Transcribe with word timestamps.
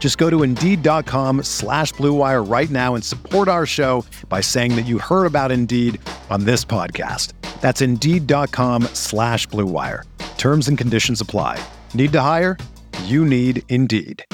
Just 0.00 0.18
go 0.18 0.28
to 0.30 0.42
Indeed.com 0.42 1.44
slash 1.44 1.92
BlueWire 1.92 2.50
right 2.50 2.70
now 2.70 2.96
and 2.96 3.04
support 3.04 3.46
our 3.46 3.66
show 3.66 4.04
by 4.28 4.40
saying 4.40 4.74
that 4.76 4.86
you 4.86 4.98
heard 4.98 5.26
about 5.26 5.52
Indeed 5.52 6.00
on 6.30 6.44
this 6.44 6.64
podcast. 6.64 7.34
That's 7.60 7.82
Indeed.com 7.82 8.84
slash 8.94 9.46
BlueWire. 9.48 10.04
Terms 10.38 10.68
and 10.68 10.78
conditions 10.78 11.20
apply. 11.20 11.62
Need 11.92 12.12
to 12.12 12.20
hire? 12.22 12.56
You 13.04 13.26
need 13.26 13.62
Indeed. 13.68 14.24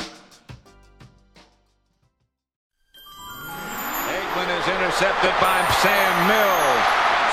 Aikman 4.07 4.49
is 4.61 4.69
intercepted 4.71 5.35
by 5.43 5.67
Sam 5.83 6.29
Mills. 6.31 6.85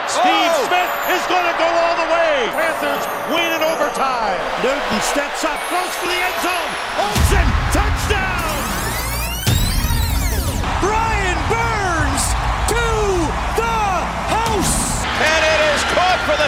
Steve 0.09 0.25
oh! 0.25 0.65
Smith 0.67 0.91
is 1.15 1.23
going 1.29 1.45
to 1.45 1.55
go 1.61 1.69
all 1.69 1.95
the 2.01 2.09
way. 2.11 2.49
Panthers 2.49 3.05
win 3.29 3.53
in 3.53 3.61
overtime. 3.61 4.41
Newton 4.65 5.01
steps 5.05 5.45
up, 5.45 5.59
close 5.69 5.93
for 6.01 6.07
the 6.07 6.17
end 6.17 6.37
zone. 6.41 6.71
Olsen, 6.97 7.62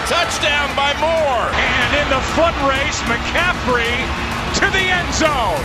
touchdown 0.08 0.70
by 0.76 0.94
Moore. 1.02 1.50
And 1.50 1.96
in 1.98 2.08
the 2.14 2.22
foot 2.38 2.54
race, 2.70 3.00
McCaffrey 3.10 3.90
to 4.54 4.70
the 4.72 4.78
end 4.78 5.12
zone. 5.16 5.58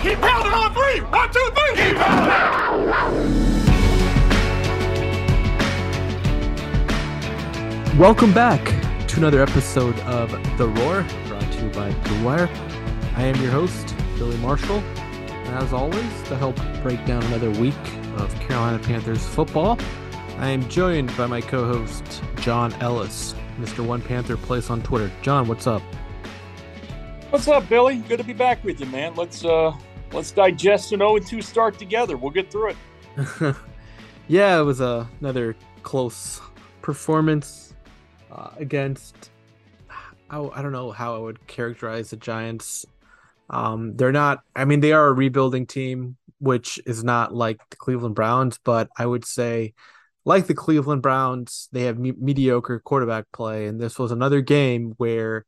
Keep 0.00 0.20
pounding 0.20 0.52
on 0.52 0.72
three. 0.72 1.00
One, 1.00 1.28
two, 1.32 1.50
three. 1.56 1.74
Keep 1.74 1.96
pounding. 1.96 3.50
Welcome 7.98 8.32
back 8.32 8.64
to 9.08 9.16
another 9.16 9.42
episode 9.42 9.98
of 10.00 10.30
The 10.56 10.68
Roar, 10.68 11.04
brought 11.26 11.52
to 11.52 11.62
you 11.64 11.70
by 11.70 11.90
Blue 11.90 12.24
Wire. 12.24 12.48
I 13.16 13.24
am 13.24 13.34
your 13.42 13.50
host, 13.50 13.94
Billy 14.16 14.36
Marshall, 14.36 14.78
and 14.78 15.56
as 15.56 15.72
always, 15.72 16.22
to 16.28 16.36
help 16.36 16.54
break 16.84 17.04
down 17.06 17.24
another 17.24 17.50
week 17.50 17.74
of 18.18 18.32
Carolina 18.38 18.78
Panthers 18.78 19.26
football, 19.26 19.78
I 20.38 20.48
am 20.48 20.66
joined 20.68 21.14
by 21.16 21.26
my 21.26 21.40
co-host 21.40 22.22
John 22.36 22.72
Ellis, 22.74 23.34
Mr. 23.60 23.84
One 23.84 24.00
Panther 24.00 24.36
Place 24.36 24.70
on 24.70 24.82
Twitter. 24.82 25.10
John, 25.22 25.46
what's 25.46 25.66
up? 25.66 25.82
What's 27.30 27.46
up, 27.46 27.68
Billy? 27.68 27.98
Good 27.98 28.18
to 28.18 28.24
be 28.24 28.32
back 28.32 28.64
with 28.64 28.80
you, 28.80 28.86
man. 28.86 29.14
Let's 29.14 29.44
uh 29.44 29.72
let's 30.12 30.32
digest 30.32 30.92
an 30.92 31.00
0 31.00 31.18
2 31.18 31.42
start 31.42 31.78
together. 31.78 32.16
We'll 32.16 32.30
get 32.30 32.50
through 32.50 32.70
it. 32.70 33.56
yeah, 34.28 34.58
it 34.58 34.62
was 34.62 34.80
uh, 34.80 35.06
another 35.20 35.56
close 35.82 36.40
performance 36.82 37.74
uh, 38.32 38.50
against. 38.58 39.30
I, 40.28 40.38
I 40.40 40.62
don't 40.62 40.72
know 40.72 40.90
how 40.90 41.16
I 41.16 41.18
would 41.18 41.46
characterize 41.46 42.10
the 42.10 42.16
Giants. 42.16 42.86
Um, 43.48 43.96
they're 43.96 44.12
not. 44.12 44.42
I 44.54 44.64
mean, 44.64 44.80
they 44.80 44.92
are 44.92 45.08
a 45.08 45.12
rebuilding 45.12 45.66
team, 45.66 46.16
which 46.38 46.80
is 46.86 47.04
not 47.04 47.34
like 47.34 47.58
the 47.70 47.76
Cleveland 47.76 48.14
Browns, 48.14 48.58
but 48.62 48.88
I 48.96 49.06
would 49.06 49.24
say, 49.24 49.74
like 50.30 50.46
the 50.46 50.54
Cleveland 50.54 51.02
Browns, 51.02 51.68
they 51.72 51.82
have 51.82 51.98
me- 51.98 52.14
mediocre 52.16 52.78
quarterback 52.78 53.24
play, 53.32 53.66
and 53.66 53.80
this 53.80 53.98
was 53.98 54.12
another 54.12 54.40
game 54.40 54.94
where 54.96 55.44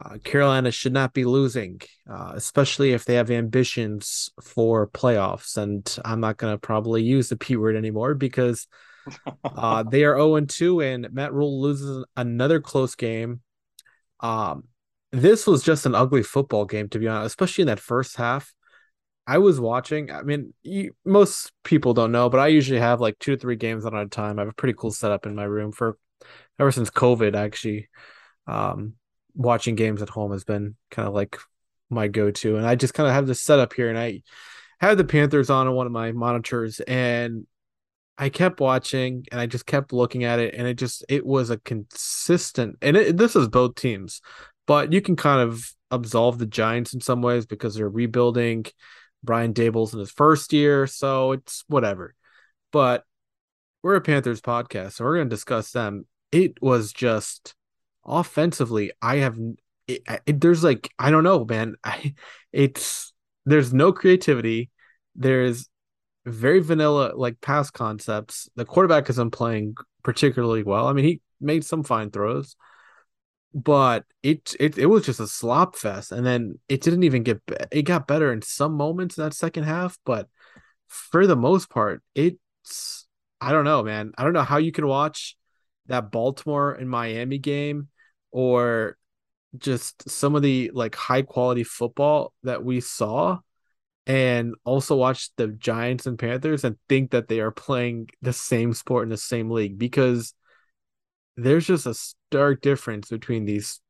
uh, 0.00 0.18
Carolina 0.22 0.70
should 0.70 0.92
not 0.92 1.12
be 1.12 1.24
losing, 1.24 1.80
uh, 2.08 2.30
especially 2.36 2.92
if 2.92 3.04
they 3.04 3.14
have 3.14 3.32
ambitions 3.32 4.30
for 4.40 4.86
playoffs. 4.86 5.56
And 5.56 5.84
I'm 6.04 6.20
not 6.20 6.36
going 6.36 6.54
to 6.54 6.58
probably 6.58 7.02
use 7.02 7.30
the 7.30 7.36
P 7.36 7.56
word 7.56 7.74
anymore 7.74 8.14
because 8.14 8.68
uh, 9.44 9.82
they 9.82 10.04
are 10.04 10.16
0 10.16 10.40
2, 10.40 10.82
and 10.82 11.12
Matt 11.12 11.32
Rhule 11.32 11.60
loses 11.60 12.04
another 12.16 12.60
close 12.60 12.94
game. 12.94 13.40
Um, 14.20 14.68
this 15.10 15.48
was 15.48 15.64
just 15.64 15.84
an 15.84 15.96
ugly 15.96 16.22
football 16.22 16.64
game, 16.64 16.88
to 16.90 17.00
be 17.00 17.08
honest, 17.08 17.32
especially 17.32 17.62
in 17.62 17.68
that 17.68 17.80
first 17.80 18.16
half. 18.16 18.54
I 19.26 19.38
was 19.38 19.58
watching. 19.58 20.10
I 20.10 20.22
mean, 20.22 20.54
you, 20.62 20.92
most 21.04 21.52
people 21.64 21.94
don't 21.94 22.12
know, 22.12 22.28
but 22.28 22.38
I 22.38 22.46
usually 22.48 22.78
have 22.78 23.00
like 23.00 23.18
two 23.18 23.34
to 23.34 23.40
three 23.40 23.56
games 23.56 23.84
on 23.84 23.96
at 23.96 24.06
a 24.06 24.08
time. 24.08 24.38
I 24.38 24.42
have 24.42 24.50
a 24.50 24.54
pretty 24.54 24.74
cool 24.78 24.92
setup 24.92 25.26
in 25.26 25.34
my 25.34 25.44
room 25.44 25.72
for 25.72 25.98
ever 26.58 26.70
since 26.70 26.90
COVID. 26.90 27.34
Actually, 27.34 27.88
um, 28.46 28.94
watching 29.34 29.74
games 29.74 30.02
at 30.02 30.08
home 30.08 30.32
has 30.32 30.44
been 30.44 30.76
kind 30.90 31.08
of 31.08 31.14
like 31.14 31.38
my 31.90 32.08
go-to, 32.08 32.56
and 32.56 32.66
I 32.66 32.74
just 32.74 32.94
kind 32.94 33.08
of 33.08 33.14
have 33.14 33.26
this 33.26 33.42
setup 33.42 33.72
here, 33.72 33.88
and 33.88 33.98
I 33.98 34.22
had 34.80 34.98
the 34.98 35.04
Panthers 35.04 35.50
on 35.50 35.72
one 35.72 35.86
of 35.86 35.92
my 35.92 36.12
monitors, 36.12 36.80
and 36.80 37.46
I 38.18 38.28
kept 38.28 38.60
watching 38.60 39.26
and 39.30 39.40
I 39.40 39.46
just 39.46 39.66
kept 39.66 39.92
looking 39.92 40.24
at 40.24 40.38
it 40.38 40.54
and 40.54 40.66
it 40.66 40.74
just 40.74 41.04
it 41.08 41.26
was 41.26 41.50
a 41.50 41.58
consistent 41.58 42.76
and 42.80 42.96
it, 42.96 43.16
this 43.16 43.36
is 43.36 43.48
both 43.48 43.74
teams, 43.74 44.22
but 44.66 44.92
you 44.92 45.02
can 45.02 45.16
kind 45.16 45.40
of 45.40 45.70
absolve 45.90 46.38
the 46.38 46.46
Giants 46.46 46.94
in 46.94 47.00
some 47.00 47.22
ways 47.22 47.46
because 47.46 47.74
they're 47.74 47.88
rebuilding. 47.88 48.64
Brian 49.22 49.54
Daboll's 49.54 49.92
in 49.92 50.00
his 50.00 50.10
first 50.10 50.52
year, 50.52 50.86
so 50.86 51.32
it's 51.32 51.64
whatever. 51.68 52.14
But 52.72 53.04
we're 53.82 53.96
a 53.96 54.00
Panthers 54.00 54.40
podcast, 54.40 54.92
so 54.92 55.04
we're 55.04 55.16
going 55.16 55.28
to 55.28 55.34
discuss 55.34 55.70
them. 55.70 56.06
It 56.32 56.60
was 56.60 56.92
just 56.92 57.54
offensively, 58.04 58.92
I 59.00 59.16
have 59.16 59.36
it, 59.88 60.02
it, 60.26 60.40
there's 60.40 60.64
like 60.64 60.90
I 60.98 61.10
don't 61.10 61.24
know, 61.24 61.44
man. 61.44 61.76
I 61.84 62.14
it's 62.52 63.12
there's 63.44 63.72
no 63.72 63.92
creativity. 63.92 64.70
There's 65.14 65.68
very 66.24 66.60
vanilla 66.60 67.12
like 67.14 67.40
pass 67.40 67.70
concepts. 67.70 68.48
The 68.56 68.64
quarterback 68.64 69.08
isn't 69.08 69.30
playing 69.30 69.76
particularly 70.02 70.62
well. 70.62 70.86
I 70.88 70.92
mean, 70.92 71.04
he 71.04 71.20
made 71.40 71.64
some 71.64 71.82
fine 71.84 72.10
throws, 72.10 72.56
but 73.56 74.04
it 74.22 74.54
it 74.60 74.76
it 74.76 74.84
was 74.84 75.06
just 75.06 75.18
a 75.18 75.26
slop 75.26 75.76
fest. 75.76 76.12
And 76.12 76.26
then 76.26 76.58
it 76.68 76.82
didn't 76.82 77.04
even 77.04 77.22
get 77.22 77.40
it 77.72 77.82
got 77.82 78.06
better 78.06 78.30
in 78.30 78.42
some 78.42 78.74
moments 78.74 79.16
in 79.16 79.24
that 79.24 79.32
second 79.32 79.64
half, 79.64 79.98
but 80.04 80.28
for 80.88 81.26
the 81.26 81.36
most 81.36 81.70
part, 81.70 82.02
it's 82.14 83.06
I 83.40 83.52
don't 83.52 83.64
know, 83.64 83.82
man. 83.82 84.12
I 84.18 84.24
don't 84.24 84.34
know 84.34 84.42
how 84.42 84.58
you 84.58 84.72
can 84.72 84.86
watch 84.86 85.36
that 85.86 86.10
Baltimore 86.10 86.72
and 86.72 86.90
Miami 86.90 87.38
game 87.38 87.88
or 88.30 88.98
just 89.56 90.08
some 90.08 90.34
of 90.34 90.42
the 90.42 90.70
like 90.74 90.94
high 90.94 91.22
quality 91.22 91.64
football 91.64 92.34
that 92.42 92.62
we 92.62 92.80
saw 92.82 93.38
and 94.06 94.54
also 94.64 94.96
watch 94.96 95.30
the 95.36 95.48
Giants 95.48 96.06
and 96.06 96.18
Panthers 96.18 96.62
and 96.62 96.76
think 96.90 97.12
that 97.12 97.28
they 97.28 97.40
are 97.40 97.50
playing 97.50 98.08
the 98.20 98.34
same 98.34 98.74
sport 98.74 99.04
in 99.04 99.08
the 99.08 99.16
same 99.16 99.50
league 99.50 99.78
because 99.78 100.34
there's 101.36 101.66
just 101.66 101.86
a 101.86 101.94
stark 101.94 102.60
difference 102.60 103.08
between 103.08 103.44
these 103.44 103.80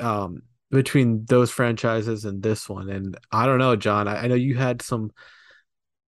um 0.00 0.42
between 0.70 1.24
those 1.26 1.50
franchises 1.50 2.24
and 2.24 2.42
this 2.42 2.68
one 2.68 2.88
and 2.88 3.16
I 3.30 3.46
don't 3.46 3.58
know 3.58 3.76
John 3.76 4.08
I, 4.08 4.24
I 4.24 4.26
know 4.26 4.34
you 4.34 4.54
had 4.56 4.82
some 4.82 5.10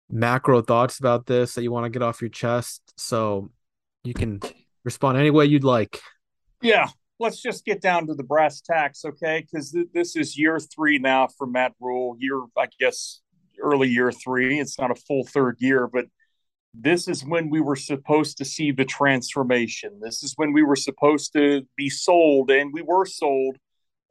macro 0.09 0.61
thoughts 0.61 0.99
about 0.99 1.25
this 1.25 1.53
that 1.53 1.63
you 1.63 1.71
want 1.71 1.85
to 1.85 1.89
get 1.89 2.01
off 2.01 2.21
your 2.21 2.29
chest 2.29 2.81
so 2.97 3.51
you 4.03 4.13
can 4.13 4.39
respond 4.83 5.17
any 5.17 5.29
way 5.29 5.45
you'd 5.45 5.63
like 5.63 6.01
yeah 6.61 6.87
let's 7.19 7.41
just 7.41 7.65
get 7.65 7.81
down 7.81 8.07
to 8.07 8.15
the 8.15 8.23
brass 8.23 8.61
tacks, 8.61 9.03
okay? 9.05 9.41
Because 9.41 9.71
th- 9.71 9.87
this 9.93 10.15
is 10.15 10.37
year 10.37 10.59
three 10.59 10.97
now 10.97 11.27
for 11.37 11.45
Matt 11.45 11.73
Rhule 11.79 12.15
Year, 12.17 12.41
I 12.57 12.67
guess, 12.79 13.21
early 13.61 13.89
year 13.89 14.11
three. 14.11 14.59
It's 14.59 14.79
not 14.79 14.91
a 14.91 14.95
full 14.95 15.25
third 15.25 15.57
year, 15.59 15.87
but 15.87 16.05
this 16.73 17.07
is 17.07 17.25
when 17.25 17.49
we 17.49 17.61
were 17.61 17.75
supposed 17.75 18.37
to 18.37 18.45
see 18.45 18.71
the 18.71 18.85
transformation. 18.85 19.99
This 20.01 20.23
is 20.23 20.33
when 20.35 20.53
we 20.53 20.63
were 20.63 20.75
supposed 20.75 21.33
to 21.33 21.63
be 21.75 21.89
sold, 21.89 22.51
and 22.51 22.71
we 22.73 22.81
were 22.81 23.05
sold, 23.05 23.57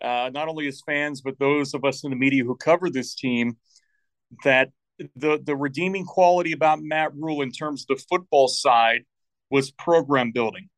uh, 0.02 0.31
not 0.32 0.49
only 0.49 0.66
as 0.66 0.82
fans, 0.84 1.20
but 1.20 1.38
those 1.38 1.75
of 1.75 1.84
us 1.84 2.05
in 2.05 2.10
the 2.10 2.16
media 2.16 2.44
who 2.44 2.56
cover 2.56 2.90
this 2.90 3.14
team, 3.14 3.56
that 4.44 4.70
the 5.14 5.40
the 5.43 5.56
redeeming 5.56 6.05
quality 6.05 6.52
about 6.52 6.81
Matt 6.82 7.14
Rhule 7.14 7.43
in 7.43 7.52
terms 7.52 7.82
of 7.88 7.96
the 7.96 8.05
football 8.08 8.49
side 8.49 9.05
was 9.50 9.70
program 9.70 10.32
building 10.32 10.69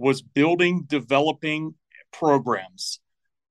was 0.00 0.22
building, 0.22 0.84
developing 0.88 1.74
programs. 2.12 3.00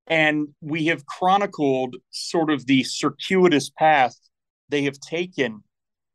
And 0.08 0.50
we 0.60 0.88
have 0.88 1.06
chronicled 1.06 1.96
sort 2.10 2.50
of 2.50 2.66
the 2.66 2.84
circuitous 2.84 3.70
path 3.70 4.16
they 4.68 4.84
have 4.84 5.00
taken 5.00 5.64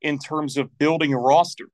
in 0.05 0.19
terms 0.19 0.57
of 0.57 0.79
building 0.79 1.13
a 1.13 1.19
roster. 1.19 1.65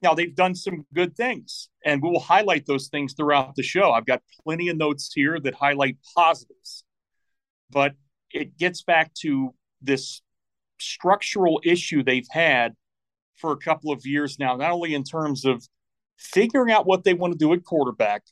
Now, 0.00 0.14
they've 0.14 0.34
done 0.34 0.54
some 0.54 0.86
good 0.94 1.16
things, 1.16 1.68
and 1.84 2.00
we 2.00 2.08
will 2.08 2.20
highlight 2.20 2.66
those 2.66 2.86
things 2.86 3.14
throughout 3.14 3.56
the 3.56 3.64
show. 3.64 3.90
I've 3.90 4.06
got 4.06 4.22
plenty 4.44 4.68
of 4.68 4.76
notes 4.76 5.10
here 5.12 5.40
that 5.40 5.54
highlight 5.54 5.98
positives, 6.16 6.84
but 7.68 7.94
it 8.30 8.56
gets 8.56 8.82
back 8.82 9.12
to 9.22 9.54
this 9.82 10.22
structural 10.78 11.60
issue 11.64 12.04
they've 12.04 12.28
had 12.30 12.74
for 13.36 13.50
a 13.50 13.56
couple 13.56 13.90
of 13.90 14.06
years 14.06 14.38
now, 14.38 14.54
not 14.54 14.70
only 14.70 14.94
in 14.94 15.02
terms 15.02 15.44
of 15.44 15.66
figuring 16.16 16.72
out 16.72 16.86
what 16.86 17.02
they 17.02 17.14
want 17.14 17.32
to 17.32 17.38
do 17.38 17.52
at 17.52 17.64
quarterback. 17.64 18.22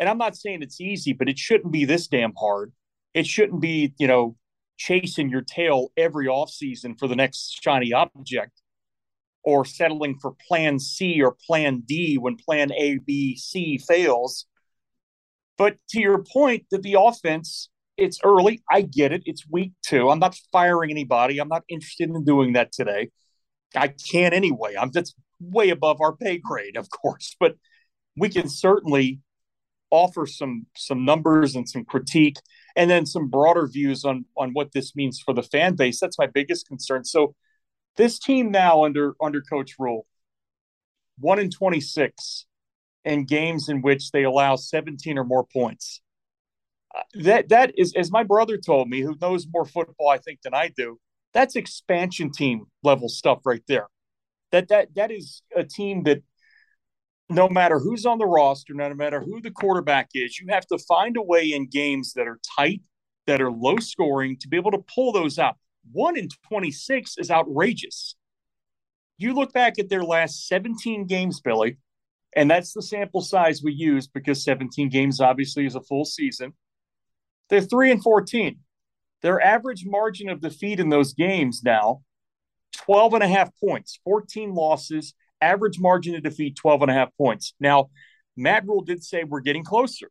And 0.00 0.08
I'm 0.08 0.18
not 0.18 0.36
saying 0.36 0.62
it's 0.62 0.80
easy, 0.80 1.12
but 1.12 1.28
it 1.28 1.38
shouldn't 1.38 1.72
be 1.72 1.84
this 1.84 2.08
damn 2.08 2.32
hard. 2.36 2.72
It 3.14 3.26
shouldn't 3.26 3.60
be, 3.60 3.94
you 3.98 4.08
know, 4.08 4.36
chasing 4.76 5.30
your 5.30 5.42
tail 5.42 5.92
every 5.96 6.26
offseason 6.26 6.98
for 6.98 7.06
the 7.06 7.14
next 7.14 7.60
shiny 7.62 7.92
object 7.92 8.61
or 9.44 9.64
settling 9.64 10.18
for 10.20 10.34
plan 10.48 10.78
C 10.78 11.22
or 11.22 11.36
plan 11.46 11.82
D 11.84 12.16
when 12.18 12.36
plan 12.36 12.72
A, 12.72 12.98
B, 12.98 13.36
C 13.36 13.78
fails. 13.78 14.46
But 15.58 15.76
to 15.90 16.00
your 16.00 16.22
point 16.22 16.66
that 16.70 16.82
the 16.82 16.96
offense, 16.98 17.68
it's 17.96 18.18
early. 18.24 18.62
I 18.70 18.82
get 18.82 19.12
it. 19.12 19.22
It's 19.26 19.48
week 19.48 19.72
two. 19.84 20.10
I'm 20.10 20.18
not 20.18 20.38
firing 20.50 20.90
anybody. 20.90 21.38
I'm 21.38 21.48
not 21.48 21.64
interested 21.68 22.08
in 22.08 22.24
doing 22.24 22.54
that 22.54 22.72
today. 22.72 23.10
I 23.74 23.88
can't 23.88 24.34
anyway. 24.34 24.74
I'm 24.78 24.90
that's 24.90 25.14
way 25.40 25.70
above 25.70 26.00
our 26.00 26.14
pay 26.14 26.38
grade, 26.38 26.76
of 26.76 26.88
course, 26.90 27.36
but 27.40 27.56
we 28.16 28.28
can 28.28 28.48
certainly 28.48 29.20
offer 29.90 30.26
some 30.26 30.66
some 30.74 31.04
numbers 31.04 31.54
and 31.54 31.68
some 31.68 31.84
critique 31.84 32.38
and 32.76 32.90
then 32.90 33.04
some 33.04 33.28
broader 33.28 33.66
views 33.66 34.04
on 34.04 34.24
on 34.36 34.52
what 34.52 34.72
this 34.72 34.96
means 34.96 35.20
for 35.20 35.34
the 35.34 35.42
fan 35.42 35.74
base. 35.74 36.00
That's 36.00 36.18
my 36.18 36.26
biggest 36.26 36.66
concern. 36.66 37.04
So 37.04 37.34
this 37.96 38.18
team 38.18 38.50
now 38.50 38.84
under 38.84 39.14
under 39.20 39.40
coach 39.42 39.74
Rhule, 39.78 40.06
1 41.18 41.38
in 41.38 41.50
26 41.50 42.46
in 43.04 43.24
games 43.24 43.68
in 43.68 43.82
which 43.82 44.10
they 44.12 44.22
allow 44.22 44.56
17 44.56 45.18
or 45.18 45.24
more 45.24 45.44
points. 45.44 46.00
Uh, 46.94 47.02
that 47.22 47.48
that 47.48 47.72
is 47.76 47.94
as 47.96 48.10
my 48.10 48.22
brother 48.22 48.56
told 48.58 48.88
me 48.88 49.00
who 49.00 49.16
knows 49.20 49.46
more 49.52 49.64
football 49.64 50.10
I 50.10 50.18
think 50.18 50.40
than 50.42 50.54
I 50.54 50.68
do 50.76 50.98
that's 51.32 51.56
expansion 51.56 52.30
team 52.30 52.66
level 52.82 53.08
stuff 53.08 53.40
right 53.44 53.62
there. 53.68 53.86
That 54.50 54.68
that 54.68 54.94
that 54.94 55.10
is 55.10 55.42
a 55.56 55.64
team 55.64 56.02
that 56.04 56.22
no 57.28 57.48
matter 57.48 57.78
who's 57.78 58.04
on 58.04 58.18
the 58.18 58.26
roster, 58.26 58.74
no 58.74 58.92
matter 58.94 59.20
who 59.20 59.40
the 59.40 59.50
quarterback 59.50 60.10
is, 60.14 60.38
you 60.38 60.48
have 60.50 60.66
to 60.66 60.78
find 60.78 61.16
a 61.16 61.22
way 61.22 61.52
in 61.52 61.68
games 61.68 62.12
that 62.14 62.28
are 62.28 62.38
tight, 62.56 62.82
that 63.26 63.40
are 63.40 63.50
low 63.50 63.78
scoring, 63.78 64.36
to 64.40 64.48
be 64.48 64.56
able 64.56 64.72
to 64.72 64.84
pull 64.94 65.12
those 65.12 65.38
out. 65.38 65.56
One 65.90 66.16
in 66.16 66.28
26 66.48 67.16
is 67.18 67.30
outrageous. 67.30 68.14
You 69.18 69.34
look 69.34 69.52
back 69.52 69.78
at 69.78 69.88
their 69.88 70.02
last 70.02 70.46
17 70.46 71.06
games, 71.06 71.40
Billy, 71.40 71.78
and 72.34 72.50
that's 72.50 72.72
the 72.72 72.82
sample 72.82 73.20
size 73.20 73.62
we 73.62 73.72
use 73.72 74.06
because 74.06 74.44
17 74.44 74.88
games 74.88 75.20
obviously 75.20 75.66
is 75.66 75.74
a 75.74 75.80
full 75.80 76.04
season. 76.04 76.54
They're 77.48 77.60
3 77.60 77.92
and 77.92 78.02
14. 78.02 78.58
Their 79.20 79.40
average 79.40 79.84
margin 79.86 80.28
of 80.28 80.40
defeat 80.40 80.80
in 80.80 80.88
those 80.88 81.14
games 81.14 81.62
now 81.62 82.02
12 82.72 83.14
and 83.14 83.22
a 83.22 83.28
half 83.28 83.50
points, 83.60 84.00
14 84.04 84.54
losses, 84.54 85.14
average 85.40 85.78
margin 85.78 86.14
of 86.14 86.22
defeat 86.22 86.56
12 86.56 86.82
and 86.82 86.90
a 86.90 86.94
half 86.94 87.10
points. 87.16 87.54
Now, 87.60 87.90
Matt 88.36 88.66
Rhule 88.66 88.82
did 88.82 89.04
say 89.04 89.24
we're 89.24 89.40
getting 89.40 89.64
closer. 89.64 90.10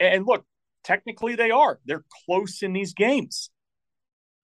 And 0.00 0.26
look, 0.26 0.44
technically 0.84 1.34
they 1.34 1.50
are. 1.50 1.78
They're 1.84 2.04
close 2.26 2.62
in 2.62 2.72
these 2.72 2.94
games. 2.94 3.50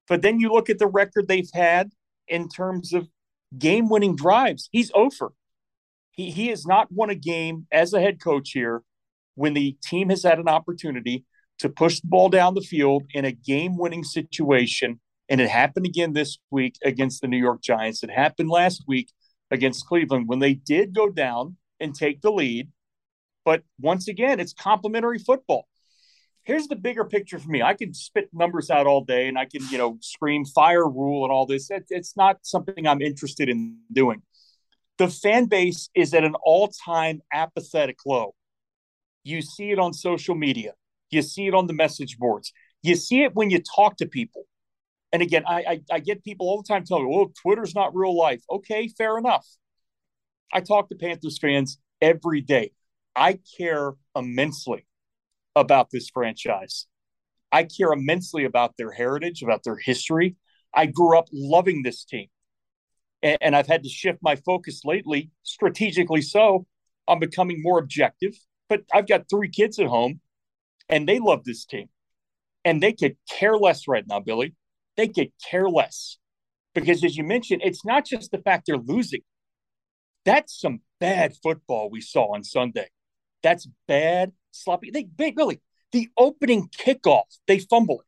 But 0.08 0.22
then 0.22 0.40
you 0.40 0.50
look 0.50 0.70
at 0.70 0.78
the 0.78 0.86
record 0.86 1.28
they've 1.28 1.50
had 1.52 1.90
in 2.28 2.48
terms 2.48 2.92
of 2.92 3.08
game 3.56 3.88
winning 3.88 4.16
drives. 4.16 4.68
He's 4.72 4.90
over. 4.94 5.32
He, 6.10 6.30
he 6.30 6.48
has 6.48 6.66
not 6.66 6.92
won 6.92 7.10
a 7.10 7.14
game 7.14 7.66
as 7.72 7.92
a 7.92 8.00
head 8.00 8.20
coach 8.20 8.50
here 8.52 8.82
when 9.34 9.54
the 9.54 9.76
team 9.82 10.10
has 10.10 10.22
had 10.22 10.38
an 10.38 10.48
opportunity 10.48 11.24
to 11.58 11.68
push 11.68 12.00
the 12.00 12.08
ball 12.08 12.28
down 12.28 12.54
the 12.54 12.60
field 12.60 13.04
in 13.12 13.24
a 13.24 13.32
game 13.32 13.76
winning 13.76 14.04
situation. 14.04 15.00
And 15.28 15.40
it 15.40 15.48
happened 15.48 15.86
again 15.86 16.12
this 16.12 16.38
week 16.50 16.76
against 16.84 17.20
the 17.20 17.28
New 17.28 17.38
York 17.38 17.62
Giants. 17.62 18.02
It 18.02 18.10
happened 18.10 18.50
last 18.50 18.84
week 18.86 19.10
against 19.50 19.86
Cleveland 19.86 20.28
when 20.28 20.38
they 20.38 20.54
did 20.54 20.94
go 20.94 21.08
down 21.08 21.56
and 21.80 21.94
take 21.94 22.20
the 22.20 22.30
lead. 22.30 22.70
But 23.44 23.62
once 23.80 24.08
again, 24.08 24.40
it's 24.40 24.52
complementary 24.52 25.18
football. 25.18 25.66
Here's 26.44 26.66
the 26.68 26.76
bigger 26.76 27.04
picture 27.04 27.38
for 27.38 27.48
me. 27.48 27.62
I 27.62 27.72
can 27.72 27.94
spit 27.94 28.28
numbers 28.32 28.70
out 28.70 28.86
all 28.86 29.02
day 29.02 29.28
and 29.28 29.38
I 29.38 29.46
can, 29.46 29.66
you 29.70 29.78
know, 29.78 29.96
scream 30.00 30.44
fire 30.44 30.86
Rhule 30.86 31.24
and 31.24 31.32
all 31.32 31.46
this. 31.46 31.70
It's 31.70 32.16
not 32.16 32.38
something 32.42 32.86
I'm 32.86 33.00
interested 33.00 33.48
in 33.48 33.78
doing. 33.90 34.22
The 34.98 35.08
fan 35.08 35.46
base 35.46 35.88
is 35.94 36.12
at 36.12 36.22
an 36.22 36.34
all 36.44 36.68
time 36.68 37.22
apathetic 37.32 37.98
low. 38.04 38.34
You 39.22 39.40
see 39.40 39.70
it 39.70 39.78
on 39.78 39.94
social 39.94 40.34
media. 40.34 40.74
You 41.10 41.22
see 41.22 41.46
it 41.46 41.54
on 41.54 41.66
the 41.66 41.72
message 41.72 42.18
boards. 42.18 42.52
You 42.82 42.94
see 42.94 43.22
it 43.22 43.34
when 43.34 43.48
you 43.48 43.60
talk 43.60 43.96
to 43.96 44.06
people. 44.06 44.42
And 45.12 45.22
again, 45.22 45.44
I, 45.46 45.60
I, 45.60 45.80
I 45.92 45.98
get 46.00 46.24
people 46.24 46.46
all 46.46 46.60
the 46.60 46.68
time 46.68 46.84
telling 46.84 47.06
me, 47.06 47.14
"Oh, 47.14 47.32
Twitter's 47.40 47.74
not 47.74 47.94
real 47.94 48.16
life." 48.16 48.42
Okay, 48.50 48.88
fair 48.88 49.16
enough. 49.16 49.46
I 50.52 50.60
talk 50.60 50.88
to 50.90 50.94
Panthers 50.96 51.38
fans 51.38 51.78
every 52.02 52.40
day. 52.40 52.72
I 53.16 53.38
care 53.56 53.94
immensely 54.14 54.86
about 55.56 55.90
this 55.90 56.10
franchise. 56.12 56.86
I 57.52 57.64
care 57.64 57.92
immensely 57.92 58.44
about 58.44 58.76
their 58.76 58.90
heritage, 58.90 59.42
about 59.42 59.62
their 59.64 59.76
history. 59.76 60.36
I 60.74 60.86
grew 60.86 61.16
up 61.16 61.28
loving 61.32 61.82
this 61.82 62.04
team. 62.04 62.26
And, 63.22 63.38
and 63.40 63.56
I've 63.56 63.68
had 63.68 63.84
to 63.84 63.88
shift 63.88 64.18
my 64.22 64.36
focus 64.36 64.80
lately, 64.84 65.30
strategically 65.42 66.22
so, 66.22 66.66
on 67.06 67.20
becoming 67.20 67.62
more 67.62 67.78
objective. 67.78 68.34
But 68.68 68.82
I've 68.92 69.06
got 69.06 69.28
three 69.30 69.48
kids 69.48 69.78
at 69.78 69.86
home 69.86 70.20
and 70.88 71.08
they 71.08 71.18
love 71.18 71.44
this 71.44 71.64
team. 71.64 71.88
And 72.64 72.82
they 72.82 72.92
could 72.92 73.16
care 73.30 73.56
less 73.56 73.86
right 73.86 74.04
now, 74.06 74.20
Billy. 74.20 74.54
They 74.96 75.08
could 75.08 75.30
care 75.48 75.68
less. 75.68 76.18
Because 76.74 77.04
as 77.04 77.16
you 77.16 77.24
mentioned, 77.24 77.62
it's 77.64 77.84
not 77.84 78.04
just 78.04 78.30
the 78.30 78.38
fact 78.38 78.64
they're 78.66 78.76
losing. 78.76 79.20
That's 80.24 80.58
some 80.58 80.80
bad 80.98 81.34
football 81.42 81.90
we 81.90 82.00
saw 82.00 82.34
on 82.34 82.42
Sunday. 82.42 82.88
That's 83.42 83.68
bad, 83.86 84.32
sloppy. 84.54 84.90
They, 84.90 85.08
they 85.16 85.32
really, 85.36 85.60
the 85.92 86.08
opening 86.16 86.68
kickoff, 86.68 87.38
they 87.46 87.58
fumble 87.58 88.00
it. 88.00 88.06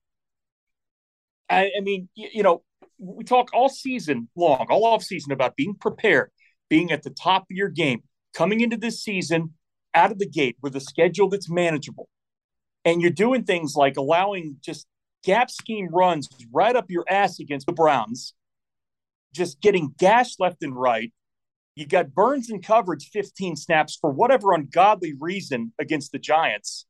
I, 1.49 1.71
I 1.76 1.81
mean, 1.81 2.09
you, 2.15 2.29
you 2.35 2.43
know, 2.43 2.62
we 2.99 3.25
talk 3.25 3.50
all 3.53 3.69
season 3.69 4.29
long, 4.37 4.67
all 4.71 4.85
off 4.85 5.03
season 5.03 5.33
about 5.33 5.57
being 5.57 5.75
prepared, 5.75 6.31
being 6.69 6.91
at 6.91 7.03
the 7.03 7.11
top 7.11 7.43
of 7.43 7.57
your 7.57 7.69
game, 7.69 8.03
coming 8.35 8.61
into 8.61 8.76
this 8.76 9.03
season 9.03 9.55
out 9.95 10.12
of 10.12 10.19
the 10.19 10.29
gate 10.29 10.57
with 10.62 10.75
a 10.76 10.81
schedule 10.81 11.29
that's 11.29 11.50
manageable 11.50 12.09
and 12.87 13.03
you're 13.03 13.11
doing 13.11 13.43
things 13.43 13.75
like 13.75 13.97
allowing 13.99 14.57
just 14.65 14.87
gap 15.25 15.50
scheme 15.50 15.88
runs 15.88 16.29
right 16.53 16.76
up 16.76 16.88
your 16.88 17.05
ass 17.11 17.41
against 17.41 17.67
the 17.67 17.73
Browns, 17.73 18.33
just 19.35 19.61
getting 19.61 19.93
gashed 19.99 20.38
left 20.38 20.62
and 20.62 20.75
right. 20.75 21.12
You 21.76 21.87
got 21.87 22.14
Burns 22.14 22.49
in 22.49 22.62
coverage 22.62 23.11
15 23.11 23.54
snaps 23.54 23.97
for 24.00 24.11
whatever 24.11 24.54
ungodly 24.54 25.12
reason 25.21 25.73
against 25.78 26.11
the 26.11 26.18
Giants 26.18 26.87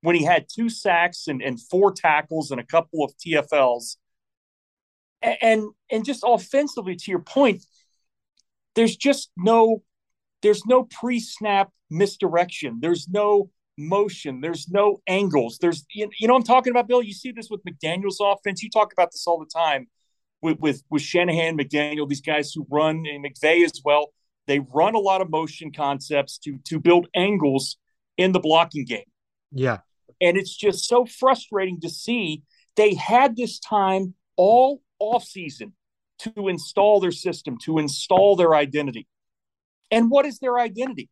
when 0.00 0.16
he 0.16 0.24
had 0.24 0.46
two 0.52 0.70
sacks 0.70 1.28
and, 1.28 1.42
and 1.42 1.60
four 1.60 1.92
tackles 1.92 2.50
and 2.50 2.58
a 2.58 2.64
couple 2.64 3.04
of 3.04 3.12
TFLs. 3.18 3.96
And, 5.20 5.36
and 5.42 5.70
and 5.90 6.04
just 6.04 6.24
offensively, 6.26 6.96
to 6.96 7.10
your 7.10 7.20
point, 7.20 7.62
there's 8.74 8.96
just 8.96 9.30
no 9.36 9.82
there's 10.40 10.64
no 10.66 10.84
pre-snap 10.84 11.70
misdirection. 11.90 12.78
There's 12.80 13.08
no 13.08 13.50
motion. 13.78 14.40
There's 14.40 14.66
no 14.68 15.02
angles. 15.06 15.58
There's 15.60 15.84
you, 15.92 16.08
you 16.18 16.26
know 16.26 16.34
I'm 16.34 16.42
talking 16.42 16.70
about, 16.70 16.88
Bill. 16.88 17.02
You 17.02 17.12
see 17.12 17.32
this 17.32 17.50
with 17.50 17.60
McDaniel's 17.64 18.18
offense. 18.18 18.62
You 18.62 18.70
talk 18.70 18.94
about 18.94 19.12
this 19.12 19.26
all 19.26 19.38
the 19.38 19.46
time 19.46 19.88
with 20.40 20.58
with 20.58 20.82
with 20.90 21.02
Shanahan, 21.02 21.58
McDaniel, 21.58 22.08
these 22.08 22.22
guys 22.22 22.52
who 22.52 22.66
run 22.70 23.04
and 23.06 23.24
McVay 23.24 23.62
as 23.62 23.80
well. 23.84 24.12
They 24.46 24.58
run 24.58 24.94
a 24.94 24.98
lot 24.98 25.20
of 25.20 25.30
motion 25.30 25.72
concepts 25.72 26.38
to 26.38 26.58
to 26.66 26.78
build 26.78 27.08
angles 27.14 27.76
in 28.16 28.32
the 28.32 28.40
blocking 28.40 28.84
game. 28.84 29.04
Yeah. 29.52 29.78
And 30.20 30.36
it's 30.36 30.54
just 30.54 30.86
so 30.86 31.06
frustrating 31.06 31.80
to 31.80 31.90
see 31.90 32.42
they 32.76 32.94
had 32.94 33.36
this 33.36 33.58
time 33.58 34.14
all 34.36 34.82
off 34.98 35.24
season 35.24 35.74
to 36.20 36.48
install 36.48 37.00
their 37.00 37.10
system, 37.10 37.58
to 37.64 37.78
install 37.78 38.36
their 38.36 38.54
identity. 38.54 39.08
And 39.90 40.10
what 40.10 40.24
is 40.24 40.38
their 40.38 40.58
identity? 40.58 41.10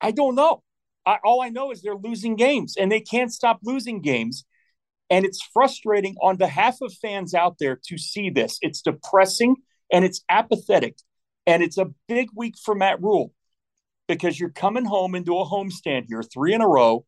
I 0.00 0.12
don't 0.12 0.34
know. 0.34 0.62
I, 1.04 1.18
all 1.24 1.42
I 1.42 1.48
know 1.48 1.72
is 1.72 1.82
they're 1.82 1.94
losing 1.94 2.36
games 2.36 2.76
and 2.78 2.90
they 2.90 3.00
can't 3.00 3.32
stop 3.32 3.58
losing 3.62 4.00
games. 4.00 4.44
And 5.10 5.26
it's 5.26 5.42
frustrating 5.52 6.16
on 6.22 6.36
behalf 6.36 6.78
of 6.80 6.94
fans 7.02 7.34
out 7.34 7.56
there 7.58 7.78
to 7.88 7.98
see 7.98 8.30
this. 8.30 8.58
It's 8.62 8.80
depressing 8.80 9.56
and 9.92 10.04
it's 10.04 10.24
apathetic. 10.28 10.96
And 11.46 11.62
it's 11.62 11.78
a 11.78 11.90
big 12.08 12.28
week 12.34 12.56
for 12.62 12.74
Matt 12.74 13.02
Rhule 13.02 13.32
because 14.08 14.38
you're 14.38 14.50
coming 14.50 14.84
home 14.84 15.14
into 15.14 15.38
a 15.38 15.44
homestand 15.44 16.04
here, 16.08 16.22
three 16.22 16.54
in 16.54 16.60
a 16.60 16.68
row. 16.68 17.04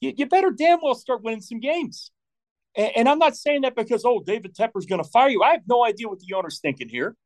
You, 0.00 0.12
you 0.16 0.26
better 0.26 0.50
damn 0.50 0.80
well 0.82 0.94
start 0.94 1.22
winning 1.22 1.40
some 1.40 1.60
games. 1.60 2.10
And, 2.76 2.92
and 2.96 3.08
I'm 3.08 3.18
not 3.18 3.36
saying 3.36 3.62
that 3.62 3.76
because, 3.76 4.04
oh, 4.04 4.22
David 4.24 4.54
Tepper's 4.54 4.86
going 4.86 5.02
to 5.02 5.08
fire 5.08 5.28
you. 5.28 5.42
I 5.42 5.52
have 5.52 5.62
no 5.68 5.84
idea 5.84 6.08
what 6.08 6.20
the 6.20 6.34
owner's 6.34 6.60
thinking 6.60 6.88
here. 6.88 7.16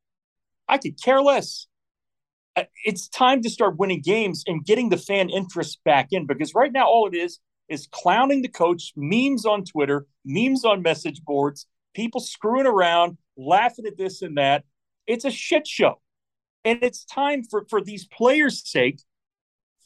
I 0.69 0.79
could 0.79 1.03
care 1.03 1.23
less. 1.23 1.67
Uh, 2.57 2.65
it's 2.85 3.09
time 3.09 3.43
to 3.43 3.51
start 3.51 3.79
winning 3.79 4.03
games 4.03 4.45
and 4.47 4.65
getting 4.65 4.91
the 4.91 4.97
fan 4.97 5.31
interest 5.31 5.79
back 5.85 6.09
in 6.11 6.27
because 6.27 6.55
right 6.55 6.73
now, 6.73 6.87
all 6.87 7.09
it 7.09 7.17
is 7.17 7.39
is 7.69 7.89
clowning 7.91 8.43
the 8.43 8.49
coach, 8.49 8.93
memes 8.97 9.45
on 9.45 9.65
Twitter, 9.65 10.07
memes 10.25 10.65
on 10.65 10.83
message 10.83 11.23
boards, 11.25 11.67
people 11.95 12.21
screwing 12.21 12.67
around, 12.67 13.19
laughing 13.37 13.87
at 13.87 13.97
this 13.97 14.23
and 14.23 14.37
that. 14.39 14.65
It's 15.07 15.25
a 15.25 15.31
shit 15.31 15.67
show. 15.67 16.01
And 16.65 16.81
it's 16.83 17.05
time 17.05 17.45
for, 17.45 17.65
for 17.69 17.81
these 17.81 18.07
players' 18.07 18.69
sake, 18.69 19.01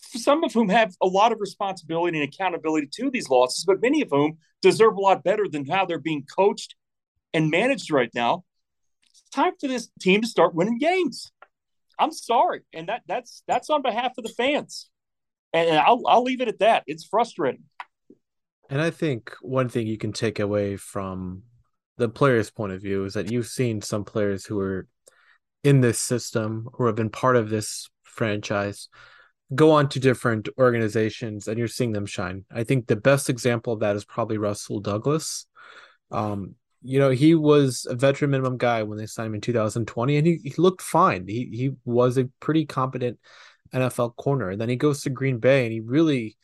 some 0.00 0.43
of 0.45 0.52
whom 0.52 0.69
have 0.69 0.95
a 1.00 1.07
lot 1.07 1.33
of 1.33 1.41
responsibility 1.41 2.21
and 2.21 2.29
accountability 2.29 2.88
to 2.95 3.11
these 3.11 3.29
losses, 3.29 3.64
but 3.64 3.81
many 3.81 4.02
of 4.02 4.09
whom 4.11 4.38
deserve 4.61 4.97
a 4.97 5.00
lot 5.00 5.23
better 5.23 5.47
than 5.49 5.67
how 5.67 5.87
they're 5.87 5.99
being 5.99 6.25
coached 6.25 6.75
and 7.33 7.50
managed 7.50 7.91
right 7.91 8.11
now. 8.14 8.45
It's 9.11 9.23
time 9.33 9.52
for 9.61 9.69
this 9.69 9.91
team 10.00 10.23
to 10.23 10.26
start 10.26 10.55
winning 10.55 10.79
games. 10.79 11.33
I'm 11.99 12.12
sorry, 12.12 12.62
and 12.73 12.88
that 12.88 13.02
that's 13.07 13.43
that's 13.47 13.71
on 13.71 13.83
behalf 13.83 14.12
of 14.19 14.25
the 14.25 14.31
fans, 14.31 14.91
and 15.52 15.79
I'll 15.79 16.02
I'll 16.07 16.23
leave 16.23 16.41
it 16.41 16.49
at 16.49 16.59
that. 16.61 16.85
It's 16.87 17.05
frustrating. 17.05 17.64
And 18.71 18.81
I 18.81 18.91
think 18.91 19.35
one 19.43 19.69
thing 19.69 19.87
you 19.87 19.99
can 19.99 20.12
take 20.12 20.41
away 20.41 20.76
from 20.76 21.43
the 21.99 22.09
player's 22.09 22.50
point 22.50 22.73
of 22.73 22.81
view 22.81 23.05
is 23.05 23.14
that 23.14 23.31
you've 23.31 23.47
seen 23.47 23.83
some 23.83 24.05
players 24.05 24.47
who 24.47 24.59
are 24.61 24.88
in 25.64 25.81
this 25.81 26.00
system 26.00 26.69
or 26.75 26.87
have 26.87 26.97
been 26.97 27.11
part 27.11 27.37
of 27.37 27.49
this 27.49 27.88
franchise 28.02 28.88
go 29.54 29.71
on 29.71 29.88
to 29.90 30.00
different 30.00 30.49
organizations 30.59 31.49
and 31.49 31.59
you're 31.59 31.69
seeing 31.69 31.92
them 31.92 32.07
shine. 32.07 32.45
I 32.50 32.64
think 32.64 32.87
the 32.87 32.97
best 32.97 33.28
example 33.28 33.73
of 33.73 33.81
that 33.81 33.97
is 33.97 34.04
probably 34.04 34.38
Rasul 34.38 34.81
Douglas. 34.81 35.47
Um, 36.11 36.54
you 36.83 36.99
know, 36.99 37.11
he 37.11 37.35
was 37.35 37.87
a 37.88 37.95
veteran 37.95 38.31
minimum 38.31 38.57
guy 38.57 38.83
when 38.83 38.99
they 38.99 39.07
signed 39.07 39.28
him 39.28 39.35
in 39.35 39.40
2020 39.40 40.16
and 40.16 40.26
he, 40.26 40.40
he 40.42 40.54
looked 40.59 40.83
fine. 40.83 41.26
He 41.28 41.49
he 41.52 41.71
was 41.85 42.19
a 42.19 42.28
pretty 42.40 42.66
competent 42.66 43.19
NFL 43.73 44.16
corner. 44.16 44.50
And 44.50 44.61
then 44.61 44.69
he 44.69 44.76
goes 44.76 45.02
to 45.02 45.11
Green 45.11 45.38
Bay 45.38 45.64
and 45.64 45.73
he 45.73 45.81
really 45.81 46.37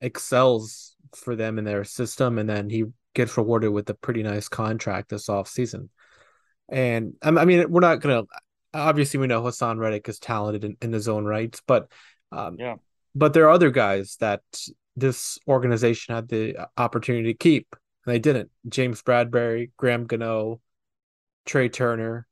excels 0.00 0.96
for 1.14 1.36
them 1.36 1.58
in 1.58 1.64
their 1.64 1.84
system. 1.84 2.38
And 2.38 2.48
then 2.48 2.70
he 2.70 2.84
gets 3.14 3.36
rewarded 3.36 3.72
with 3.72 3.90
a 3.90 3.94
pretty 3.94 4.22
nice 4.22 4.48
contract 4.48 5.10
this 5.10 5.28
off 5.28 5.48
season. 5.48 5.90
And 6.68 7.14
I 7.22 7.44
mean, 7.44 7.70
we're 7.70 7.80
not 7.80 8.00
gonna 8.00 8.22
obviously 8.74 9.20
we 9.20 9.26
know 9.26 9.42
Haason 9.42 9.78
Reddick 9.78 10.08
is 10.08 10.18
talented 10.18 10.64
in, 10.64 10.76
in 10.82 10.92
his 10.92 11.08
own 11.08 11.24
rights, 11.24 11.62
but 11.66 11.90
um, 12.32 12.56
yeah, 12.58 12.76
but 13.14 13.32
there 13.32 13.44
are 13.44 13.50
other 13.50 13.70
guys 13.70 14.16
that 14.20 14.42
this 14.96 15.38
organization 15.48 16.14
had 16.14 16.28
the 16.28 16.68
opportunity 16.76 17.32
to 17.32 17.38
keep, 17.38 17.74
and 18.04 18.14
they 18.14 18.18
didn't. 18.18 18.50
James 18.68 19.02
Bradberry, 19.02 19.70
Graham 19.76 20.06
Gano, 20.06 20.60
Trai 21.46 21.72
Turner. 21.72 22.26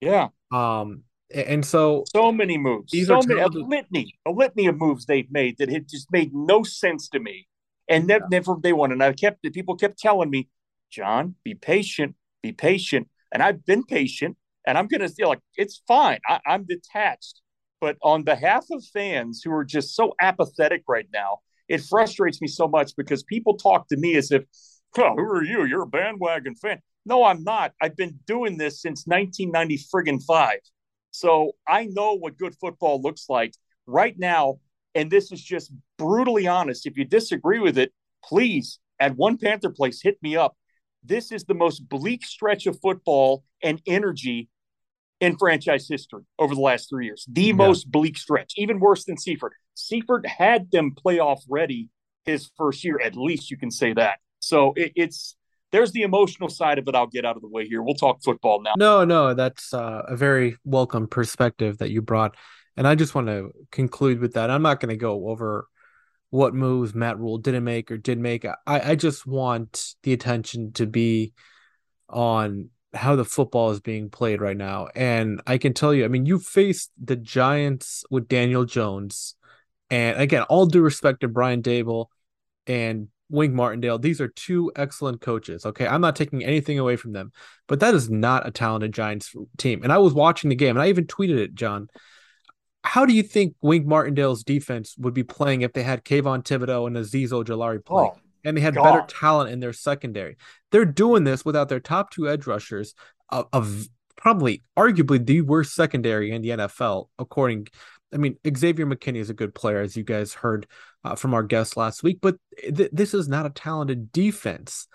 Yeah. 0.00 0.28
Um, 0.52 1.02
and 1.34 1.64
so 1.64 2.04
so 2.06 2.32
many 2.32 2.56
moves, 2.56 2.90
these 2.90 3.08
so 3.08 3.16
are 3.16 3.22
many, 3.26 3.40
a 3.40 3.48
litany, 3.48 4.14
a 4.24 4.30
litany 4.30 4.66
of 4.66 4.78
moves 4.78 5.04
they've 5.04 5.30
made 5.30 5.58
that 5.58 5.68
had 5.68 5.88
just 5.88 6.10
made 6.10 6.32
no 6.32 6.62
sense 6.62 7.08
to 7.10 7.20
me, 7.20 7.46
and 7.88 8.06
never, 8.06 8.24
yeah. 8.30 8.38
never 8.38 8.54
they 8.62 8.72
won. 8.72 8.92
And 8.92 9.02
I 9.02 9.12
kept 9.12 9.42
people 9.52 9.76
kept 9.76 9.98
telling 9.98 10.30
me, 10.30 10.48
John, 10.90 11.34
be 11.44 11.54
patient, 11.54 12.14
be 12.42 12.52
patient, 12.52 13.08
and 13.30 13.42
I've 13.42 13.66
been 13.66 13.84
patient 13.84 14.38
and 14.66 14.76
I'm 14.76 14.86
going 14.86 15.00
to 15.00 15.08
feel 15.08 15.28
like 15.28 15.40
it's 15.56 15.82
fine. 15.86 16.18
I, 16.26 16.40
I'm 16.46 16.64
detached. 16.64 17.40
But 17.80 17.96
on 18.02 18.24
behalf 18.24 18.66
of 18.72 18.84
fans 18.84 19.40
who 19.44 19.52
are 19.52 19.64
just 19.64 19.94
so 19.94 20.14
apathetic 20.20 20.82
right 20.88 21.06
now, 21.12 21.38
it 21.68 21.82
frustrates 21.82 22.40
me 22.40 22.48
so 22.48 22.66
much 22.66 22.96
because 22.96 23.22
people 23.22 23.56
talk 23.56 23.88
to 23.88 23.96
me 23.96 24.16
as 24.16 24.32
if, 24.32 24.44
oh, 24.98 25.14
who 25.14 25.22
are 25.22 25.44
you? 25.44 25.64
You're 25.64 25.82
a 25.82 25.86
bandwagon 25.86 26.54
fan. 26.56 26.80
No, 27.04 27.24
I'm 27.24 27.44
not. 27.44 27.72
I've 27.80 27.96
been 27.96 28.18
doing 28.26 28.58
this 28.58 28.82
since 28.82 29.06
1990 29.06 29.78
friggin' 29.94 30.22
five. 30.24 30.58
So 31.10 31.52
I 31.66 31.86
know 31.86 32.14
what 32.14 32.36
good 32.36 32.54
football 32.60 33.00
looks 33.00 33.26
like 33.28 33.54
right 33.86 34.18
now. 34.18 34.58
And 34.94 35.10
this 35.10 35.30
is 35.30 35.42
just 35.42 35.72
brutally 35.98 36.46
honest. 36.46 36.86
If 36.86 36.96
you 36.96 37.04
disagree 37.04 37.60
with 37.60 37.78
it, 37.78 37.92
please 38.24 38.80
at 39.00 39.16
One 39.16 39.38
Panther 39.38 39.70
Place, 39.70 40.02
hit 40.02 40.18
me 40.22 40.36
up. 40.36 40.56
This 41.04 41.32
is 41.32 41.44
the 41.44 41.54
most 41.54 41.88
bleak 41.88 42.24
stretch 42.24 42.66
of 42.66 42.80
football 42.80 43.44
and 43.62 43.80
energy 43.86 44.48
in 45.20 45.36
franchise 45.36 45.86
history 45.88 46.22
over 46.38 46.54
the 46.54 46.60
last 46.60 46.88
three 46.88 47.06
years. 47.06 47.26
The 47.30 47.42
yeah. 47.42 47.52
most 47.52 47.90
bleak 47.90 48.16
stretch, 48.16 48.54
even 48.56 48.80
worse 48.80 49.04
than 49.04 49.16
Seifert. 49.16 49.52
Seifert 49.74 50.26
had 50.26 50.70
them 50.70 50.94
playoff 50.94 51.40
ready 51.48 51.88
his 52.24 52.50
first 52.56 52.84
year, 52.84 53.00
at 53.02 53.16
least 53.16 53.50
you 53.50 53.56
can 53.56 53.70
say 53.70 53.92
that. 53.94 54.18
So 54.40 54.74
it, 54.76 54.92
it's 54.94 55.34
there's 55.72 55.92
the 55.92 56.02
emotional 56.02 56.48
side 56.48 56.78
of 56.78 56.86
it. 56.88 56.94
I'll 56.94 57.06
get 57.06 57.24
out 57.24 57.36
of 57.36 57.42
the 57.42 57.48
way 57.48 57.66
here. 57.66 57.82
We'll 57.82 57.94
talk 57.94 58.22
football 58.22 58.62
now. 58.62 58.74
No, 58.76 59.04
no, 59.04 59.34
that's 59.34 59.74
uh, 59.74 60.02
a 60.06 60.16
very 60.16 60.56
welcome 60.64 61.06
perspective 61.08 61.78
that 61.78 61.90
you 61.90 62.02
brought, 62.02 62.36
and 62.76 62.86
I 62.86 62.94
just 62.94 63.14
want 63.14 63.28
to 63.28 63.52
conclude 63.72 64.20
with 64.20 64.34
that. 64.34 64.50
I'm 64.50 64.62
not 64.62 64.80
going 64.80 64.90
to 64.90 64.96
go 64.96 65.28
over 65.28 65.66
what 66.30 66.54
moves 66.54 66.94
Matt 66.94 67.18
Rhule 67.18 67.38
didn't 67.38 67.64
make 67.64 67.90
or 67.90 67.96
did 67.96 68.18
make. 68.18 68.44
I, 68.44 68.56
I 68.66 68.94
just 68.94 69.26
want 69.26 69.94
the 70.02 70.12
attention 70.12 70.72
to 70.72 70.86
be 70.86 71.32
on 72.08 72.70
how 72.94 73.16
the 73.16 73.24
football 73.24 73.70
is 73.70 73.80
being 73.80 74.10
played 74.10 74.40
right 74.40 74.56
now. 74.56 74.88
And 74.94 75.40
I 75.46 75.58
can 75.58 75.74
tell 75.74 75.92
you, 75.92 76.04
I 76.04 76.08
mean, 76.08 76.26
you 76.26 76.38
faced 76.38 76.90
the 77.02 77.16
Giants 77.16 78.04
with 78.10 78.28
Daniel 78.28 78.64
Jones. 78.64 79.34
And 79.90 80.20
again, 80.20 80.42
all 80.44 80.66
due 80.66 80.82
respect 80.82 81.20
to 81.20 81.28
Brian 81.28 81.62
Daboll 81.62 82.06
and 82.66 83.08
Wink 83.30 83.54
Martindale, 83.54 83.98
these 83.98 84.20
are 84.20 84.28
two 84.28 84.72
excellent 84.74 85.20
coaches. 85.20 85.64
Okay. 85.66 85.86
I'm 85.86 86.00
not 86.00 86.16
taking 86.16 86.44
anything 86.44 86.78
away 86.78 86.96
from 86.96 87.12
them, 87.12 87.32
but 87.66 87.80
that 87.80 87.94
is 87.94 88.10
not 88.10 88.46
a 88.46 88.50
talented 88.50 88.92
Giants 88.92 89.34
team. 89.56 89.82
And 89.82 89.92
I 89.92 89.98
was 89.98 90.14
watching 90.14 90.50
the 90.50 90.56
game 90.56 90.76
and 90.76 90.82
I 90.82 90.88
even 90.88 91.06
tweeted 91.06 91.38
it, 91.38 91.54
John. 91.54 91.88
How 92.88 93.04
do 93.04 93.12
you 93.12 93.22
think 93.22 93.54
Wink 93.60 93.86
Martindale's 93.86 94.42
defense 94.42 94.96
would 94.98 95.12
be 95.12 95.22
playing 95.22 95.60
if 95.60 95.74
they 95.74 95.82
had 95.82 96.04
Kayvon 96.04 96.42
Thibodeaux 96.42 96.86
and 96.86 96.96
Azeez 96.96 97.30
Ojulari 97.30 97.84
playing? 97.84 98.12
Oh 98.14 98.18
and 98.44 98.56
they 98.56 98.62
had 98.62 98.74
God. 98.74 98.84
better 98.84 99.06
talent 99.06 99.50
in 99.50 99.60
their 99.60 99.72
secondary. 99.72 100.36
They're 100.70 100.84
doing 100.84 101.24
this 101.24 101.44
without 101.44 101.68
their 101.68 101.80
top 101.80 102.10
two 102.10 102.28
edge 102.28 102.46
rushers 102.46 102.94
of, 103.28 103.46
of 103.52 103.88
probably 104.16 104.62
arguably 104.76 105.24
the 105.24 105.42
worst 105.42 105.74
secondary 105.74 106.30
in 106.30 106.40
the 106.42 106.50
NFL, 106.50 107.08
according. 107.18 107.68
I 108.12 108.16
mean, 108.16 108.36
Xavier 108.56 108.86
McKinney 108.86 109.18
is 109.18 109.28
a 109.28 109.34
good 109.34 109.54
player, 109.54 109.80
as 109.80 109.96
you 109.96 110.02
guys 110.02 110.32
heard 110.32 110.66
uh, 111.04 111.14
from 111.14 111.34
our 111.34 111.42
guest 111.42 111.76
last 111.76 112.02
week, 112.02 112.20
but 112.22 112.36
th- 112.74 112.90
this 112.92 113.12
is 113.12 113.28
not 113.28 113.44
a 113.44 113.50
talented 113.50 114.12
defense. 114.12 114.86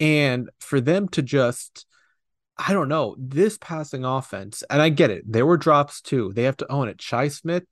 And 0.00 0.48
for 0.60 0.80
them 0.80 1.08
to 1.08 1.22
just, 1.22 1.86
I 2.56 2.72
don't 2.72 2.88
know, 2.88 3.16
this 3.18 3.58
passing 3.58 4.04
offense, 4.04 4.62
and 4.70 4.80
I 4.80 4.88
get 4.88 5.10
it, 5.10 5.24
there 5.26 5.46
were 5.46 5.56
drops 5.56 6.00
too. 6.00 6.32
They 6.34 6.44
have 6.44 6.56
to 6.58 6.70
own 6.70 6.88
it. 6.88 7.02
Shi 7.02 7.28
Smith, 7.28 7.64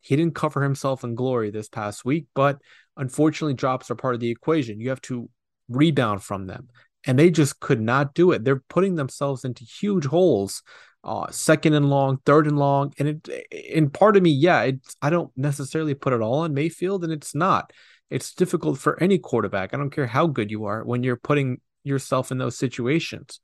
he 0.00 0.16
didn't 0.16 0.34
cover 0.34 0.62
himself 0.62 1.04
in 1.04 1.14
glory 1.14 1.50
this 1.50 1.68
past 1.68 2.04
week, 2.04 2.26
but 2.34 2.58
unfortunately 2.96 3.54
drops 3.54 3.90
are 3.90 3.94
part 3.94 4.14
of 4.14 4.20
the 4.20 4.30
equation. 4.30 4.80
You 4.80 4.90
have 4.90 5.00
to 5.02 5.30
rebound 5.68 6.22
from 6.22 6.46
them. 6.46 6.68
And 7.06 7.18
they 7.18 7.30
just 7.30 7.60
could 7.60 7.80
not 7.80 8.14
do 8.14 8.32
it. 8.32 8.44
They're 8.44 8.62
putting 8.68 8.94
themselves 8.94 9.44
into 9.44 9.64
huge 9.64 10.06
holes, 10.06 10.62
uh, 11.04 11.30
second 11.30 11.74
and 11.74 11.90
long, 11.90 12.18
third 12.24 12.46
and 12.46 12.58
long. 12.58 12.92
And 12.98 13.08
it, 13.08 13.46
in 13.52 13.90
part 13.90 14.16
of 14.16 14.22
me, 14.22 14.30
yeah, 14.30 14.62
it's, 14.62 14.96
I 15.02 15.10
don't 15.10 15.30
necessarily 15.36 15.94
put 15.94 16.14
it 16.14 16.22
all 16.22 16.40
on 16.40 16.54
Mayfield, 16.54 17.04
and 17.04 17.12
it's 17.12 17.34
not. 17.34 17.72
It's 18.10 18.34
difficult 18.34 18.78
for 18.78 19.00
any 19.02 19.18
quarterback. 19.18 19.74
I 19.74 19.76
don't 19.76 19.90
care 19.90 20.06
how 20.06 20.26
good 20.26 20.50
you 20.50 20.64
are 20.64 20.82
when 20.84 21.02
you're 21.02 21.16
putting 21.16 21.60
yourself 21.82 22.30
in 22.30 22.38
those 22.38 22.56
situations. 22.56 23.40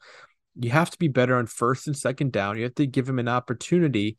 You 0.58 0.70
have 0.70 0.90
to 0.90 0.98
be 0.98 1.08
better 1.08 1.36
on 1.36 1.46
first 1.46 1.86
and 1.86 1.96
second 1.96 2.32
down. 2.32 2.56
You 2.56 2.64
have 2.64 2.74
to 2.76 2.86
give 2.86 3.08
him 3.08 3.18
an 3.18 3.28
opportunity 3.28 4.16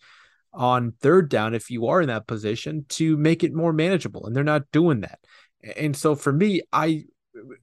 on 0.54 0.94
third 1.00 1.30
down 1.30 1.54
if 1.54 1.70
you 1.70 1.88
are 1.88 2.02
in 2.02 2.08
that 2.08 2.28
position 2.28 2.86
to 2.90 3.16
make 3.18 3.44
it 3.44 3.54
more 3.54 3.72
manageable 3.72 4.26
and 4.26 4.36
they're 4.36 4.44
not 4.44 4.70
doing 4.72 5.02
that. 5.02 5.20
And 5.78 5.96
so 5.96 6.16
for 6.16 6.34
me 6.34 6.62
i 6.74 7.04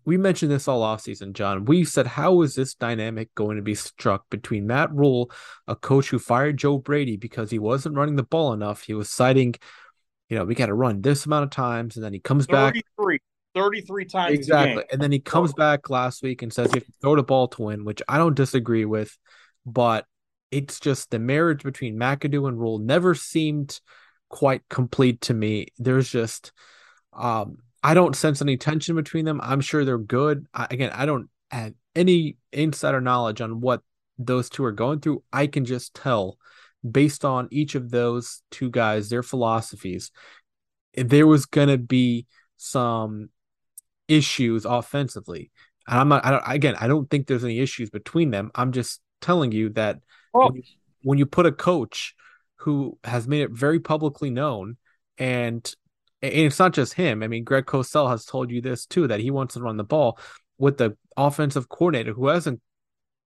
we 0.07 0.17
mentioned 0.17 0.51
this 0.51 0.67
all 0.67 0.83
off 0.83 1.03
season 1.03 1.35
john. 1.35 1.67
We 1.67 1.85
said 1.85 2.07
how 2.07 2.41
is 2.43 2.55
this 2.55 2.75
dynamic 2.75 3.35
going 3.35 3.57
to 3.57 3.63
be 3.63 3.75
struck 3.75 4.31
between 4.31 4.67
matt 4.67 4.91
rhule 4.93 5.31
a 5.67 5.77
coach 5.77 6.09
who 6.09 6.19
fired 6.19 6.57
joe 6.57 6.79
brady 6.79 7.19
because 7.19 7.51
he 7.51 7.59
wasn't 7.59 7.97
running 7.97 8.17
the 8.17 8.23
ball 8.23 8.53
enough? 8.53 8.83
He 8.83 8.95
was 8.95 9.11
citing 9.11 9.55
you 10.31 10.39
know 10.39 10.45
we 10.45 10.55
got 10.55 10.67
to 10.67 10.75
run 10.75 11.03
this 11.03 11.27
amount 11.27 11.45
of 11.45 11.51
times 11.51 11.97
and 11.97 12.05
then 12.05 12.15
he 12.15 12.21
comes 12.21 12.47
33, 12.47 12.55
back. 12.55 12.85
33 12.97 13.19
times 14.05 14.35
exactly 14.35 14.85
and 14.93 15.01
then 15.01 15.11
he 15.11 15.19
comes 15.19 15.53
back 15.55 15.91
last 15.91 16.23
week 16.23 16.43
and 16.43 16.53
says 16.53 16.69
you 16.73 16.81
have 16.81 16.87
to 16.87 16.93
throw 17.01 17.17
the 17.17 17.23
ball 17.23 17.49
to 17.49 17.63
win 17.63 17.85
which 17.85 18.03
i 18.09 18.19
don't 18.19 18.37
disagree 18.37 18.85
with 18.85 19.17
but 19.67 20.07
it's 20.51 20.81
just 20.81 21.11
the 21.11 21.19
marriage 21.19 21.63
between 21.63 21.97
McAdoo 21.97 22.49
and 22.49 22.59
Rhule 22.59 22.79
never 22.79 23.15
seemed 23.15 23.81
quite 24.29 24.63
complete 24.69 25.21
to 25.23 25.35
me. 25.35 25.69
There's 25.79 26.09
just 26.09 26.53
um 27.13 27.59
I 27.83 27.95
don't 27.95 28.17
sense 28.17 28.43
any 28.43 28.57
tension 28.57 28.97
between 28.97 29.25
them. 29.25 29.41
I'm 29.43 29.61
sure 29.61 29.85
they're 29.85 29.99
good. 29.99 30.47
I, 30.53 30.67
again, 30.71 30.91
I 30.93 31.07
don't 31.07 31.29
have 31.51 31.75
any 31.95 32.37
insider 32.53 33.01
knowledge 33.01 33.41
on 33.41 33.61
what 33.61 33.83
those 34.19 34.51
two 34.51 34.65
are 34.65 34.73
going 34.73 35.01
through. 35.01 35.23
I 35.33 35.47
can 35.47 35.65
just 35.65 35.95
tell 35.95 36.39
based 36.89 37.25
on 37.25 37.49
each 37.51 37.77
of 37.77 37.91
those 37.91 38.43
two 38.51 38.71
guys, 38.71 39.09
their 39.09 39.23
philosophies, 39.23 40.11
there 40.95 41.27
was 41.27 41.47
going 41.47 41.69
to 41.69 41.79
be 41.79 42.27
some 42.57 43.31
issues 44.09 44.65
offensively. 44.65 45.51
And 45.87 45.99
I'm 45.99 46.09
not, 46.09 46.25
I 46.25 46.31
don't, 46.31 46.43
again, 46.47 46.75
I 46.81 46.87
don't 46.87 47.09
think 47.09 47.27
there's 47.27 47.45
any 47.45 47.61
issues 47.61 47.91
between 47.91 48.31
them. 48.31 48.51
I'm 48.55 48.73
just 48.73 49.01
telling 49.21 49.53
you 49.53 49.71
that 49.71 49.99
oh. 50.35 50.47
when, 50.47 50.57
you, 50.57 50.63
when 51.03 51.19
you 51.19 51.27
put 51.27 51.47
a 51.47 51.53
coach 51.53 52.15
who 52.57 52.99
has 53.05 53.29
made 53.29 53.43
it 53.43 53.51
very 53.53 53.81
publicly 53.81 54.31
known 54.31 54.77
and 55.17 55.75
and 56.21 56.33
it's 56.35 56.59
not 56.59 56.73
just 56.73 56.95
him. 56.95 57.23
I 57.23 57.29
mean, 57.29 57.45
Greg 57.45 57.67
Cosell 57.67 58.11
has 58.11 58.25
told 58.25 58.51
you 58.51 58.61
this 58.61 58.87
too 58.87 59.07
that 59.07 59.21
he 59.21 59.31
wants 59.31 59.55
to 59.55 59.61
run 59.61 59.77
the 59.77 59.85
ball 59.85 60.19
with 60.59 60.77
the 60.79 60.97
offensive 61.17 61.69
coordinator 61.69 62.13
who 62.13 62.27
hasn't 62.27 62.61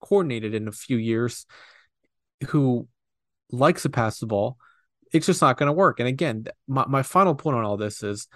coordinated 0.03 0.55
in 0.55 0.69
a 0.69 0.73
few 0.73 0.99
years, 0.99 1.47
who 2.49 2.87
likes 3.51 3.83
to 3.83 3.89
pass 3.89 4.19
the 4.19 4.27
ball. 4.27 4.59
It's 5.13 5.27
just 5.27 5.41
not 5.41 5.57
going 5.57 5.69
to 5.69 5.73
work. 5.73 6.01
And 6.01 6.09
again, 6.09 6.45
my, 6.69 6.85
my 6.87 7.03
final 7.03 7.35
point 7.35 7.57
on 7.57 7.65
all 7.65 7.79
this 7.79 8.03
is 8.03 8.29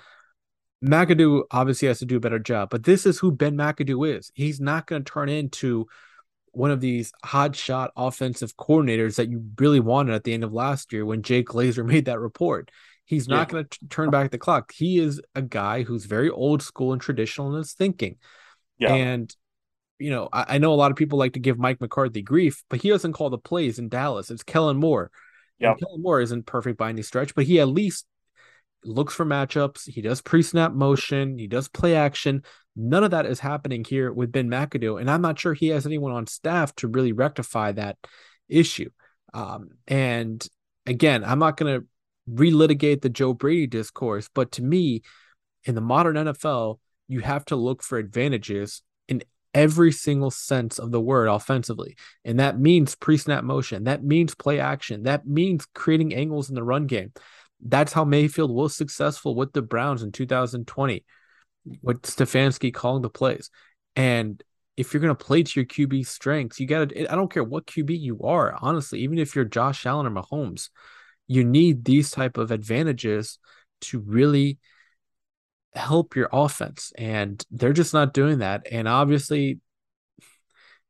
McAdoo 0.89 1.45
obviously 1.51 1.89
has 1.89 1.99
to 2.01 2.07
do 2.07 2.17
a 2.17 2.21
better 2.21 2.39
job, 2.39 2.71
but 2.71 2.85
this 2.85 3.07
is 3.07 3.19
who 3.19 3.33
Ben 3.33 3.57
McAdoo 3.57 4.17
is. 4.17 4.31
He's 4.35 4.61
not 4.61 4.87
going 4.87 5.05
to 5.05 5.13
turn 5.13 5.29
into 5.29 5.87
one 6.53 6.71
of 6.71 6.81
these 6.81 7.13
hot 7.23 7.55
shot 7.55 7.93
offensive 7.97 8.57
coordinators 8.57 9.17
that 9.17 9.29
you 9.29 9.45
really 9.59 9.81
wanted 9.81 10.15
at 10.15 10.25
the 10.25 10.33
end 10.33 10.43
of 10.43 10.53
last 10.53 10.93
year 10.93 11.05
when 11.05 11.23
Jay 11.23 11.43
Glazer 11.43 11.85
made 11.87 12.07
that 12.07 12.21
report. 12.21 12.71
He's 13.05 13.29
not 13.29 13.49
yeah. 13.49 13.53
going 13.53 13.67
to 13.67 13.89
turn 13.89 14.11
back 14.11 14.31
the 14.31 14.39
clock. 14.39 14.73
He 14.73 14.99
is 14.99 15.21
a 15.35 15.43
guy 15.43 15.83
who's 15.83 16.07
very 16.07 16.29
old 16.29 16.63
school 16.63 16.93
and 16.93 17.01
traditional 17.01 17.53
in 17.53 17.59
his 17.59 17.73
thinking. 17.73 18.17
Yeah. 18.79 18.95
And, 18.95 19.35
you 19.99 20.11
know, 20.11 20.29
I, 20.33 20.57
I, 20.57 20.59
know 20.59 20.73
a 20.73 20.75
lot 20.75 20.91
of 20.91 20.97
people 20.97 21.19
like 21.19 21.35
to 21.35 21.39
give 21.39 21.57
Mike 21.57 21.81
McCarthy 21.81 22.21
grief, 22.21 22.65
but 22.69 22.83
he 22.83 22.89
doesn't 22.89 23.13
call 23.13 23.31
the 23.31 23.39
plays 23.39 23.79
in 23.79 23.89
Dallas. 23.89 24.31
It's 24.31 24.43
Kellen 24.43 24.77
Moore. 24.77 25.13
Yeah. 25.61 25.75
Kellen 25.75 26.03
Moore 26.03 26.21
isn't 26.21 26.47
perfect 26.47 26.79
by 26.79 26.89
any 26.89 27.03
stretch, 27.03 27.35
but 27.35 27.45
he 27.45 27.61
at 27.61 27.69
least 27.69 28.07
looks 28.87 29.15
for 29.15 29.25
matchups. 29.25 29.89
He 29.91 30.01
does 30.01 30.23
pre 30.23 30.43
snap 30.43 30.73
motion. 30.73 31.39
He 31.39 31.47
does 31.47 31.69
play 31.69 31.95
action. 31.95 32.43
None 32.75 33.05
of 33.05 33.11
that 33.13 33.27
is 33.27 33.41
happening 33.41 33.85
here 33.85 34.13
with 34.13 34.33
Ben 34.33 34.49
McAdoo. 34.49 35.01
And 35.01 35.11
I'm 35.11 35.23
not 35.23 35.39
sure 35.39 35.55
he 35.55 35.69
has 35.69 35.87
anyone 35.87 36.13
on 36.13 36.27
staff 36.27 36.75
to 36.77 36.89
really 36.89 37.13
rectify 37.13 37.73
that 37.73 37.97
issue. 38.49 38.91
Um, 39.33 39.71
and 39.87 40.47
again, 40.87 41.25
I'm 41.25 41.39
not 41.39 41.57
going 41.57 41.81
to 41.81 41.87
relitigate 42.31 43.03
the 43.03 43.09
Joe 43.09 43.33
Brady 43.33 43.67
discourse, 43.67 44.29
but 44.33 44.53
to 44.53 44.63
me, 44.63 45.03
in 45.65 45.75
the 45.75 45.81
modern 45.81 46.17
NFL, 46.17 46.79
you 47.09 47.21
have 47.21 47.45
to 47.47 47.57
look 47.57 47.83
for 47.83 47.99
advantages 47.99 48.83
in 49.09 49.23
every 49.55 49.91
single 49.91 50.31
sense 50.31 50.79
of 50.79 50.91
the 50.91 51.01
word 51.01 51.29
offensively. 51.29 51.97
And 52.25 52.41
that 52.41 52.59
means 52.59 52.95
pre 52.95 53.17
snap 53.17 53.43
motion, 53.43 53.85
that 53.85 54.05
means 54.05 54.35
play 54.35 54.61
action, 54.61 55.05
that 55.05 55.27
means 55.27 55.67
creating 55.75 56.15
angles 56.15 56.49
in 56.49 56.55
the 56.55 56.63
run 56.63 56.87
game. 56.87 57.13
That's 57.69 57.93
how 57.93 58.05
Mayfield 58.05 58.51
was 58.51 58.77
successful 58.77 59.35
with 59.35 59.53
the 59.53 59.63
Browns 59.63 60.03
in 60.03 60.13
2020, 60.13 61.05
with 61.83 62.03
Stefanski 62.03 62.73
calling 62.73 63.03
the 63.03 63.11
plays. 63.11 63.51
And 63.95 64.43
if 64.77 64.93
you're 64.93 65.01
going 65.01 65.17
to 65.17 65.25
play 65.25 65.43
to 65.43 65.61
your 65.61 65.67
QB 65.67 66.07
strengths, 66.07 66.61
you 66.61 66.67
got 66.67 66.91
to, 66.91 67.13
I 67.13 67.15
don't 67.15 67.33
care 67.33 67.45
what 67.45 67.67
QB 67.67 67.99
you 67.99 68.21
are, 68.23 68.57
honestly, 68.61 69.01
even 69.01 69.19
if 69.19 69.35
you're 69.35 69.45
Josh 69.45 69.87
Allen 69.87 70.07
or 70.07 70.11
Mahomes, 70.11 70.69
you 71.27 71.45
need 71.45 71.85
these 71.85 72.11
type 72.11 72.37
of 72.37 72.51
advantages 72.51 73.39
to 73.83 74.01
really 74.01 74.59
help 75.75 76.15
your 76.15 76.29
offense. 76.33 76.93
And 76.97 77.43
they're 77.51 77.73
just 77.73 77.95
not 77.95 78.15
doing 78.15 78.39
that. 78.39 78.67
And 78.71 78.87
obviously 78.87 79.61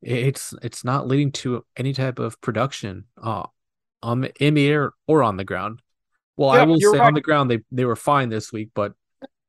it's 0.02 0.54
it's 0.62 0.84
not 0.84 1.08
leading 1.08 1.32
to 1.32 1.64
any 1.76 1.92
type 1.92 2.18
of 2.18 2.40
production 2.40 3.04
uh 3.20 3.44
on 4.02 4.20
the, 4.20 4.44
in 4.44 4.54
the 4.54 4.68
air 4.68 4.92
or 5.06 5.22
on 5.22 5.36
the 5.36 5.44
ground 5.44 5.80
well 6.36 6.54
yeah, 6.54 6.62
i 6.62 6.64
will 6.64 6.80
say 6.80 6.98
right. 6.98 7.00
on 7.00 7.14
the 7.14 7.20
ground 7.20 7.50
they 7.50 7.58
they 7.72 7.84
were 7.84 7.96
fine 7.96 8.28
this 8.28 8.52
week 8.52 8.70
but 8.74 8.92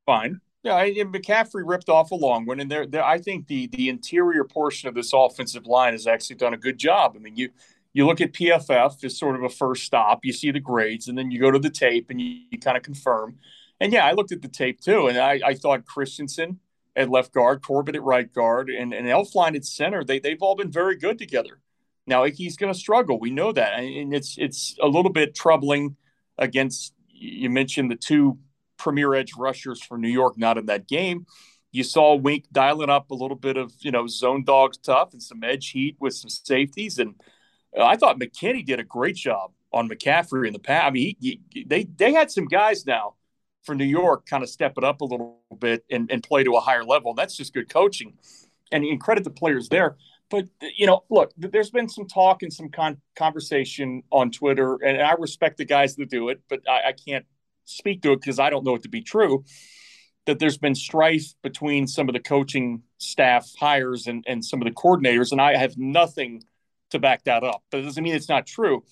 fine 0.05 0.39
yeah 0.63 0.77
and 0.77 1.13
mccaffrey 1.13 1.63
ripped 1.65 1.89
off 1.89 2.11
a 2.11 2.15
long 2.15 2.45
one 2.45 2.59
and 2.59 2.71
there 2.71 2.87
i 3.03 3.17
think 3.17 3.47
the 3.47 3.67
the 3.67 3.89
interior 3.89 4.43
portion 4.43 4.89
of 4.89 4.95
this 4.95 5.11
offensive 5.13 5.65
line 5.65 5.93
has 5.93 6.07
actually 6.07 6.35
done 6.35 6.53
a 6.53 6.57
good 6.57 6.77
job 6.77 7.13
i 7.15 7.19
mean 7.19 7.35
you 7.35 7.49
you 7.93 8.05
look 8.05 8.21
at 8.21 8.33
pff 8.33 9.03
as 9.03 9.17
sort 9.17 9.35
of 9.35 9.43
a 9.43 9.49
first 9.49 9.83
stop 9.83 10.19
you 10.23 10.33
see 10.33 10.51
the 10.51 10.59
grades 10.59 11.07
and 11.07 11.17
then 11.17 11.31
you 11.31 11.39
go 11.39 11.51
to 11.51 11.59
the 11.59 11.69
tape 11.69 12.09
and 12.09 12.21
you, 12.21 12.41
you 12.51 12.59
kind 12.59 12.77
of 12.77 12.83
confirm 12.83 13.37
and 13.79 13.93
yeah, 13.93 14.05
I 14.05 14.13
looked 14.13 14.31
at 14.31 14.41
the 14.41 14.47
tape 14.47 14.81
too, 14.81 15.07
and 15.07 15.17
I, 15.17 15.39
I 15.45 15.53
thought 15.53 15.85
Christensen 15.85 16.59
at 16.95 17.09
left 17.09 17.31
guard, 17.31 17.61
Corbett 17.61 17.95
at 17.95 18.03
right 18.03 18.31
guard, 18.31 18.69
and, 18.69 18.93
and 18.93 19.07
Elflein 19.07 19.55
at 19.55 19.65
center, 19.65 20.03
they, 20.03 20.19
they've 20.19 20.41
all 20.41 20.55
been 20.55 20.71
very 20.71 20.97
good 20.97 21.19
together. 21.19 21.59
Now 22.07 22.23
he's 22.23 22.57
going 22.57 22.73
to 22.73 22.79
struggle. 22.79 23.19
We 23.19 23.29
know 23.29 23.51
that. 23.51 23.73
And 23.79 24.13
it's, 24.13 24.35
it's 24.37 24.75
a 24.81 24.87
little 24.87 25.11
bit 25.11 25.35
troubling 25.35 25.95
against, 26.37 26.93
you 27.09 27.49
mentioned 27.49 27.91
the 27.91 27.95
two 27.95 28.37
premier 28.77 29.13
edge 29.13 29.33
rushers 29.37 29.81
for 29.81 29.97
New 29.97 30.09
York 30.09 30.37
not 30.37 30.57
in 30.57 30.67
that 30.67 30.87
game. 30.87 31.25
You 31.71 31.83
saw 31.83 32.15
Wink 32.15 32.45
dialing 32.51 32.89
up 32.89 33.11
a 33.11 33.15
little 33.15 33.35
bit 33.35 33.57
of, 33.57 33.73
you 33.79 33.91
know, 33.91 34.07
zone 34.07 34.43
dogs 34.43 34.77
tough 34.77 35.13
and 35.13 35.21
some 35.21 35.43
edge 35.43 35.69
heat 35.69 35.97
with 35.99 36.13
some 36.13 36.29
safeties. 36.29 36.97
And 36.97 37.15
uh, 37.77 37.83
I 37.83 37.97
thought 37.97 38.19
McKinney 38.19 38.65
did 38.65 38.79
a 38.79 38.83
great 38.83 39.15
job 39.15 39.51
on 39.73 39.89
McCaffrey 39.89 40.47
in 40.47 40.53
the 40.53 40.59
past. 40.59 40.85
I 40.85 40.89
mean, 40.91 41.15
he, 41.19 41.41
he, 41.51 41.63
they, 41.65 41.83
they 41.83 42.13
had 42.13 42.31
some 42.31 42.45
guys 42.45 42.85
now 42.85 43.15
for 43.63 43.75
New 43.75 43.85
York 43.85 44.25
kind 44.25 44.43
of 44.43 44.49
step 44.49 44.73
it 44.77 44.83
up 44.83 45.01
a 45.01 45.05
little 45.05 45.41
bit 45.59 45.83
and, 45.91 46.09
and 46.09 46.23
play 46.23 46.43
to 46.43 46.55
a 46.55 46.61
higher 46.61 46.85
level. 46.85 47.11
And 47.11 47.17
That's 47.17 47.35
just 47.35 47.53
good 47.53 47.69
coaching. 47.69 48.13
And, 48.71 48.83
and 48.83 48.99
credit 48.99 49.23
the 49.23 49.29
players 49.29 49.69
there. 49.69 49.97
But, 50.29 50.47
you 50.75 50.85
know, 50.85 51.03
look, 51.09 51.31
there's 51.37 51.69
been 51.69 51.87
some 51.87 52.07
talk 52.07 52.43
and 52.43 52.51
some 52.51 52.69
con- 52.69 53.01
conversation 53.15 54.03
on 54.11 54.31
Twitter, 54.31 54.75
and 54.75 55.01
I 55.01 55.13
respect 55.13 55.57
the 55.57 55.65
guys 55.65 55.95
that 55.95 56.09
do 56.09 56.29
it, 56.29 56.41
but 56.49 56.59
I, 56.67 56.89
I 56.89 56.91
can't 56.91 57.25
speak 57.63 58.01
to 58.01 58.11
it 58.11 58.21
because 58.21 58.37
I 58.37 58.49
don't 58.49 58.65
know 58.65 58.75
it 58.75 58.83
to 58.83 58.89
be 58.89 59.01
true. 59.01 59.45
That 60.25 60.39
there's 60.39 60.57
been 60.57 60.75
strife 60.75 61.33
between 61.41 61.87
some 61.87 62.09
of 62.09 62.13
the 62.13 62.19
coaching 62.19 62.83
staff 62.97 63.49
hires 63.57 64.07
and, 64.07 64.25
and 64.27 64.43
some 64.43 64.61
of 64.61 64.65
the 64.65 64.73
coordinators, 64.73 65.31
and 65.31 65.39
I 65.39 65.55
have 65.55 65.77
nothing 65.77 66.43
to 66.89 66.99
back 66.99 67.23
that 67.23 67.43
up. 67.43 67.63
But 67.71 67.79
it 67.79 67.83
doesn't 67.83 68.03
mean 68.03 68.13
it's 68.13 68.27
not 68.27 68.45
true. 68.45 68.83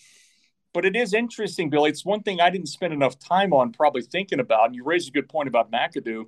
But 0.74 0.86
it 0.86 0.95
is 0.95 1.13
interesting, 1.13 1.69
Billy. 1.69 1.89
It's 1.89 2.06
one 2.06 2.21
thing 2.21 2.41
I 2.41 2.50
didn't 2.50 2.67
spend 2.67 2.93
enough 2.93 3.17
time 3.17 3.54
on 3.54 3.71
probably 3.71 4.02
thinking 4.02 4.39
about. 4.39 4.67
And 4.67 4.76
you 4.76 4.84
raised 4.84 5.08
a 5.10 5.12
good 5.12 5.30
point 5.30 5.48
about 5.48 5.71
McAdoo. 5.71 6.26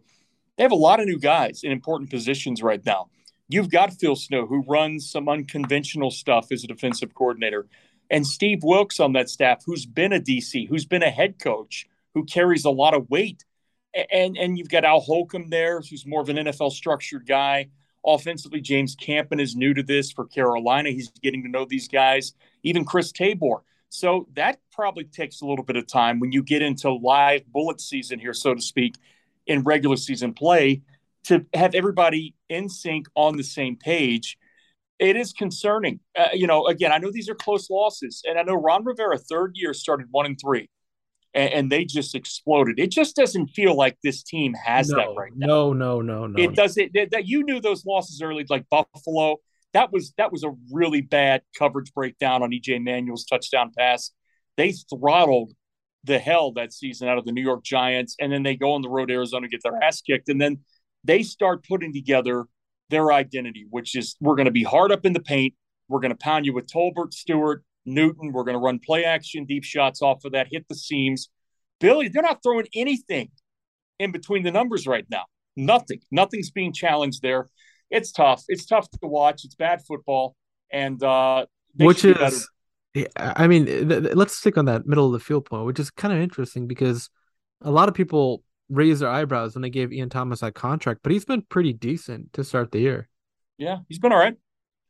They 0.57 0.63
have 0.63 0.71
a 0.71 0.75
lot 0.75 0.99
of 0.99 1.05
new 1.05 1.19
guys 1.19 1.63
in 1.63 1.71
important 1.71 2.09
positions 2.09 2.63
right 2.63 2.83
now. 2.85 3.09
You've 3.49 3.69
got 3.69 3.93
Phil 3.93 4.15
Snow, 4.15 4.45
who 4.45 4.63
runs 4.67 5.09
some 5.09 5.29
unconventional 5.29 6.11
stuff 6.11 6.51
as 6.51 6.63
a 6.63 6.67
defensive 6.67 7.13
coordinator, 7.13 7.67
and 8.09 8.25
Steve 8.25 8.63
Wilks 8.63 8.99
on 8.99 9.13
that 9.13 9.29
staff, 9.29 9.63
who's 9.65 9.85
been 9.85 10.13
a 10.13 10.19
DC, 10.19 10.67
who's 10.67 10.85
been 10.85 11.03
a 11.03 11.09
head 11.09 11.39
coach, 11.39 11.87
who 12.13 12.23
carries 12.25 12.65
a 12.65 12.69
lot 12.69 12.93
of 12.93 13.09
weight. 13.09 13.45
And 14.11 14.37
and 14.37 14.57
you've 14.57 14.69
got 14.69 14.85
Al 14.85 14.99
Holcomb 14.99 15.49
there, 15.49 15.81
who's 15.81 16.05
more 16.05 16.21
of 16.21 16.29
an 16.29 16.37
NFL 16.37 16.71
structured 16.71 17.25
guy. 17.25 17.69
Offensively, 18.05 18.61
James 18.61 18.95
Campen 18.95 19.39
is 19.39 19.55
new 19.55 19.73
to 19.73 19.83
this 19.83 20.11
for 20.11 20.25
Carolina. 20.25 20.91
He's 20.91 21.09
getting 21.21 21.43
to 21.43 21.49
know 21.49 21.65
these 21.65 21.87
guys. 21.87 22.33
Even 22.63 22.85
Chris 22.85 23.11
Tabor 23.11 23.63
so 23.89 24.27
that 24.35 24.59
probably 24.71 25.05
takes 25.05 25.41
a 25.41 25.45
little 25.45 25.63
bit 25.63 25.75
of 25.75 25.87
time 25.87 26.19
when 26.19 26.31
you 26.31 26.43
get 26.43 26.61
into 26.61 26.91
live 26.91 27.45
bullet 27.47 27.79
season 27.79 28.19
here, 28.19 28.33
so 28.33 28.53
to 28.53 28.61
speak, 28.61 28.95
in 29.45 29.63
regular 29.63 29.95
season 29.95 30.33
play 30.33 30.81
to 31.27 31.45
have 31.53 31.75
everybody 31.75 32.35
in 32.49 32.69
sync 32.69 33.07
on 33.15 33.37
the 33.37 33.43
same 33.43 33.75
page. 33.75 34.37
It 34.99 35.15
is 35.15 35.31
concerning. 35.31 35.99
Uh, 36.17 36.29
you 36.33 36.47
know, 36.47 36.67
again, 36.67 36.91
I 36.91 36.97
know 36.97 37.11
these 37.11 37.29
are 37.29 37.35
close 37.35 37.69
losses, 37.69 38.23
and 38.27 38.39
I 38.39 38.43
know 38.43 38.55
Ron 38.55 38.83
Rivera, 38.83 39.17
third 39.17 39.51
year, 39.55 39.73
started 39.73 40.07
one 40.09 40.25
and 40.25 40.39
three, 40.41 40.69
and, 41.33 41.53
and 41.53 41.71
they 41.71 41.85
just 41.85 42.15
exploded. 42.15 42.79
It 42.79 42.89
just 42.89 43.15
doesn't 43.15 43.49
feel 43.49 43.75
like 43.75 43.97
this 44.03 44.23
team 44.23 44.55
has 44.55 44.89
no, 44.89 44.97
that 44.97 45.07
right 45.15 45.31
now. 45.35 45.45
No, 45.45 45.73
no, 45.73 46.01
no, 46.01 46.27
no. 46.27 46.41
It 46.41 46.55
does. 46.55 46.77
It 46.77 46.93
that 47.11 47.27
you 47.27 47.43
knew 47.43 47.61
those 47.61 47.85
losses 47.85 48.21
early, 48.21 48.45
like 48.49 48.65
Buffalo 48.69 49.37
that 49.73 49.91
was 49.91 50.13
that 50.17 50.31
was 50.31 50.43
a 50.43 50.51
really 50.71 51.01
bad 51.01 51.41
coverage 51.57 51.93
breakdown 51.93 52.43
on 52.43 52.51
EJ 52.51 52.83
Manuel's 52.83 53.25
touchdown 53.25 53.71
pass. 53.77 54.11
They 54.55 54.71
throttled 54.71 55.53
the 56.03 56.19
hell 56.19 56.53
that 56.53 56.73
season 56.73 57.07
out 57.07 57.17
of 57.17 57.25
the 57.25 57.31
New 57.31 57.43
York 57.43 57.63
Giants, 57.63 58.15
and 58.19 58.31
then 58.31 58.43
they 58.43 58.55
go 58.55 58.73
on 58.73 58.81
the 58.81 58.89
road 58.89 59.07
to 59.07 59.13
Arizona, 59.13 59.47
get 59.47 59.61
their 59.63 59.81
ass 59.83 60.01
kicked, 60.01 60.29
and 60.29 60.39
then 60.41 60.59
they 61.03 61.23
start 61.23 61.65
putting 61.67 61.93
together 61.93 62.45
their 62.89 63.11
identity, 63.11 63.65
which 63.69 63.95
is 63.95 64.15
we're 64.21 64.35
going 64.35 64.45
to 64.45 64.51
be 64.51 64.63
hard 64.63 64.91
up 64.91 65.05
in 65.05 65.13
the 65.13 65.21
paint. 65.21 65.53
We're 65.89 65.99
going 65.99 66.11
to 66.11 66.17
pound 66.17 66.45
you 66.45 66.53
with 66.53 66.67
Tolbert, 66.67 67.13
Stewart, 67.13 67.63
Newton. 67.85 68.31
We're 68.31 68.43
going 68.43 68.55
to 68.55 68.59
run 68.59 68.79
play 68.79 69.03
action, 69.03 69.45
deep 69.45 69.63
shots 69.63 70.01
off 70.01 70.25
of 70.25 70.33
that, 70.33 70.47
hit 70.51 70.65
the 70.67 70.75
seams. 70.75 71.29
Billy, 71.79 72.07
they're 72.07 72.23
not 72.23 72.41
throwing 72.43 72.67
anything 72.73 73.29
in 73.99 74.11
between 74.11 74.43
the 74.43 74.51
numbers 74.51 74.87
right 74.87 75.05
now. 75.09 75.25
Nothing. 75.55 75.99
Nothing's 76.11 76.51
being 76.51 76.73
challenged 76.73 77.21
there 77.21 77.47
it's 77.89 78.11
tough. 78.11 78.43
It's 78.47 78.65
tough 78.65 78.89
to 78.89 78.99
watch. 79.03 79.45
It's 79.45 79.55
bad 79.55 79.81
football, 79.85 80.35
and 80.71 81.01
uh, 81.01 81.45
which 81.75 82.03
is, 82.03 82.49
I 83.15 83.47
mean, 83.47 83.65
th- 83.65 83.87
th- 83.87 84.15
let's 84.15 84.35
stick 84.35 84.57
on 84.57 84.65
that 84.65 84.85
middle 84.85 85.05
of 85.05 85.13
the 85.13 85.19
field 85.19 85.45
point, 85.45 85.65
which 85.65 85.79
is 85.79 85.89
kind 85.91 86.13
of 86.13 86.19
interesting 86.19 86.67
because 86.67 87.09
a 87.61 87.71
lot 87.71 87.87
of 87.87 87.95
people 87.95 88.43
raise 88.69 88.99
their 88.99 89.09
eyebrows 89.09 89.55
when 89.55 89.61
they 89.61 89.69
gave 89.69 89.93
Ian 89.93 90.09
Thomas 90.09 90.41
that 90.41 90.55
contract, 90.55 91.01
but 91.03 91.11
he's 91.11 91.25
been 91.25 91.41
pretty 91.41 91.73
decent 91.73 92.33
to 92.33 92.43
start 92.43 92.71
the 92.71 92.79
year. 92.79 93.09
Yeah, 93.57 93.79
he's 93.87 93.99
been 93.99 94.11
all 94.11 94.19
right. 94.19 94.35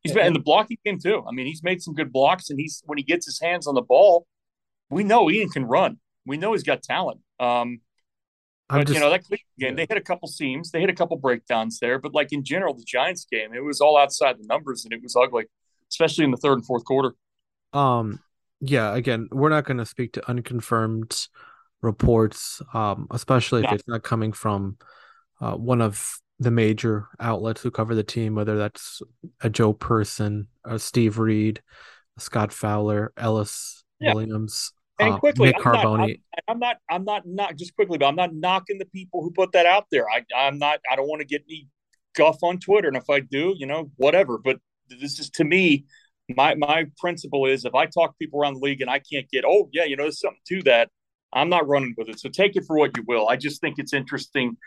He's 0.03 0.13
been 0.13 0.27
in 0.27 0.33
the 0.33 0.39
blocking 0.39 0.77
game 0.85 0.99
too. 0.99 1.23
I 1.27 1.31
mean, 1.31 1.47
he's 1.47 1.63
made 1.63 1.81
some 1.81 1.93
good 1.93 2.13
blocks, 2.13 2.49
and 2.49 2.59
he's 2.59 2.81
when 2.85 2.97
he 2.97 3.03
gets 3.03 3.25
his 3.25 3.39
hands 3.39 3.67
on 3.67 3.75
the 3.75 3.81
ball, 3.81 4.25
we 4.89 5.03
know 5.03 5.29
Ian 5.29 5.49
can 5.49 5.65
run. 5.65 5.99
We 6.25 6.37
know 6.37 6.53
he's 6.53 6.63
got 6.63 6.81
talent. 6.83 7.19
Um, 7.39 7.81
but 8.69 8.87
just, 8.87 8.95
you 8.95 8.99
know 8.99 9.09
that 9.09 9.27
game, 9.29 9.39
yeah. 9.57 9.73
they 9.73 9.85
hit 9.87 9.97
a 9.97 10.01
couple 10.01 10.27
seams, 10.27 10.71
they 10.71 10.81
hit 10.81 10.89
a 10.89 10.93
couple 10.93 11.17
breakdowns 11.17 11.79
there. 11.79 11.99
But 11.99 12.13
like 12.13 12.33
in 12.33 12.43
general, 12.43 12.73
the 12.73 12.83
Giants 12.83 13.25
game, 13.29 13.53
it 13.53 13.63
was 13.63 13.79
all 13.79 13.97
outside 13.97 14.37
the 14.37 14.45
numbers, 14.45 14.83
and 14.83 14.93
it 14.93 15.01
was 15.01 15.15
ugly, 15.15 15.45
especially 15.89 16.25
in 16.25 16.31
the 16.31 16.37
third 16.37 16.53
and 16.53 16.65
fourth 16.65 16.83
quarter. 16.83 17.13
Um, 17.73 18.19
yeah. 18.59 18.93
Again, 18.95 19.29
we're 19.31 19.49
not 19.49 19.65
going 19.65 19.77
to 19.77 19.85
speak 19.85 20.13
to 20.13 20.29
unconfirmed 20.29 21.27
reports, 21.81 22.61
um, 22.73 23.07
especially 23.11 23.63
if 23.63 23.71
it's 23.71 23.87
not 23.87 24.03
coming 24.03 24.33
from 24.33 24.77
uh, 25.41 25.53
one 25.53 25.81
of 25.81 26.19
the 26.39 26.51
major 26.51 27.07
outlets 27.19 27.61
who 27.61 27.71
cover 27.71 27.95
the 27.95 28.03
team, 28.03 28.35
whether 28.35 28.57
that's 28.57 29.01
a 29.41 29.49
Joe 29.49 29.73
Person, 29.73 30.47
a 30.65 30.79
Steve 30.79 31.17
Reed, 31.19 31.61
Scott 32.17 32.51
Fowler, 32.51 33.11
Ellis 33.17 33.83
yeah. 33.99 34.13
Williams, 34.13 34.71
and 34.99 35.13
uh, 35.13 35.19
quickly, 35.19 35.49
Nick 35.49 35.57
Carboni. 35.57 36.21
I'm 36.47 36.59
not, 36.59 36.77
I'm 36.89 37.03
not, 37.03 37.23
I'm 37.23 37.25
not, 37.25 37.27
not 37.27 37.55
just 37.55 37.75
quickly, 37.75 37.97
but 37.97 38.07
I'm 38.07 38.15
not 38.15 38.33
knocking 38.33 38.79
the 38.79 38.85
people 38.85 39.21
who 39.21 39.31
put 39.31 39.51
that 39.51 39.65
out 39.65 39.85
there. 39.91 40.09
I, 40.09 40.23
I'm 40.35 40.57
not, 40.57 40.79
I 40.91 40.95
don't 40.95 41.07
want 41.07 41.21
to 41.21 41.27
get 41.27 41.43
any 41.47 41.67
guff 42.15 42.37
on 42.41 42.59
Twitter, 42.59 42.87
and 42.87 42.97
if 42.97 43.09
I 43.09 43.19
do, 43.19 43.53
you 43.57 43.65
know, 43.65 43.91
whatever. 43.95 44.37
But 44.37 44.57
this 44.89 45.19
is 45.19 45.29
to 45.31 45.43
me, 45.43 45.85
my 46.35 46.55
my 46.55 46.85
principle 46.97 47.45
is 47.45 47.65
if 47.65 47.75
I 47.75 47.85
talk 47.85 48.11
to 48.11 48.17
people 48.19 48.39
around 48.39 48.55
the 48.55 48.59
league 48.59 48.81
and 48.81 48.89
I 48.89 48.99
can't 48.99 49.29
get, 49.29 49.45
oh 49.45 49.69
yeah, 49.71 49.85
you 49.85 49.95
know, 49.95 50.03
there's 50.03 50.19
something 50.19 50.41
to 50.47 50.63
that. 50.63 50.89
I'm 51.33 51.49
not 51.49 51.67
running 51.67 51.93
with 51.97 52.09
it. 52.09 52.19
So 52.19 52.29
take 52.29 52.55
it 52.55 52.65
for 52.65 52.77
what 52.77 52.95
you 52.95 53.03
will. 53.07 53.27
I 53.27 53.35
just 53.35 53.61
think 53.61 53.75
it's 53.77 53.93
interesting 53.93 54.57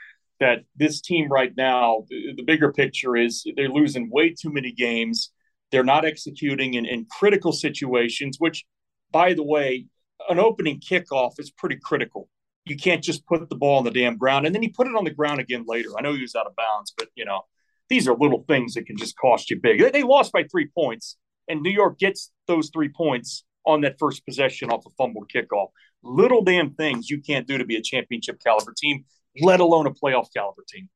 that 0.40 0.61
this 0.77 1.01
team 1.01 1.29
right 1.29 1.53
now, 1.57 2.05
the, 2.09 2.35
the 2.37 2.42
bigger 2.42 2.73
picture 2.73 3.16
is 3.16 3.44
they're 3.57 3.68
losing 3.68 4.11
way 4.11 4.35
too 4.35 4.53
many 4.53 4.73
games. 4.73 5.33
They're 5.70 5.85
not 5.85 6.05
executing 6.05 6.75
in, 6.75 6.87
in 6.87 7.07
critical 7.11 7.53
situations, 7.53 8.37
which, 8.38 8.64
by 9.12 9.35
the 9.35 9.44
way, 9.44 9.87
an 10.29 10.38
opening 10.38 10.81
kickoff 10.81 11.38
is 11.38 11.51
pretty 11.51 11.77
critical. 11.83 12.29
You 12.64 12.77
can't 12.77 13.03
just 13.03 13.27
put 13.27 13.49
the 13.49 13.57
ball 13.57 13.79
on 13.79 13.85
the 13.85 13.90
damn 13.90 14.16
ground 14.16 14.46
and 14.46 14.55
then 14.55 14.62
he 14.62 14.68
put 14.68 14.87
it 14.87 14.94
on 14.94 15.05
the 15.05 15.11
ground 15.11 15.40
again 15.40 15.64
later. 15.66 15.90
I 15.99 16.03
know 16.03 16.14
he 16.14 16.23
was 16.23 16.35
out 16.35 16.46
of 16.46 16.57
bounds, 16.57 16.92
but 16.96 17.09
you 17.14 17.25
know, 17.25 17.42
these 17.88 18.07
are 18.07 18.16
little 18.16 18.44
things 18.46 18.75
that 18.75 18.87
can 18.87 18.96
just 18.96 19.18
cost 19.18 19.51
you 19.51 19.61
big. 19.61 19.81
They, 19.81 19.90
they 19.90 20.03
lost 20.03 20.33
by 20.33 20.44
three 20.44 20.68
points, 20.75 21.16
and 21.49 21.61
New 21.61 21.73
York 21.73 21.99
gets 21.99 22.31
those 22.46 22.70
three 22.73 22.88
points 22.88 23.44
on 23.66 23.83
that 23.83 23.96
first 23.99 24.25
possession 24.25 24.70
off 24.70 24.87
a 24.87 24.90
fumbled 24.90 25.31
kickoff. 25.35 25.68
Little 26.02 26.42
damn 26.42 26.70
things 26.74 27.10
you 27.10 27.20
can't 27.20 27.46
do 27.46 27.58
to 27.58 27.64
be 27.64 27.76
a 27.76 27.82
championship 27.82 28.42
caliber 28.42 28.74
team, 28.76 29.04
let 29.40 29.60
alone 29.60 29.86
a 29.86 29.90
playoff 29.90 30.28
caliber 30.34 30.64
team. 30.68 30.88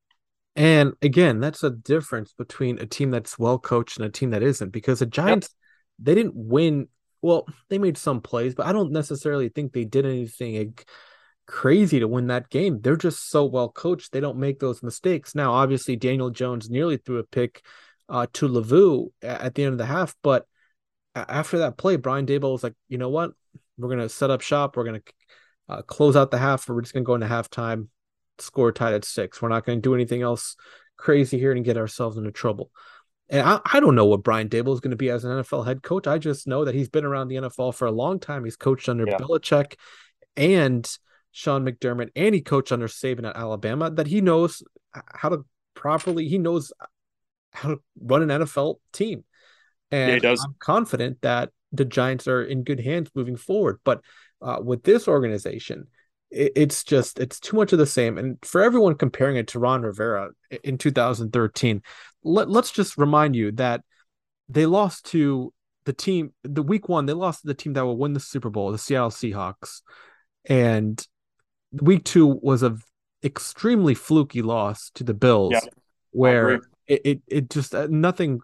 And 0.56 0.94
again, 1.02 1.40
that's 1.40 1.62
a 1.64 1.70
difference 1.70 2.32
between 2.32 2.78
a 2.78 2.86
team 2.86 3.10
that's 3.10 3.38
well 3.38 3.58
coached 3.58 3.98
and 3.98 4.06
a 4.06 4.10
team 4.10 4.30
that 4.30 4.42
isn't 4.42 4.70
because 4.70 5.00
the 5.00 5.06
Giants, 5.06 5.48
yep. 5.50 6.06
they 6.06 6.14
didn't 6.14 6.36
win 6.36 6.88
well, 7.24 7.46
they 7.70 7.78
made 7.78 7.96
some 7.96 8.20
plays, 8.20 8.54
but 8.54 8.66
I 8.66 8.72
don't 8.72 8.92
necessarily 8.92 9.48
think 9.48 9.72
they 9.72 9.86
did 9.86 10.04
anything 10.04 10.74
crazy 11.46 11.98
to 12.00 12.06
win 12.06 12.26
that 12.26 12.50
game. 12.50 12.80
They're 12.82 12.96
just 12.96 13.30
so 13.30 13.46
well 13.46 13.70
coached; 13.70 14.12
they 14.12 14.20
don't 14.20 14.36
make 14.36 14.60
those 14.60 14.82
mistakes. 14.82 15.34
Now, 15.34 15.54
obviously, 15.54 15.96
Daniel 15.96 16.28
Jones 16.28 16.68
nearly 16.68 16.98
threw 16.98 17.18
a 17.18 17.24
pick 17.24 17.64
uh, 18.10 18.26
to 18.34 18.46
Luvu 18.46 19.08
at 19.22 19.54
the 19.54 19.64
end 19.64 19.72
of 19.72 19.78
the 19.78 19.86
half, 19.86 20.14
but 20.22 20.46
after 21.14 21.58
that 21.58 21.78
play, 21.78 21.96
Brian 21.96 22.26
Daboll 22.26 22.52
was 22.52 22.62
like, 22.62 22.74
"You 22.88 22.98
know 22.98 23.08
what? 23.08 23.32
We're 23.78 23.90
gonna 23.90 24.08
set 24.08 24.30
up 24.30 24.40
shop. 24.40 24.76
We're 24.76 24.84
gonna 24.84 25.02
uh, 25.68 25.82
close 25.82 26.16
out 26.16 26.30
the 26.30 26.38
half. 26.38 26.68
We're 26.68 26.80
just 26.80 26.94
gonna 26.94 27.04
go 27.04 27.14
into 27.14 27.26
halftime, 27.26 27.88
score 28.38 28.72
tied 28.72 28.94
at 28.94 29.04
six. 29.04 29.40
We're 29.40 29.48
not 29.48 29.64
gonna 29.64 29.80
do 29.80 29.94
anything 29.94 30.22
else 30.22 30.56
crazy 30.96 31.38
here 31.38 31.52
and 31.52 31.64
get 31.64 31.76
ourselves 31.76 32.16
into 32.16 32.32
trouble." 32.32 32.70
and 33.30 33.46
I, 33.46 33.60
I 33.64 33.80
don't 33.80 33.94
know 33.94 34.04
what 34.04 34.22
Brian 34.22 34.48
Daboll 34.48 34.74
is 34.74 34.80
going 34.80 34.90
to 34.90 34.96
be 34.96 35.10
as 35.10 35.24
an 35.24 35.30
NFL 35.30 35.66
head 35.66 35.82
coach. 35.82 36.06
I 36.06 36.18
just 36.18 36.46
know 36.46 36.64
that 36.64 36.74
he's 36.74 36.88
been 36.88 37.04
around 37.04 37.28
the 37.28 37.37
NFL 37.37 37.74
for 37.74 37.87
a 37.87 37.92
long 37.92 38.20
time. 38.20 38.44
He's 38.44 38.56
coached 38.56 38.88
under 38.88 39.06
yeah. 39.06 39.16
Belichick 39.16 39.74
and 40.37 40.88
Sean 41.32 41.64
McDermott, 41.64 42.10
and 42.14 42.34
he 42.34 42.40
coached 42.40 42.70
under 42.70 42.87
Saban 42.87 43.26
at 43.26 43.37
Alabama. 43.37 43.90
That 43.90 44.06
he 44.06 44.20
knows 44.20 44.62
how 44.92 45.30
to 45.30 45.44
properly. 45.74 46.28
He 46.28 46.38
knows 46.38 46.72
how 47.52 47.70
to 47.70 47.82
run 48.00 48.22
an 48.22 48.40
NFL 48.40 48.76
team, 48.92 49.24
and 49.90 50.22
yeah, 50.22 50.30
I'm 50.30 50.54
confident 50.58 51.22
that 51.22 51.50
the 51.76 51.84
Giants 51.84 52.28
are 52.28 52.42
in 52.42 52.64
good 52.64 52.80
hands 52.80 53.10
moving 53.14 53.37
forward. 53.37 53.80
But 53.84 54.00
uh, 54.42 54.58
with 54.62 54.82
this 54.82 55.08
organization, 55.08 55.87
it's 56.30 56.82
just 56.82 57.20
it's 57.20 57.38
too 57.38 57.56
much 57.56 57.72
of 57.72 57.78
the 57.78 57.87
same. 57.87 58.18
And 58.18 58.38
for 58.42 58.62
everyone 58.62 58.96
comparing 58.96 59.37
it 59.37 59.48
to 59.48 59.58
Ron 59.58 59.82
Rivera 59.82 60.30
in 60.64 60.78
2013, 60.78 61.82
let, 62.24 62.50
let's 62.50 62.72
just 62.72 62.98
remind 62.98 63.37
you 63.37 63.52
that 63.52 63.82
they 64.48 64.66
lost 64.66 65.06
to 65.06 65.52
the 65.84 65.92
team 65.92 66.32
the 66.42 66.62
week 66.62 66.88
one 66.88 67.06
they 67.06 67.12
lost 67.12 67.42
to 67.42 67.46
the 67.46 67.54
team 67.54 67.74
that 67.74 67.84
will 67.84 67.96
win 67.96 68.14
the 68.14 68.20
super 68.20 68.50
bowl 68.50 68.72
the 68.72 68.78
seattle 68.78 69.10
seahawks 69.10 69.82
and 70.46 71.06
week 71.72 72.04
two 72.04 72.26
was 72.42 72.62
a 72.62 72.76
extremely 73.22 73.94
fluky 73.94 74.42
loss 74.42 74.90
to 74.94 75.04
the 75.04 75.14
bills 75.14 75.52
yeah, 75.52 75.60
where 76.12 76.60
it, 76.87 77.00
it, 77.04 77.22
it 77.26 77.50
just 77.50 77.74
uh, 77.74 77.87
nothing 77.90 78.40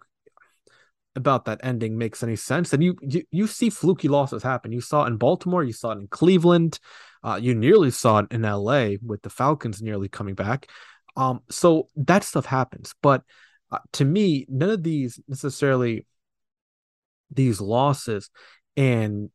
about 1.15 1.45
that 1.45 1.59
ending 1.63 1.97
makes 1.97 2.23
any 2.23 2.37
sense 2.37 2.71
and 2.71 2.81
you, 2.81 2.95
you 3.01 3.21
you 3.31 3.45
see 3.45 3.69
fluky 3.69 4.07
losses 4.07 4.41
happen 4.41 4.71
you 4.71 4.79
saw 4.79 5.03
it 5.03 5.07
in 5.07 5.17
baltimore 5.17 5.63
you 5.63 5.73
saw 5.73 5.91
it 5.91 5.97
in 5.97 6.07
cleveland 6.07 6.79
uh, 7.23 7.37
you 7.41 7.53
nearly 7.53 7.91
saw 7.91 8.19
it 8.19 8.27
in 8.31 8.43
la 8.43 8.87
with 9.05 9.21
the 9.21 9.29
falcons 9.29 9.81
nearly 9.81 10.07
coming 10.07 10.35
back 10.35 10.69
um 11.17 11.41
so 11.49 11.89
that 11.97 12.23
stuff 12.23 12.45
happens 12.45 12.95
but 13.01 13.23
uh, 13.71 13.79
to 13.93 14.05
me, 14.05 14.45
none 14.49 14.69
of 14.69 14.83
these 14.83 15.19
necessarily 15.27 16.05
these 17.31 17.61
losses, 17.61 18.29
and 18.75 19.29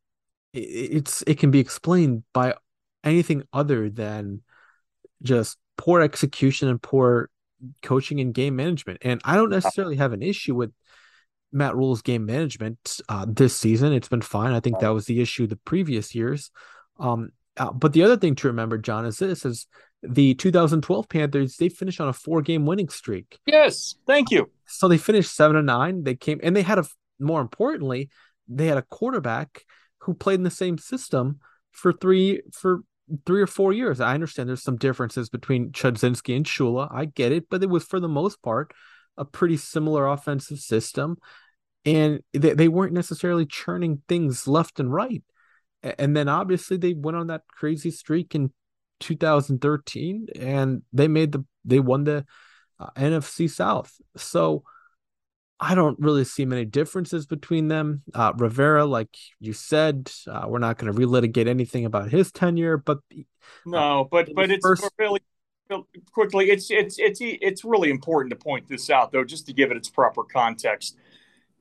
it, 0.52 0.58
it's 0.58 1.22
it 1.26 1.38
can 1.38 1.50
be 1.50 1.58
explained 1.58 2.22
by 2.34 2.54
anything 3.02 3.44
other 3.52 3.88
than 3.88 4.42
just 5.22 5.56
poor 5.78 6.02
execution 6.02 6.68
and 6.68 6.82
poor 6.82 7.30
coaching 7.82 8.20
and 8.20 8.34
game 8.34 8.56
management. 8.56 8.98
And 9.02 9.20
I 9.24 9.36
don't 9.36 9.50
necessarily 9.50 9.96
have 9.96 10.12
an 10.12 10.22
issue 10.22 10.54
with 10.54 10.72
Matt 11.52 11.76
Rhule's 11.76 12.02
game 12.02 12.26
management 12.26 13.00
uh, 13.09 13.26
this 13.28 13.56
season. 13.56 13.92
It's 13.92 14.09
been 14.09 14.22
fine. 14.22 14.52
I 14.52 14.61
think 14.61 14.80
that 14.80 14.88
was 14.88 15.06
the 15.06 15.20
issue 15.20 15.46
the 15.46 15.56
previous 15.56 16.14
years. 16.14 16.50
Um, 16.98 17.30
uh, 17.56 17.72
but 17.72 17.92
the 17.92 18.02
other 18.02 18.16
thing 18.16 18.35
to 18.37 18.48
remember, 18.48 18.78
John, 18.78 19.06
is 19.06 19.18
this: 19.18 19.44
is 19.44 19.66
the 20.02 20.35
2012 20.35 21.09
Panthers, 21.09 21.56
they 21.56 21.68
finished 21.68 22.00
on 22.00 22.09
a 22.09 22.12
four 22.12 22.42
game 22.42 22.66
winning 22.66 22.88
streak. 22.88 23.38
Yes, 23.46 23.94
thank 24.06 24.30
you. 24.30 24.50
So 24.66 24.88
they 24.88 24.98
finished 24.98 25.35
seven 25.35 25.56
and 25.56 25.66
nine. 25.66 26.02
They 26.02 26.14
came 26.14 26.40
and 26.42 26.54
they 26.54 26.62
had 26.62 26.78
a 26.78 26.87
more 27.18 27.40
importantly, 27.40 28.11
they 28.48 28.66
had 28.66 28.78
a 28.78 28.82
quarterback 28.82 29.64
who 30.00 30.14
played 30.14 30.37
in 30.37 30.44
the 30.44 30.50
same 30.50 30.78
system 30.78 31.40
for 31.72 31.92
three 31.92 32.42
for 32.52 32.80
three 33.24 33.40
or 33.40 33.46
four 33.46 33.72
years. 33.72 34.00
I 34.00 34.14
understand 34.14 34.48
there's 34.48 34.62
some 34.62 34.76
differences 34.76 35.28
between 35.28 35.70
Chudzinski 35.70 36.37
and 36.37 36.44
Shula. 36.44 36.92
I 36.92 37.06
get 37.06 37.32
it, 37.32 37.48
but 37.48 37.62
it 37.62 37.70
was 37.70 37.85
for 37.85 38.00
the 38.00 38.09
most 38.09 38.42
part 38.42 38.72
a 39.16 39.24
pretty 39.24 39.57
similar 39.57 40.07
offensive 40.07 40.59
system. 40.59 41.16
And 41.85 42.20
they, 42.33 42.52
they 42.52 42.68
weren't 42.68 42.92
necessarily 42.92 43.46
churning 43.46 44.02
things 44.09 44.48
left 44.48 44.81
and 44.81 44.92
right. 44.92 45.22
And 45.83 46.16
then 46.16 46.29
obviously 46.29 46.76
they 46.76 46.94
went 46.94 47.16
on 47.16 47.29
that 47.29 47.42
crazy 47.48 47.90
streak 47.90 48.35
in 48.35 48.52
2013 49.00 50.29
and 50.38 50.83
they 50.92 51.07
made 51.07 51.33
the 51.33 51.44
they 51.64 51.81
won 51.81 52.05
the 52.05 52.24
uh, 52.81 52.90
NFC 52.96 53.48
South. 53.48 53.92
So 54.16 54.64
I 55.59 55.74
don't 55.74 55.98
really 55.98 56.24
see 56.24 56.44
many 56.44 56.64
differences 56.64 57.26
between 57.26 57.68
them. 57.68 58.02
Uh, 58.14 58.33
Rivera, 58.37 58.85
like 58.85 59.16
you 59.40 59.52
said, 59.52 60.11
uh, 60.29 60.44
we're 60.46 60.59
not 60.59 60.76
going 60.76 60.92
to 60.92 60.98
relitigate 60.98 61.46
anything 61.46 61.87
about 61.87 62.11
his 62.11 62.31
tenure, 62.31 62.76
but 62.76 62.98
uh, 63.12 63.22
no, 63.64 64.09
but 64.11 64.29
but 64.35 64.50
it's 64.50 64.64
first... 64.64 64.88
really 64.98 65.20
quickly. 66.12 66.50
It's 66.50 66.70
it's 66.70 66.98
it's 66.98 67.18
it's 67.20 67.64
really 67.64 67.90
important 67.90 68.31
to 68.31 68.37
point 68.37 68.68
this 68.68 68.90
out, 68.90 69.12
though, 69.12 69.24
just 69.24 69.46
to 69.46 69.52
give 69.52 69.70
it 69.70 69.76
its 69.76 69.88
proper 69.88 70.22
context. 70.24 70.96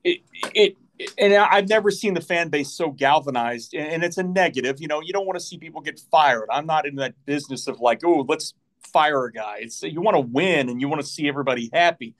It 0.04 0.20
it 0.54 0.76
and 1.18 1.34
I've 1.34 1.68
never 1.68 1.90
seen 1.90 2.14
the 2.14 2.20
fan 2.20 2.48
base 2.48 2.72
so 2.72 2.90
galvanized, 2.90 3.74
and 3.74 4.02
it's 4.02 4.18
a 4.18 4.22
negative. 4.22 4.80
You 4.80 4.88
know, 4.88 5.00
you 5.00 5.12
don't 5.12 5.26
want 5.26 5.38
to 5.38 5.44
see 5.44 5.58
people 5.58 5.80
get 5.80 6.00
fired. 6.10 6.48
I'm 6.50 6.66
not 6.66 6.86
in 6.86 6.96
that 6.96 7.14
business 7.26 7.66
of 7.66 7.80
like, 7.80 8.04
oh, 8.04 8.24
let's 8.28 8.54
fire 8.92 9.24
a 9.24 9.32
guy. 9.32 9.58
It's 9.60 9.82
you 9.82 10.00
want 10.00 10.16
to 10.16 10.20
win 10.20 10.68
and 10.68 10.80
you 10.80 10.88
want 10.88 11.00
to 11.02 11.06
see 11.06 11.28
everybody 11.28 11.70
happy, 11.72 12.14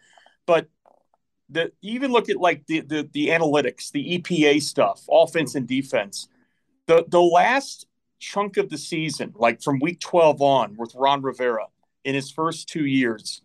but 0.46 0.68
the 1.49 1.70
even 1.81 2.11
look 2.11 2.29
at 2.29 2.37
like 2.37 2.66
the 2.66 2.81
the, 2.81 3.09
the 3.12 3.29
analytics, 3.29 3.90
the 3.92 4.18
EPA 4.18 4.62
stuff, 4.62 5.03
offense 5.11 5.55
and 5.55 5.66
defense. 5.66 6.29
The 6.87 7.05
the 7.09 7.22
last 7.22 7.87
chunk 8.18 8.57
of 8.57 8.68
the 8.68 8.79
season, 8.79 9.33
like 9.37 9.62
from 9.62 9.79
week 9.79 10.01
12 10.01 10.42
on, 10.42 10.77
with 10.77 10.94
Ron 10.94 11.22
Rivera 11.22 11.66
in 12.07 12.14
his 12.14 12.31
first 12.31 12.69
two 12.69 12.87
years, 12.87 13.42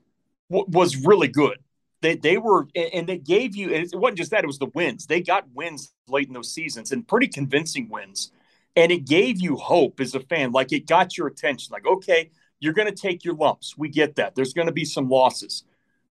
w- 0.50 0.70
was 0.70 0.96
really 0.96 1.28
good. 1.28 1.58
They 2.02 2.16
they 2.16 2.38
were 2.38 2.68
and 2.76 3.08
they 3.08 3.18
gave 3.18 3.56
you 3.56 3.70
it 3.70 3.94
wasn't 3.94 4.20
just 4.20 4.32
that 4.32 4.44
it 4.44 4.48
was 4.48 4.60
the 4.60 4.72
wins. 4.74 5.08
They 5.08 5.22
got 5.22 5.46
wins 5.54 5.94
late 6.08 6.28
in 6.28 6.34
those 6.34 6.54
seasons 6.54 6.92
and 6.92 7.08
pretty 7.08 7.28
convincing 7.28 7.90
wins. 7.90 8.32
And 8.76 8.92
it 8.92 9.06
gave 9.06 9.42
you 9.42 9.58
hope 9.58 10.00
as 10.00 10.16
a 10.16 10.20
fan 10.22 10.52
like 10.52 10.72
it 10.72 10.88
got 10.88 11.18
your 11.18 11.28
attention 11.28 11.74
like 11.74 11.86
okay 11.86 12.32
you're 12.60 12.74
going 12.74 12.88
to 12.88 12.96
take 12.96 13.26
your 13.26 13.34
lumps. 13.34 13.76
We 13.76 13.90
get 13.90 14.16
that. 14.16 14.36
There's 14.36 14.54
going 14.54 14.68
to 14.68 14.72
be 14.72 14.86
some 14.86 15.10
losses. 15.10 15.64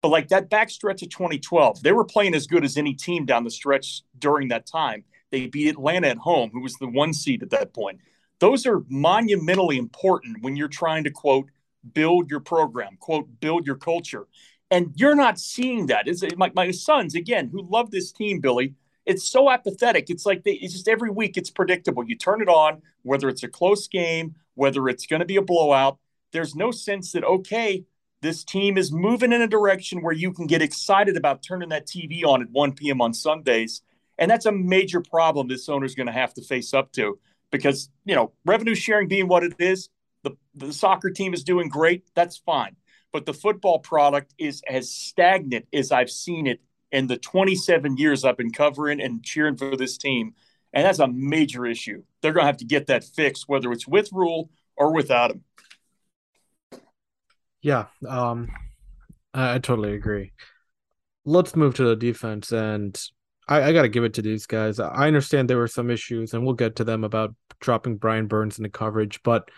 But 0.02 0.10
like 0.10 0.30
that 0.30 0.50
back 0.50 0.72
stretch 0.72 1.04
of 1.04 1.10
2012 1.10 1.84
they 1.84 1.92
were 1.92 2.06
playing 2.06 2.34
as 2.36 2.48
good 2.48 2.64
as 2.64 2.78
any 2.78 2.94
team 2.94 3.26
down 3.26 3.44
the 3.44 3.52
stretch 3.52 4.02
during 4.18 4.48
that 4.50 4.66
time. 4.66 5.04
They 5.32 5.46
beat 5.48 5.70
Atlanta 5.70 6.08
at 6.08 6.18
home, 6.18 6.50
who 6.52 6.62
was 6.62 6.76
the 6.76 6.88
one 6.88 7.14
seed 7.14 7.44
at 7.44 7.52
that 7.52 7.74
point. 7.74 8.00
Those 8.40 8.66
are 8.66 8.84
monumentally 8.90 9.78
important 9.78 10.42
when 10.42 10.56
you're 10.56 10.68
trying 10.68 11.04
to 11.04 11.12
quote 11.12 11.50
build 11.94 12.30
your 12.30 12.40
program, 12.40 12.98
quote 13.00 13.40
build 13.40 13.66
your 13.66 13.76
culture. 13.76 14.28
And 14.72 14.94
you're 14.96 15.16
not 15.16 15.40
seeing 15.40 15.88
that. 15.88 16.08
Is 16.08 16.24
my, 16.38 16.52
my 16.56 16.72
sons 16.72 17.16
again 17.16 17.50
who 17.52 17.68
love 17.68 17.92
this 17.92 18.12
team, 18.12 18.40
Billy. 18.40 18.76
It's 19.06 19.28
so 19.28 19.50
apathetic. 19.50 20.10
It's 20.10 20.26
like 20.26 20.44
they, 20.44 20.52
it's 20.54 20.74
just 20.74 20.88
every 20.88 21.10
week 21.10 21.36
it's 21.38 21.50
predictable. 21.50 22.04
You 22.08 22.16
turn 22.16 22.42
it 22.42 22.48
on, 22.48 22.84
whether 23.02 23.28
it's 23.28 23.42
a 23.42 23.48
close 23.48 23.88
game, 23.88 24.36
whether 24.54 24.88
it's 24.88 25.08
going 25.08 25.22
to 25.22 25.26
be 25.26 25.38
a 25.38 25.42
blowout. 25.42 25.98
There's 26.32 26.54
no 26.54 26.70
sense 26.70 27.14
that 27.14 27.24
okay, 27.24 27.86
this 28.22 28.44
team 28.44 28.78
is 28.78 28.92
moving 28.92 29.32
in 29.32 29.42
a 29.42 29.48
direction 29.48 30.02
where 30.02 30.14
you 30.14 30.34
can 30.34 30.46
get 30.46 30.62
excited 30.62 31.16
about 31.16 31.42
turning 31.42 31.70
that 31.70 31.88
TV 31.88 32.24
on 32.24 32.42
at 32.42 32.50
1 32.52 32.74
p.m. 32.74 33.02
on 33.02 33.14
Sundays. 33.14 33.82
And 34.18 34.30
that's 34.30 34.46
a 34.46 34.52
major 34.52 35.02
problem 35.02 35.48
this 35.48 35.70
owner's 35.70 35.96
going 35.96 36.08
to 36.08 36.14
have 36.14 36.34
to 36.34 36.44
face 36.44 36.74
up 36.74 36.92
to 36.94 37.18
because, 37.52 37.90
you 38.06 38.16
know, 38.16 38.34
revenue 38.46 38.76
sharing 38.76 39.08
being 39.08 39.28
what 39.28 39.44
it 39.44 39.54
is, 39.58 39.90
the, 40.24 40.32
the 40.56 40.74
soccer 40.74 41.10
team 41.10 41.34
is 41.34 41.44
doing 41.44 41.70
great. 41.70 42.04
That's 42.16 42.38
fine. 42.38 42.76
But 43.12 43.26
the 43.26 43.34
football 43.34 43.80
product 43.80 44.34
is 44.38 44.62
as 44.68 44.92
stagnant 44.92 45.66
as 45.74 45.92
I've 45.92 46.12
seen 46.12 46.48
it 46.48 46.62
in 46.92 47.08
the 47.08 47.18
27 47.18 47.98
years 47.98 48.24
I've 48.24 48.38
been 48.38 48.52
covering 48.52 49.02
and 49.02 49.24
cheering 49.24 49.58
for 49.58 49.76
this 49.76 49.98
team. 49.98 50.34
And 50.74 50.86
that's 50.86 51.00
a 51.00 51.08
major 51.08 51.66
issue. 51.66 52.04
They're 52.22 52.34
going 52.34 52.44
to 52.44 52.48
have 52.48 52.58
to 52.58 52.66
get 52.66 52.88
that 52.88 53.04
fixed, 53.04 53.46
whether 53.48 53.72
it's 53.72 53.88
with 53.88 54.10
Rhule 54.12 54.50
or 54.76 54.94
without 54.94 55.32
him. 55.32 55.44
Yeah, 57.62 57.88
um, 58.08 58.50
I, 59.34 59.56
I 59.56 59.60
totally 59.60 59.94
agree. 59.94 60.32
Let's 61.26 61.56
move 61.56 61.76
to 61.76 61.84
the 61.84 61.96
defense, 61.96 62.52
and 62.52 63.00
I, 63.48 63.64
I 63.64 63.74
got 63.74 63.82
to 63.82 63.90
give 63.90 64.04
it 64.04 64.14
to 64.16 64.22
these 64.22 64.46
guys. 64.46 64.80
I 64.80 65.08
understand 65.08 65.50
there 65.50 65.58
were 65.58 65.68
some 65.68 65.90
issues, 65.90 66.34
and 66.34 66.46
we'll 66.46 66.54
get 66.54 66.78
to 66.78 66.84
them 66.84 67.04
about 67.04 67.36
dropping 67.60 67.98
Brian 67.98 68.28
Burns 68.28 68.58
into 68.58 68.70
coverage, 68.70 69.22
but 69.24 69.50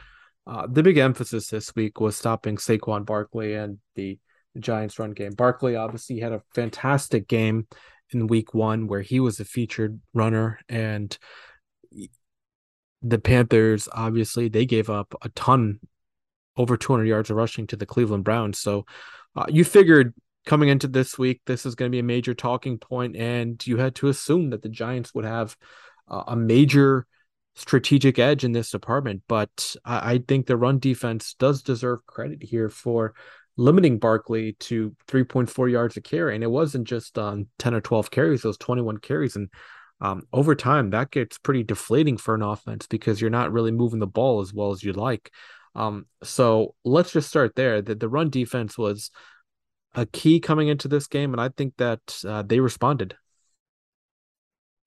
uh, 0.51 0.67
the 0.69 0.83
big 0.83 0.97
emphasis 0.97 1.47
this 1.47 1.73
week 1.75 2.01
was 2.01 2.17
stopping 2.17 2.57
Saquon 2.57 3.05
Barkley 3.05 3.53
and 3.53 3.77
the 3.95 4.19
Giants 4.59 4.99
run 4.99 5.11
game. 5.11 5.31
Barkley 5.31 5.77
obviously 5.77 6.19
had 6.19 6.33
a 6.33 6.41
fantastic 6.53 7.29
game 7.29 7.67
in 8.09 8.27
week 8.27 8.53
one 8.53 8.87
where 8.87 9.01
he 9.01 9.21
was 9.21 9.39
a 9.39 9.45
featured 9.45 10.01
runner 10.13 10.59
and 10.67 11.17
the 13.01 13.17
Panthers 13.17 13.87
obviously 13.93 14.49
they 14.49 14.65
gave 14.65 14.89
up 14.89 15.15
a 15.21 15.29
ton 15.29 15.79
over 16.57 16.75
200 16.75 17.05
yards 17.05 17.29
of 17.29 17.37
rushing 17.37 17.65
to 17.67 17.77
the 17.77 17.85
Cleveland 17.85 18.25
Browns. 18.25 18.59
So 18.59 18.85
uh, 19.37 19.45
you 19.47 19.63
figured 19.63 20.13
coming 20.45 20.67
into 20.67 20.89
this 20.89 21.17
week, 21.17 21.39
this 21.45 21.65
is 21.65 21.75
going 21.75 21.89
to 21.89 21.95
be 21.95 21.99
a 21.99 22.03
major 22.03 22.33
talking 22.33 22.77
point, 22.77 23.15
and 23.15 23.65
you 23.65 23.77
had 23.77 23.95
to 23.95 24.09
assume 24.09 24.49
that 24.49 24.61
the 24.61 24.69
Giants 24.69 25.15
would 25.15 25.23
have 25.23 25.55
uh, 26.09 26.23
a 26.27 26.35
major 26.35 27.07
strategic 27.55 28.19
edge 28.19 28.43
in 28.43 28.51
this 28.51 28.71
department. 28.71 29.23
But 29.27 29.75
I, 29.85 30.13
I 30.13 30.23
think 30.27 30.45
the 30.45 30.57
run 30.57 30.79
defense 30.79 31.35
does 31.35 31.61
deserve 31.61 32.05
credit 32.05 32.43
here 32.43 32.69
for 32.69 33.13
limiting 33.57 33.99
Barkley 33.99 34.53
to 34.53 34.95
3.4 35.07 35.71
yards 35.71 35.97
a 35.97 36.01
carry. 36.01 36.35
And 36.35 36.43
it 36.43 36.51
wasn't 36.51 36.87
just 36.87 37.17
on 37.17 37.33
um, 37.33 37.47
10 37.59 37.73
or 37.73 37.81
12 37.81 38.11
carries, 38.11 38.41
those 38.41 38.57
21 38.57 38.97
carries. 38.97 39.35
And 39.35 39.49
um, 39.99 40.23
over 40.33 40.55
time, 40.55 40.89
that 40.91 41.11
gets 41.11 41.37
pretty 41.37 41.63
deflating 41.63 42.17
for 42.17 42.33
an 42.33 42.41
offense 42.41 42.87
because 42.87 43.21
you're 43.21 43.29
not 43.29 43.51
really 43.51 43.71
moving 43.71 43.99
the 43.99 44.07
ball 44.07 44.41
as 44.41 44.53
well 44.53 44.71
as 44.71 44.83
you'd 44.83 44.97
like. 44.97 45.31
Um, 45.75 46.05
so 46.23 46.75
let's 46.83 47.11
just 47.11 47.29
start 47.29 47.55
there. 47.55 47.81
The, 47.81 47.95
the 47.95 48.09
run 48.09 48.29
defense 48.29 48.77
was 48.77 49.11
a 49.93 50.05
key 50.05 50.39
coming 50.39 50.69
into 50.69 50.87
this 50.87 51.07
game, 51.07 51.33
and 51.33 51.41
I 51.41 51.49
think 51.49 51.75
that 51.77 52.23
uh, 52.25 52.41
they 52.41 52.59
responded. 52.59 53.15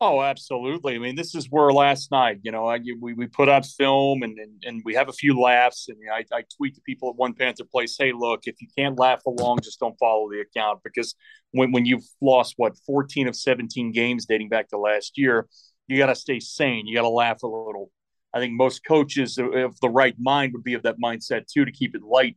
Oh, 0.01 0.21
absolutely. 0.21 0.97
I 0.97 0.99
mean, 0.99 1.15
this 1.15 1.35
is 1.35 1.47
where 1.51 1.71
last 1.73 2.11
night, 2.11 2.41
you 2.43 2.51
know, 2.51 2.67
I, 2.67 2.79
we, 3.01 3.15
we 3.15 3.27
put 3.27 3.49
up 3.49 3.65
film 3.65 4.23
and, 4.23 4.39
and, 4.39 4.63
and 4.65 4.83
we 4.85 4.95
have 4.95 5.09
a 5.09 5.13
few 5.13 5.41
laughs. 5.41 5.87
And 5.89 5.97
you 5.99 6.07
know, 6.07 6.13
I, 6.15 6.25
I 6.33 6.45
tweet 6.57 6.75
to 6.75 6.81
people 6.83 7.09
at 7.11 7.17
One 7.17 7.33
Panther 7.33 7.65
Place, 7.65 7.97
hey, 7.99 8.13
look, 8.13 8.43
if 8.45 8.61
you 8.61 8.69
can't 8.77 8.99
laugh 8.99 9.25
along, 9.25 9.61
just 9.63 9.81
don't 9.81 9.99
follow 9.99 10.29
the 10.29 10.41
account. 10.41 10.81
Because 10.85 11.15
when, 11.53 11.73
when 11.73 11.87
you've 11.87 12.05
lost, 12.21 12.55
what, 12.57 12.77
14 12.85 13.29
of 13.29 13.37
17 13.37 13.93
games 13.93 14.27
dating 14.27 14.49
back 14.49 14.69
to 14.71 14.79
last 14.79 15.17
year, 15.17 15.47
you 15.87 15.97
got 15.97 16.07
to 16.07 16.15
stay 16.15 16.41
sane. 16.41 16.87
You 16.87 16.95
got 16.97 17.03
to 17.03 17.09
laugh 17.09 17.43
a 17.43 17.47
little. 17.47 17.91
I 18.35 18.41
think 18.41 18.55
most 18.55 18.85
coaches 18.85 19.39
of 19.39 19.79
the 19.81 19.89
right 19.89 20.17
mind 20.19 20.53
would 20.55 20.65
be 20.65 20.75
of 20.75 20.83
that 20.83 20.97
mindset 21.03 21.47
too 21.47 21.65
to 21.65 21.73
keep 21.73 21.95
it 21.95 22.03
light. 22.03 22.37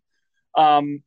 Um, 0.55 1.01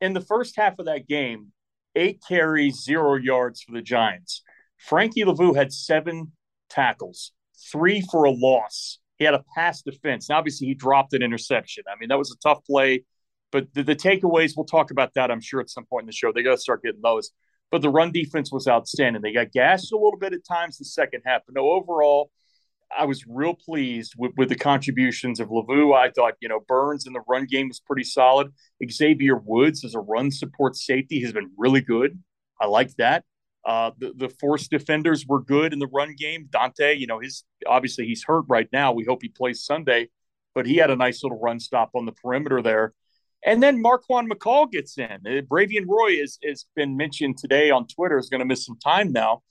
in 0.00 0.12
the 0.12 0.20
first 0.20 0.54
half 0.56 0.78
of 0.78 0.86
that 0.86 1.08
game, 1.08 1.48
eight 1.96 2.22
carries, 2.26 2.84
zero 2.84 3.16
yards 3.16 3.62
for 3.62 3.72
the 3.72 3.82
Giants. 3.82 4.42
Frankie 4.78 5.24
Luvu 5.24 5.54
had 5.54 5.72
seven 5.72 6.32
tackles, 6.70 7.32
three 7.70 8.00
for 8.00 8.24
a 8.24 8.30
loss. 8.30 8.98
He 9.18 9.24
had 9.24 9.34
a 9.34 9.44
pass 9.54 9.82
defense. 9.82 10.28
Now, 10.28 10.38
obviously, 10.38 10.68
he 10.68 10.74
dropped 10.74 11.12
an 11.12 11.22
interception. 11.22 11.84
I 11.90 11.98
mean, 11.98 12.08
that 12.08 12.18
was 12.18 12.30
a 12.32 12.48
tough 12.48 12.64
play. 12.64 13.04
But 13.50 13.72
the, 13.74 13.82
the 13.82 13.96
takeaways, 13.96 14.52
we'll 14.56 14.66
talk 14.66 14.90
about 14.90 15.14
that, 15.14 15.30
I'm 15.30 15.40
sure, 15.40 15.60
at 15.60 15.70
some 15.70 15.84
point 15.86 16.02
in 16.02 16.06
the 16.06 16.12
show. 16.12 16.32
They 16.32 16.42
got 16.42 16.52
to 16.52 16.58
start 16.58 16.82
getting 16.82 17.00
those. 17.02 17.30
But 17.70 17.82
the 17.82 17.90
run 17.90 18.12
defense 18.12 18.52
was 18.52 18.68
outstanding. 18.68 19.22
They 19.22 19.32
got 19.32 19.52
gassed 19.52 19.92
a 19.92 19.96
little 19.96 20.18
bit 20.18 20.32
at 20.32 20.44
times 20.44 20.76
in 20.76 20.84
the 20.84 20.88
second 20.88 21.22
half. 21.26 21.42
But 21.46 21.54
no, 21.54 21.70
overall, 21.70 22.30
I 22.96 23.04
was 23.04 23.24
real 23.26 23.54
pleased 23.54 24.14
with, 24.16 24.32
with 24.36 24.48
the 24.48 24.56
contributions 24.56 25.40
of 25.40 25.48
Luvu. 25.48 25.94
I 25.96 26.10
thought, 26.10 26.34
you 26.40 26.48
know, 26.48 26.60
Burns 26.66 27.06
in 27.06 27.12
the 27.12 27.22
run 27.28 27.46
game 27.46 27.68
was 27.68 27.80
pretty 27.80 28.04
solid. 28.04 28.52
Xavier 28.90 29.36
Woods 29.36 29.84
as 29.84 29.94
a 29.94 30.00
run 30.00 30.30
support 30.30 30.76
safety 30.76 31.20
has 31.22 31.32
been 31.32 31.50
really 31.58 31.80
good. 31.80 32.18
I 32.60 32.66
like 32.66 32.94
that. 32.96 33.24
Uh, 33.64 33.90
the, 33.98 34.12
the 34.16 34.28
force 34.28 34.68
defenders 34.68 35.26
were 35.26 35.42
good 35.42 35.72
in 35.72 35.78
the 35.78 35.88
run 35.88 36.14
game. 36.16 36.48
Donte, 36.50 36.98
you 36.98 37.06
know, 37.06 37.18
his 37.18 37.44
obviously 37.66 38.06
he's 38.06 38.24
hurt 38.24 38.44
right 38.48 38.68
now. 38.72 38.92
We 38.92 39.04
hope 39.04 39.20
he 39.22 39.28
plays 39.28 39.64
Sunday, 39.64 40.08
but 40.54 40.66
he 40.66 40.76
had 40.76 40.90
a 40.90 40.96
nice 40.96 41.22
little 41.22 41.38
run 41.38 41.60
stop 41.60 41.90
on 41.94 42.06
the 42.06 42.12
perimeter 42.12 42.62
there. 42.62 42.94
And 43.44 43.62
then 43.62 43.82
Marquan 43.82 44.28
McCall 44.28 44.70
gets 44.70 44.98
in. 44.98 45.20
Bravvion 45.48 45.84
Roy 45.86 46.18
has, 46.18 46.38
has 46.44 46.66
been 46.74 46.96
mentioned 46.96 47.38
today 47.38 47.70
on 47.70 47.86
Twitter, 47.86 48.18
is 48.18 48.28
going 48.28 48.40
to 48.40 48.46
miss 48.46 48.64
some 48.64 48.78
time 48.78 49.12
now. 49.12 49.42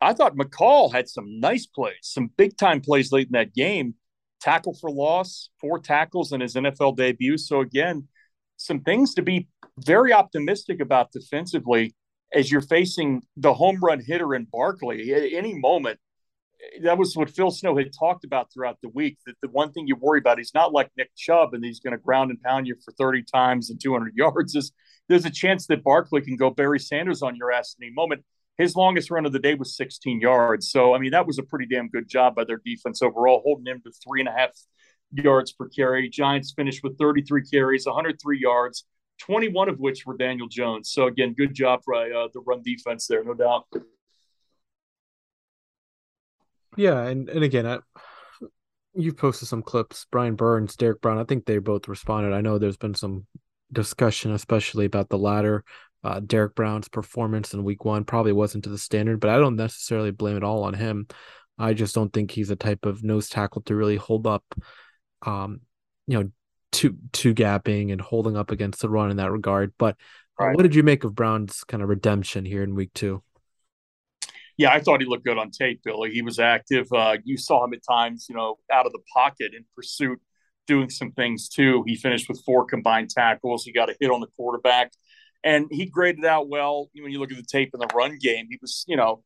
I 0.00 0.12
thought 0.12 0.36
McCall 0.36 0.92
had 0.92 1.08
some 1.08 1.40
nice 1.40 1.66
plays, 1.66 1.96
some 2.02 2.30
big 2.36 2.58
time 2.58 2.80
plays 2.80 3.10
late 3.10 3.28
in 3.28 3.32
that 3.32 3.54
game. 3.54 3.94
Tackle 4.40 4.74
for 4.74 4.90
loss, 4.90 5.48
four 5.60 5.78
tackles 5.78 6.32
in 6.32 6.42
his 6.42 6.54
NFL 6.54 6.96
debut. 6.96 7.38
So, 7.38 7.60
again, 7.60 8.08
some 8.58 8.80
things 8.80 9.14
to 9.14 9.22
be 9.22 9.48
very 9.78 10.12
optimistic 10.12 10.80
about 10.80 11.12
defensively 11.12 11.94
as 12.34 12.50
you're 12.50 12.60
facing 12.60 13.22
the 13.36 13.54
home 13.54 13.78
run 13.80 14.00
hitter 14.00 14.34
in 14.34 14.46
Barkley 14.50 15.12
at 15.14 15.32
any 15.32 15.54
moment. 15.54 15.98
That 16.82 16.98
was 16.98 17.14
what 17.16 17.30
Phil 17.30 17.50
Snow 17.50 17.76
had 17.76 17.92
talked 17.98 18.24
about 18.24 18.52
throughout 18.52 18.78
the 18.82 18.88
week. 18.88 19.18
That 19.26 19.36
the 19.42 19.48
one 19.48 19.72
thing 19.72 19.86
you 19.86 19.96
worry 19.96 20.18
about, 20.18 20.38
he's 20.38 20.54
not 20.54 20.72
like 20.72 20.90
Nick 20.96 21.10
Chubb 21.14 21.52
and 21.52 21.64
he's 21.64 21.80
going 21.80 21.92
to 21.92 21.98
ground 21.98 22.30
and 22.30 22.42
pound 22.42 22.66
you 22.66 22.74
for 22.84 22.92
30 22.92 23.22
times 23.22 23.70
and 23.70 23.80
200 23.80 24.14
yards. 24.16 24.54
Is 24.54 24.72
there's 25.08 25.26
a 25.26 25.30
chance 25.30 25.66
that 25.66 25.84
Barkley 25.84 26.22
can 26.22 26.36
go 26.36 26.50
Barry 26.50 26.80
Sanders 26.80 27.22
on 27.22 27.36
your 27.36 27.52
ass 27.52 27.76
at 27.78 27.84
any 27.84 27.92
moment. 27.92 28.24
His 28.56 28.76
longest 28.76 29.10
run 29.10 29.26
of 29.26 29.32
the 29.32 29.40
day 29.40 29.54
was 29.54 29.76
16 29.76 30.20
yards. 30.20 30.70
So, 30.70 30.94
I 30.94 30.98
mean, 30.98 31.10
that 31.10 31.26
was 31.26 31.38
a 31.38 31.42
pretty 31.42 31.66
damn 31.66 31.88
good 31.88 32.08
job 32.08 32.36
by 32.36 32.44
their 32.44 32.60
defense 32.64 33.02
overall, 33.02 33.42
holding 33.44 33.66
him 33.66 33.82
to 33.84 33.90
three 33.90 34.20
and 34.20 34.28
a 34.28 34.32
half 34.32 34.52
yards 35.12 35.52
per 35.52 35.68
carry. 35.68 36.08
Giants 36.08 36.52
finished 36.56 36.82
with 36.82 36.96
33 36.96 37.42
carries, 37.50 37.84
103 37.84 38.40
yards, 38.40 38.84
21 39.20 39.68
of 39.68 39.78
which 39.78 40.06
were 40.06 40.16
Daniel 40.16 40.48
Jones. 40.48 40.90
So, 40.90 41.06
again, 41.06 41.34
good 41.34 41.54
job 41.54 41.80
for 41.84 41.94
uh, 41.94 42.28
the 42.32 42.40
run 42.40 42.62
defense 42.62 43.06
there, 43.06 43.24
no 43.24 43.34
doubt. 43.34 43.66
Yeah. 46.76 47.02
And, 47.04 47.28
and 47.28 47.44
again, 47.44 47.66
I, 47.66 47.78
you've 48.94 49.16
posted 49.16 49.48
some 49.48 49.62
clips. 49.62 50.06
Brian 50.10 50.34
Burns, 50.34 50.76
Derrick 50.76 51.00
Brown, 51.00 51.18
I 51.18 51.24
think 51.24 51.46
they 51.46 51.58
both 51.58 51.88
responded. 51.88 52.34
I 52.34 52.40
know 52.40 52.58
there's 52.58 52.76
been 52.76 52.94
some 52.94 53.26
discussion, 53.72 54.32
especially 54.32 54.84
about 54.84 55.08
the 55.08 55.18
latter 55.18 55.64
uh, 56.04 56.20
Derrick 56.20 56.54
Brown's 56.54 56.88
performance 56.88 57.54
in 57.54 57.64
week 57.64 57.84
one 57.84 58.04
probably 58.04 58.32
wasn't 58.32 58.64
to 58.64 58.70
the 58.70 58.78
standard, 58.78 59.20
but 59.20 59.30
I 59.30 59.38
don't 59.38 59.56
necessarily 59.56 60.10
blame 60.10 60.36
it 60.36 60.44
all 60.44 60.64
on 60.64 60.74
him. 60.74 61.08
I 61.58 61.72
just 61.72 61.94
don't 61.94 62.12
think 62.12 62.30
he's 62.30 62.50
a 62.50 62.56
type 62.56 62.84
of 62.84 63.02
nose 63.02 63.30
tackle 63.30 63.62
to 63.62 63.74
really 63.74 63.96
hold 63.96 64.26
up, 64.26 64.44
um, 65.22 65.60
you 66.06 66.22
know, 66.22 66.30
two 66.74 66.96
two 67.12 67.34
gapping 67.34 67.92
and 67.92 68.00
holding 68.00 68.36
up 68.36 68.50
against 68.50 68.80
the 68.80 68.90
run 68.90 69.10
in 69.10 69.16
that 69.16 69.30
regard. 69.30 69.72
But 69.78 69.96
right. 70.38 70.54
what 70.54 70.62
did 70.62 70.74
you 70.74 70.82
make 70.82 71.04
of 71.04 71.14
Brown's 71.14 71.64
kind 71.64 71.82
of 71.82 71.88
redemption 71.88 72.44
here 72.44 72.62
in 72.62 72.74
week 72.74 72.92
two? 72.94 73.22
Yeah, 74.56 74.72
I 74.72 74.80
thought 74.80 75.00
he 75.00 75.06
looked 75.06 75.24
good 75.24 75.38
on 75.38 75.50
tape, 75.50 75.80
Billy. 75.84 76.12
He 76.12 76.22
was 76.22 76.38
active. 76.38 76.86
Uh, 76.92 77.16
you 77.24 77.36
saw 77.36 77.64
him 77.64 77.72
at 77.72 77.80
times, 77.88 78.26
you 78.28 78.36
know, 78.36 78.58
out 78.72 78.86
of 78.86 78.92
the 78.92 79.00
pocket 79.12 79.52
in 79.52 79.64
pursuit, 79.74 80.20
doing 80.66 80.90
some 80.90 81.10
things 81.10 81.48
too. 81.48 81.82
He 81.86 81.96
finished 81.96 82.28
with 82.28 82.40
four 82.44 82.64
combined 82.64 83.10
tackles. 83.10 83.64
He 83.64 83.72
got 83.72 83.90
a 83.90 83.96
hit 83.98 84.10
on 84.10 84.20
the 84.20 84.28
quarterback 84.36 84.92
and 85.42 85.66
he 85.70 85.86
graded 85.86 86.24
out 86.24 86.48
well. 86.48 86.90
When 86.94 87.10
you 87.10 87.18
look 87.18 87.30
at 87.30 87.36
the 87.36 87.44
tape 87.44 87.70
in 87.74 87.80
the 87.80 87.88
run 87.94 88.18
game, 88.20 88.46
he 88.48 88.58
was, 88.60 88.84
you 88.88 88.96
know, 88.96 89.22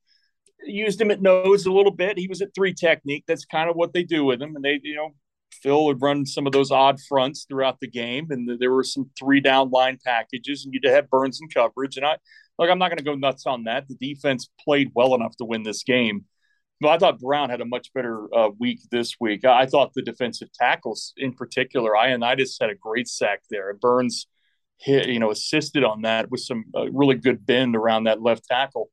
used 0.65 1.01
him 1.01 1.11
at 1.11 1.23
nose 1.23 1.67
a 1.67 1.73
little 1.73 1.93
bit. 1.93 2.19
He 2.19 2.27
was 2.27 2.43
at 2.43 2.55
three 2.55 2.75
technique. 2.75 3.25
That's 3.27 3.45
kind 3.45 3.71
of 3.71 3.77
what 3.77 3.93
they 3.93 4.03
do 4.03 4.25
with 4.25 4.43
him. 4.43 4.57
And 4.57 4.65
they, 4.65 4.81
you 4.83 4.97
know, 4.97 5.15
Phil 5.63 5.85
would 5.87 6.03
run 6.03 6.27
some 6.27 6.47
of 6.47 6.53
those 6.53 6.71
odd 6.71 6.99
fronts 7.09 7.47
throughout 7.49 7.81
the 7.81 7.89
game, 7.89 8.29
and 8.31 8.49
there 8.61 8.73
were 8.73 8.85
some 8.85 9.11
three 9.19 9.41
down 9.41 9.71
line 9.71 9.99
packages, 10.05 10.65
and 10.65 10.75
you'd 10.75 10.85
have 10.85 11.11
Burns 11.11 11.41
in 11.41 11.49
coverage. 11.49 11.97
And 11.97 12.07
I, 12.07 12.17
like, 12.59 12.71
I'm 12.71 12.79
not 12.79 12.89
going 12.89 12.99
to 12.99 13.05
go 13.05 13.15
nuts 13.15 13.47
on 13.47 13.65
that. 13.65 13.87
The 13.89 13.95
defense 13.95 14.49
played 14.65 14.91
well 14.95 15.15
enough 15.15 15.37
to 15.37 15.45
win 15.45 15.63
this 15.63 15.83
game. 15.83 16.25
But 16.81 16.91
I 16.91 16.99
thought 16.99 17.19
Brown 17.19 17.51
had 17.51 17.61
a 17.61 17.65
much 17.65 17.93
better 17.93 18.33
uh, 18.35 18.51
week 18.59 18.81
this 18.91 19.17
week. 19.19 19.45
I, 19.45 19.63
I, 19.63 19.67
thought 19.67 19.95
the 19.95 20.03
defensive 20.03 20.53
tackles, 20.53 21.13
in 21.17 21.33
particular, 21.33 21.93
Ioannidis 21.93 22.57
had 22.61 22.71
a 22.71 22.75
great 22.75 23.09
sack 23.09 23.43
there. 23.51 23.71
and 23.71 23.81
Burns 23.81 24.29
hit, 24.79 25.09
you 25.09 25.19
know, 25.19 25.31
assisted 25.31 25.83
on 25.83 26.03
that 26.03 26.31
with 26.31 26.41
some 26.41 26.67
uh, 26.77 26.89
really 26.91 27.17
good 27.17 27.45
bend 27.45 27.75
around 27.75 28.05
that 28.05 28.23
left 28.23 28.45
tackle. 28.47 28.91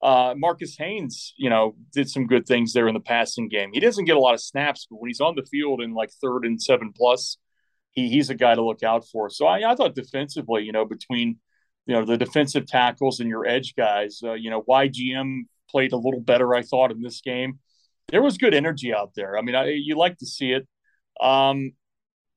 Uh, 0.00 0.34
Marquis 0.36 0.74
Haynes, 0.78 1.34
you 1.36 1.50
know, 1.50 1.74
did 1.92 2.08
some 2.08 2.26
good 2.26 2.46
things 2.46 2.72
there 2.72 2.86
in 2.86 2.94
the 2.94 3.00
passing 3.00 3.48
game. 3.48 3.70
He 3.72 3.80
doesn't 3.80 4.04
get 4.04 4.16
a 4.16 4.20
lot 4.20 4.34
of 4.34 4.40
snaps, 4.40 4.86
but 4.88 5.00
when 5.00 5.08
he's 5.08 5.20
on 5.20 5.34
the 5.34 5.46
field 5.50 5.80
in 5.80 5.92
like 5.92 6.10
third 6.22 6.44
and 6.44 6.62
seven 6.62 6.92
plus, 6.96 7.36
he, 7.90 8.08
he's 8.08 8.30
a 8.30 8.34
guy 8.34 8.54
to 8.54 8.64
look 8.64 8.82
out 8.82 9.04
for. 9.08 9.28
So 9.28 9.46
I, 9.46 9.70
I 9.70 9.74
thought 9.74 9.94
defensively, 9.96 10.62
you 10.62 10.72
know, 10.72 10.84
between 10.84 11.38
you 11.86 11.94
know 11.94 12.04
the 12.04 12.16
defensive 12.16 12.66
tackles 12.66 13.18
and 13.18 13.28
your 13.28 13.46
edge 13.46 13.74
guys, 13.74 14.20
uh, 14.22 14.34
you 14.34 14.50
know, 14.50 14.62
YGM 14.62 15.46
played 15.70 15.92
a 15.92 15.96
little 15.96 16.20
better, 16.20 16.54
I 16.54 16.62
thought, 16.62 16.92
in 16.92 17.02
this 17.02 17.20
game. 17.20 17.58
There 18.08 18.22
was 18.22 18.38
good 18.38 18.54
energy 18.54 18.94
out 18.94 19.12
there. 19.16 19.36
I 19.36 19.42
mean, 19.42 19.54
I, 19.54 19.70
you 19.70 19.96
like 19.96 20.18
to 20.18 20.26
see 20.26 20.52
it. 20.52 20.66
Um, 21.20 21.72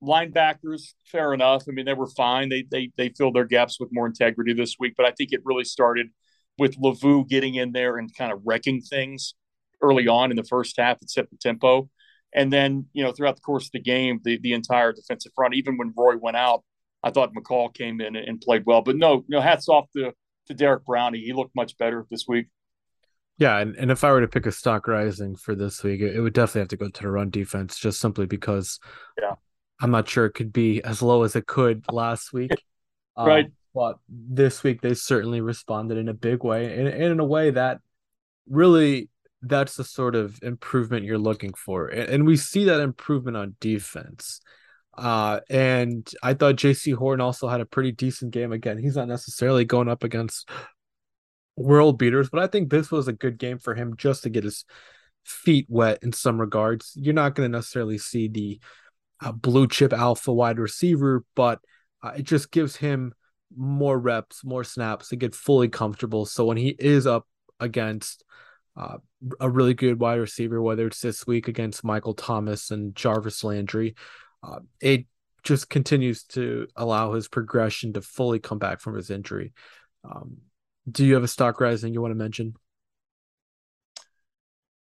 linebackers, 0.02 0.94
fair 1.06 1.32
enough. 1.32 1.64
I 1.68 1.72
mean, 1.72 1.86
they 1.86 1.94
were 1.94 2.08
fine. 2.08 2.48
They 2.48 2.64
they 2.68 2.90
they 2.96 3.10
filled 3.10 3.36
their 3.36 3.44
gaps 3.44 3.78
with 3.78 3.90
more 3.92 4.06
integrity 4.06 4.52
this 4.52 4.76
week, 4.80 4.94
but 4.96 5.06
I 5.06 5.12
think 5.12 5.32
it 5.32 5.40
really 5.44 5.64
started 5.64 6.08
with 6.62 6.78
Luvu 6.78 7.28
getting 7.28 7.56
in 7.56 7.72
there 7.72 7.98
and 7.98 8.14
kind 8.16 8.30
of 8.32 8.40
wrecking 8.44 8.80
things 8.80 9.34
early 9.82 10.06
on 10.06 10.30
in 10.30 10.36
the 10.36 10.44
first 10.44 10.76
half 10.78 11.00
and 11.00 11.10
set 11.10 11.28
the 11.28 11.36
tempo. 11.36 11.90
And 12.32 12.52
then, 12.52 12.86
you 12.92 13.02
know, 13.02 13.10
throughout 13.10 13.34
the 13.34 13.42
course 13.42 13.66
of 13.66 13.72
the 13.72 13.80
game, 13.80 14.20
the, 14.22 14.38
the 14.40 14.52
entire 14.52 14.92
defensive 14.92 15.32
front, 15.34 15.54
even 15.54 15.76
when 15.76 15.92
Roy 15.96 16.16
went 16.16 16.36
out, 16.36 16.62
I 17.02 17.10
thought 17.10 17.34
McCall 17.34 17.74
came 17.74 18.00
in 18.00 18.14
and 18.14 18.40
played 18.40 18.62
well. 18.64 18.80
But 18.80 18.94
no, 18.94 19.24
no, 19.28 19.40
hats 19.40 19.68
off 19.68 19.86
to, 19.96 20.12
to 20.46 20.54
Derrick 20.54 20.84
Brownie. 20.84 21.18
He 21.18 21.32
looked 21.32 21.56
much 21.56 21.76
better 21.78 22.06
this 22.12 22.26
week. 22.28 22.46
Yeah, 23.38 23.58
and, 23.58 23.74
and 23.74 23.90
if 23.90 24.04
I 24.04 24.12
were 24.12 24.20
to 24.20 24.28
pick 24.28 24.46
a 24.46 24.52
stock 24.52 24.86
rising 24.86 25.34
for 25.34 25.56
this 25.56 25.82
week, 25.82 26.00
it, 26.00 26.14
it 26.14 26.20
would 26.20 26.32
definitely 26.32 26.60
have 26.60 26.68
to 26.68 26.76
go 26.76 26.88
to 26.88 27.02
the 27.02 27.10
run 27.10 27.30
defense, 27.30 27.76
just 27.76 27.98
simply 27.98 28.26
because 28.26 28.78
yeah. 29.20 29.34
I'm 29.80 29.90
not 29.90 30.08
sure 30.08 30.26
it 30.26 30.34
could 30.34 30.52
be 30.52 30.80
as 30.84 31.02
low 31.02 31.24
as 31.24 31.34
it 31.34 31.48
could 31.48 31.84
last 31.90 32.32
week. 32.32 32.52
right. 33.18 33.46
Um, 33.46 33.52
but 33.74 33.98
this 34.08 34.62
week 34.62 34.80
they 34.80 34.94
certainly 34.94 35.40
responded 35.40 35.98
in 35.98 36.08
a 36.08 36.14
big 36.14 36.44
way 36.44 36.78
and, 36.78 36.88
and 36.88 37.02
in 37.02 37.20
a 37.20 37.24
way 37.24 37.50
that 37.50 37.78
really 38.48 39.08
that's 39.42 39.76
the 39.76 39.84
sort 39.84 40.14
of 40.14 40.38
improvement 40.42 41.04
you're 41.04 41.18
looking 41.18 41.52
for. 41.54 41.88
And, 41.88 42.08
and 42.08 42.26
we 42.26 42.36
see 42.36 42.64
that 42.64 42.80
improvement 42.80 43.36
on 43.36 43.56
defense. 43.60 44.40
Uh, 44.96 45.40
and 45.48 46.08
I 46.22 46.34
thought 46.34 46.56
Jaycee 46.56 46.94
Horn 46.94 47.20
also 47.20 47.48
had 47.48 47.60
a 47.60 47.66
pretty 47.66 47.92
decent 47.92 48.30
game. 48.30 48.52
Again, 48.52 48.78
he's 48.78 48.96
not 48.96 49.08
necessarily 49.08 49.64
going 49.64 49.88
up 49.88 50.04
against 50.04 50.48
world 51.56 51.98
beaters, 51.98 52.28
but 52.30 52.42
I 52.42 52.46
think 52.46 52.70
this 52.70 52.90
was 52.90 53.08
a 53.08 53.12
good 53.12 53.38
game 53.38 53.58
for 53.58 53.74
him 53.74 53.96
just 53.96 54.22
to 54.22 54.30
get 54.30 54.44
his 54.44 54.64
feet 55.24 55.66
wet 55.68 55.98
in 56.02 56.12
some 56.12 56.40
regards. 56.40 56.92
You're 56.94 57.14
not 57.14 57.34
going 57.34 57.50
to 57.50 57.56
necessarily 57.56 57.98
see 57.98 58.28
the 58.28 58.60
uh, 59.24 59.32
blue 59.32 59.66
chip 59.66 59.92
alpha 59.92 60.32
wide 60.32 60.58
receiver, 60.58 61.24
but 61.34 61.60
uh, 62.02 62.12
it 62.18 62.24
just 62.24 62.50
gives 62.50 62.76
him 62.76 63.14
more 63.56 63.98
reps, 63.98 64.44
more 64.44 64.64
snaps 64.64 65.08
to 65.08 65.16
get 65.16 65.34
fully 65.34 65.68
comfortable. 65.68 66.26
So 66.26 66.44
when 66.44 66.56
he 66.56 66.68
is 66.68 67.06
up 67.06 67.26
against 67.60 68.24
uh, 68.76 68.98
a 69.40 69.48
really 69.48 69.74
good 69.74 70.00
wide 70.00 70.20
receiver, 70.20 70.60
whether 70.60 70.86
it's 70.86 71.00
this 71.00 71.26
week 71.26 71.48
against 71.48 71.84
Michael 71.84 72.14
Thomas 72.14 72.70
and 72.70 72.94
Jarvis 72.94 73.44
Landry, 73.44 73.94
uh, 74.42 74.60
it 74.80 75.06
just 75.42 75.68
continues 75.68 76.24
to 76.24 76.66
allow 76.76 77.12
his 77.12 77.28
progression 77.28 77.92
to 77.94 78.00
fully 78.00 78.38
come 78.38 78.58
back 78.58 78.80
from 78.80 78.94
his 78.94 79.10
injury. 79.10 79.52
Um, 80.04 80.38
do 80.90 81.04
you 81.04 81.14
have 81.14 81.22
a 81.22 81.28
stock 81.28 81.60
rising 81.60 81.92
you 81.92 82.00
want 82.00 82.12
to 82.12 82.16
mention? 82.16 82.54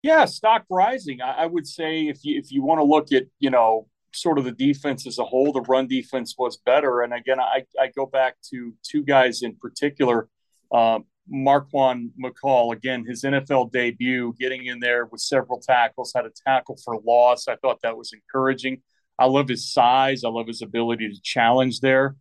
Yeah, 0.02 0.26
stock 0.26 0.64
rising. 0.70 1.20
I, 1.20 1.42
I 1.42 1.46
would 1.46 1.66
say 1.66 2.07
if 2.07 2.24
you 2.24 2.38
if 2.38 2.52
you 2.52 2.62
want 2.62 2.78
to 2.78 2.85
look 2.85 3.12
at 3.12 3.24
you 3.40 3.50
know 3.50 3.88
sort 4.20 4.38
of 4.38 4.44
the 4.44 4.52
defense 4.52 5.07
as 5.07 5.18
a 5.18 5.24
whole, 5.24 5.52
the 5.52 5.61
run 5.62 5.87
defense 5.87 6.35
was 6.38 6.57
better. 6.57 7.02
And 7.02 7.12
again, 7.12 7.40
I, 7.40 7.64
I 7.81 7.88
go 7.94 8.07
back 8.07 8.37
to 8.50 8.74
two 8.83 9.02
guys 9.02 9.42
in 9.42 9.57
particular. 9.57 10.28
Uh, 10.72 11.00
Marquan 11.33 12.11
McCall, 12.22 12.72
again, 12.72 13.04
his 13.07 13.22
NFL 13.22 13.70
debut, 13.70 14.35
getting 14.38 14.66
in 14.66 14.81
there 14.81 15.07
with 15.07 15.20
several 15.20 15.61
tackles, 15.61 16.12
had 16.14 16.24
a 16.24 16.33
tackle 16.46 16.78
for 16.85 16.98
loss. 17.04 17.48
I 17.48 17.57
thought 17.57 17.81
that 17.83 17.96
was 17.96 18.12
encouraging. 18.12 18.83
I 19.18 19.26
love 19.26 19.48
his 19.48 19.70
size. 19.72 20.24
I 20.24 20.28
love 20.28 20.46
his 20.46 20.62
ability 20.62 21.09
to 21.09 21.20
challenge 21.22 21.81
there. 21.81 22.16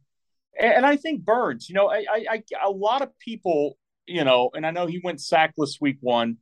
And, 0.59 0.85
I 0.85 0.95
think 0.95 1.23
Burns, 1.23 1.69
you 1.69 1.75
know, 1.75 1.87
I, 1.87 2.03
I, 2.11 2.25
I, 2.31 2.43
a 2.65 2.71
lot 2.71 3.03
of 3.03 3.17
people, 3.19 3.77
you 4.07 4.23
know, 4.23 4.49
and 4.55 4.65
I 4.65 4.71
know 4.71 4.87
he 4.87 4.99
went 5.03 5.21
sackless 5.21 5.79
week 5.79 5.97
one 6.01 6.37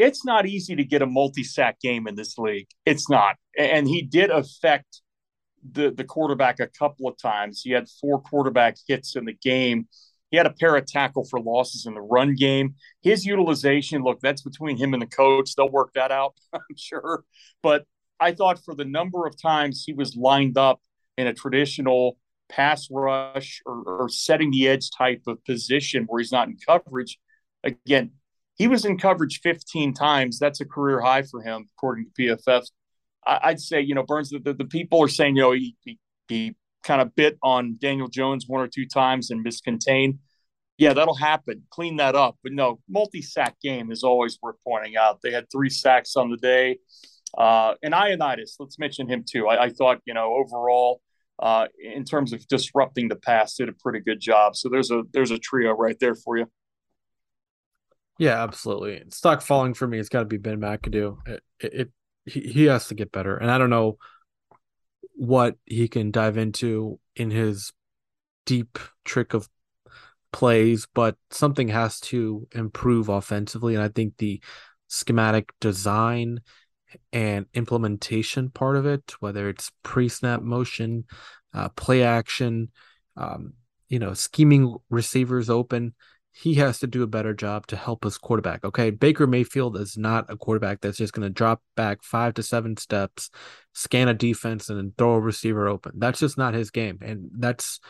it's 0.00 0.24
not 0.24 0.46
easy 0.46 0.74
to 0.76 0.84
get 0.84 1.02
a 1.02 1.06
multi-sack 1.06 1.78
game 1.80 2.08
in 2.08 2.14
this 2.14 2.38
league. 2.38 2.68
It's 2.86 3.10
not. 3.10 3.36
And 3.58 3.86
he 3.86 4.02
did 4.02 4.30
affect 4.30 5.02
the 5.72 5.90
the 5.90 6.04
quarterback 6.04 6.58
a 6.58 6.66
couple 6.66 7.06
of 7.06 7.18
times. 7.18 7.60
He 7.62 7.70
had 7.72 7.86
four 8.00 8.20
quarterback 8.20 8.76
hits 8.88 9.14
in 9.14 9.26
the 9.26 9.34
game. 9.34 9.88
He 10.30 10.38
had 10.38 10.46
a 10.46 10.52
pair 10.52 10.76
of 10.76 10.86
tackle 10.86 11.26
for 11.28 11.40
losses 11.40 11.86
in 11.86 11.94
the 11.94 12.00
run 12.00 12.34
game. 12.34 12.76
His 13.02 13.26
utilization, 13.26 14.02
look, 14.02 14.20
that's 14.20 14.42
between 14.42 14.78
him 14.78 14.94
and 14.94 15.02
the 15.02 15.06
coach. 15.06 15.54
They'll 15.54 15.68
work 15.68 15.92
that 15.94 16.12
out, 16.12 16.34
I'm 16.52 16.60
sure. 16.76 17.24
But 17.62 17.84
I 18.18 18.32
thought 18.32 18.64
for 18.64 18.74
the 18.74 18.84
number 18.84 19.26
of 19.26 19.40
times 19.40 19.84
he 19.84 19.92
was 19.92 20.16
lined 20.16 20.56
up 20.56 20.80
in 21.18 21.26
a 21.26 21.34
traditional 21.34 22.16
pass 22.48 22.88
rush 22.90 23.60
or, 23.66 23.82
or 23.82 24.08
setting 24.08 24.50
the 24.50 24.68
edge 24.68 24.90
type 24.96 25.22
of 25.26 25.44
position 25.44 26.04
where 26.06 26.20
he's 26.20 26.32
not 26.32 26.48
in 26.48 26.56
coverage, 26.64 27.18
again, 27.64 28.12
he 28.60 28.68
was 28.68 28.84
in 28.84 28.98
coverage 28.98 29.40
15 29.40 29.94
times. 29.94 30.38
That's 30.38 30.60
a 30.60 30.66
career 30.66 31.00
high 31.00 31.22
for 31.22 31.40
him, 31.40 31.66
according 31.78 32.04
to 32.04 32.22
PFF. 32.22 32.66
I, 33.26 33.52
would 33.52 33.60
say, 33.60 33.80
you 33.80 33.94
know, 33.94 34.02
Burns, 34.02 34.28
the, 34.28 34.38
the, 34.38 34.52
the, 34.52 34.66
people 34.66 35.02
are 35.02 35.08
saying, 35.08 35.36
you 35.36 35.42
know, 35.42 35.52
he, 35.52 35.76
he, 35.80 35.98
he 36.28 36.56
kind 36.84 37.00
of 37.00 37.14
bit 37.14 37.38
on 37.42 37.78
Daniel 37.80 38.08
Jones 38.08 38.44
one 38.46 38.60
or 38.60 38.68
two 38.68 38.84
times 38.84 39.30
and 39.30 39.42
miscontained. 39.42 40.18
Yeah, 40.76 40.92
that'll 40.92 41.14
happen. 41.14 41.62
Clean 41.70 41.96
that 41.96 42.14
up. 42.14 42.36
But 42.42 42.52
no, 42.52 42.80
multi 42.86 43.22
sack 43.22 43.56
game 43.62 43.90
is 43.90 44.02
always 44.04 44.38
worth 44.42 44.56
pointing 44.62 44.94
out. 44.94 45.20
They 45.22 45.32
had 45.32 45.46
three 45.50 45.70
sacks 45.70 46.14
on 46.14 46.28
the 46.28 46.36
day. 46.36 46.80
Uh, 47.38 47.76
and 47.82 47.94
Ioannidis, 47.94 48.56
let's 48.58 48.78
mention 48.78 49.08
him 49.08 49.24
too. 49.26 49.48
I, 49.48 49.64
I 49.64 49.70
thought, 49.70 50.00
you 50.04 50.12
know, 50.12 50.34
overall, 50.34 51.00
uh, 51.38 51.68
in 51.82 52.04
terms 52.04 52.34
of 52.34 52.46
disrupting 52.46 53.08
the 53.08 53.16
pass, 53.16 53.54
did 53.56 53.70
a 53.70 53.72
pretty 53.72 54.00
good 54.00 54.20
job. 54.20 54.54
So 54.54 54.68
there's 54.68 54.90
a 54.90 55.04
there's 55.14 55.30
a 55.30 55.38
trio 55.38 55.70
right 55.70 55.96
there 55.98 56.14
for 56.14 56.36
you. 56.36 56.46
Yeah, 58.20 58.42
absolutely. 58.42 59.02
Stock 59.08 59.40
falling 59.40 59.72
for 59.72 59.88
me. 59.88 59.98
It's 59.98 60.10
got 60.10 60.18
to 60.18 60.24
be 60.26 60.36
Ben 60.36 60.60
McAdoo. 60.60 61.26
It, 61.26 61.42
it, 61.58 61.72
it 61.72 61.90
he, 62.26 62.40
he 62.40 62.64
has 62.66 62.88
to 62.88 62.94
get 62.94 63.10
better, 63.10 63.34
and 63.34 63.50
I 63.50 63.56
don't 63.56 63.70
know 63.70 63.96
what 65.14 65.56
he 65.64 65.88
can 65.88 66.10
dive 66.10 66.36
into 66.36 67.00
in 67.16 67.30
his 67.30 67.72
deep 68.44 68.78
trick 69.06 69.32
of 69.32 69.48
plays, 70.32 70.86
but 70.92 71.16
something 71.30 71.68
has 71.68 71.98
to 72.00 72.46
improve 72.52 73.08
offensively, 73.08 73.74
and 73.74 73.82
I 73.82 73.88
think 73.88 74.18
the 74.18 74.42
schematic 74.86 75.54
design 75.58 76.40
and 77.14 77.46
implementation 77.54 78.50
part 78.50 78.76
of 78.76 78.84
it, 78.84 79.14
whether 79.20 79.48
it's 79.48 79.72
pre-snap 79.82 80.42
motion, 80.42 81.04
uh, 81.54 81.70
play 81.70 82.02
action, 82.02 82.68
um, 83.16 83.54
you 83.88 83.98
know, 83.98 84.12
scheming 84.12 84.76
receivers 84.90 85.48
open 85.48 85.94
he 86.32 86.54
has 86.54 86.78
to 86.78 86.86
do 86.86 87.02
a 87.02 87.08
better 87.08 87.34
job 87.34 87.66
to 87.66 87.76
help 87.76 88.04
his 88.04 88.16
quarterback. 88.16 88.64
Okay. 88.64 88.90
Baker 88.90 89.26
Mayfield 89.26 89.76
is 89.76 89.96
not 89.96 90.30
a 90.30 90.36
quarterback 90.36 90.80
that's 90.80 90.98
just 90.98 91.12
going 91.12 91.26
to 91.26 91.30
drop 91.30 91.60
back 91.76 92.02
five 92.02 92.34
to 92.34 92.42
seven 92.42 92.76
steps, 92.76 93.30
scan 93.74 94.08
a 94.08 94.14
defense, 94.14 94.68
and 94.68 94.78
then 94.78 94.92
throw 94.96 95.14
a 95.14 95.20
receiver 95.20 95.68
open. 95.68 95.92
That's 95.96 96.20
just 96.20 96.38
not 96.38 96.54
his 96.54 96.70
game. 96.70 96.98
And 97.02 97.30
that's, 97.36 97.80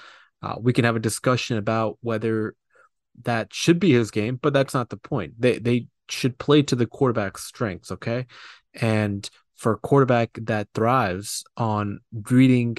uh, 0.42 0.56
we 0.58 0.72
can 0.72 0.84
have 0.84 0.96
a 0.96 1.00
discussion 1.00 1.58
about 1.58 1.98
whether 2.00 2.54
that 3.24 3.52
should 3.52 3.78
be 3.78 3.92
his 3.92 4.10
game, 4.10 4.38
but 4.40 4.52
that's 4.52 4.74
not 4.74 4.88
the 4.88 4.96
point. 4.96 5.34
They, 5.38 5.58
they 5.58 5.86
should 6.08 6.38
play 6.38 6.62
to 6.62 6.76
the 6.76 6.86
quarterback's 6.86 7.44
strengths. 7.44 7.92
Okay. 7.92 8.26
And 8.74 9.28
for 9.56 9.72
a 9.72 9.78
quarterback 9.78 10.30
that 10.44 10.68
thrives 10.74 11.44
on 11.58 12.00
reading 12.30 12.78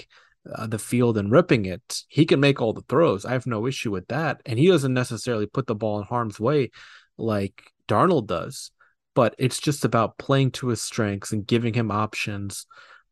uh, 0.50 0.68
the 0.68 0.80
field 0.80 1.18
and 1.18 1.32
ripping 1.32 1.66
it, 1.66 2.04
he 2.08 2.26
can 2.26 2.40
make 2.40 2.62
all 2.62 2.74
the 2.74 2.84
throws. 2.90 3.26
I 3.26 3.34
have 3.34 3.48
no 3.48 3.68
issue 3.68 3.92
with 3.92 4.08
that. 4.08 4.42
And 4.46 4.58
he 4.58 4.68
doesn't 4.68 4.94
necessarily 4.94 5.46
put 5.46 5.68
the 5.68 5.76
ball 5.76 6.00
in 6.00 6.06
harm's 6.06 6.40
way 6.40 6.72
like 7.18 7.72
Darnold 7.88 8.28
does, 8.28 8.72
but 9.14 9.36
it's 9.38 9.60
just 9.60 9.86
about 9.86 10.18
playing 10.18 10.52
to 10.52 10.70
his 10.70 10.82
strengths 10.82 11.32
and 11.32 11.46
giving 11.46 11.74
him 11.74 11.92
options 11.92 12.66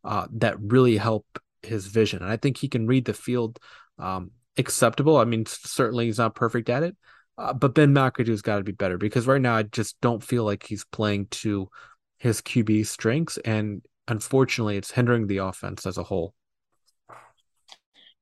uh, 0.03 0.27
that 0.33 0.59
really 0.59 0.97
help 0.97 1.25
his 1.61 1.87
vision. 1.87 2.23
And 2.23 2.31
I 2.31 2.37
think 2.37 2.57
he 2.57 2.67
can 2.67 2.87
read 2.87 3.05
the 3.05 3.13
field 3.13 3.59
um, 3.97 4.31
acceptable. 4.57 5.17
I 5.17 5.25
mean, 5.25 5.45
certainly 5.45 6.05
he's 6.05 6.17
not 6.17 6.35
perfect 6.35 6.69
at 6.69 6.83
it, 6.83 6.95
uh, 7.37 7.53
but 7.53 7.75
Ben 7.75 7.93
McAdoo's 7.93 8.41
got 8.41 8.57
to 8.57 8.63
be 8.63 8.71
better 8.71 8.97
because 8.97 9.27
right 9.27 9.41
now 9.41 9.55
I 9.55 9.63
just 9.63 9.99
don't 10.01 10.23
feel 10.23 10.45
like 10.45 10.63
he's 10.63 10.85
playing 10.85 11.27
to 11.27 11.69
his 12.17 12.41
QB 12.41 12.87
strengths. 12.87 13.37
And 13.37 13.85
unfortunately, 14.07 14.77
it's 14.77 14.91
hindering 14.91 15.27
the 15.27 15.37
offense 15.37 15.85
as 15.85 15.97
a 15.97 16.03
whole 16.03 16.33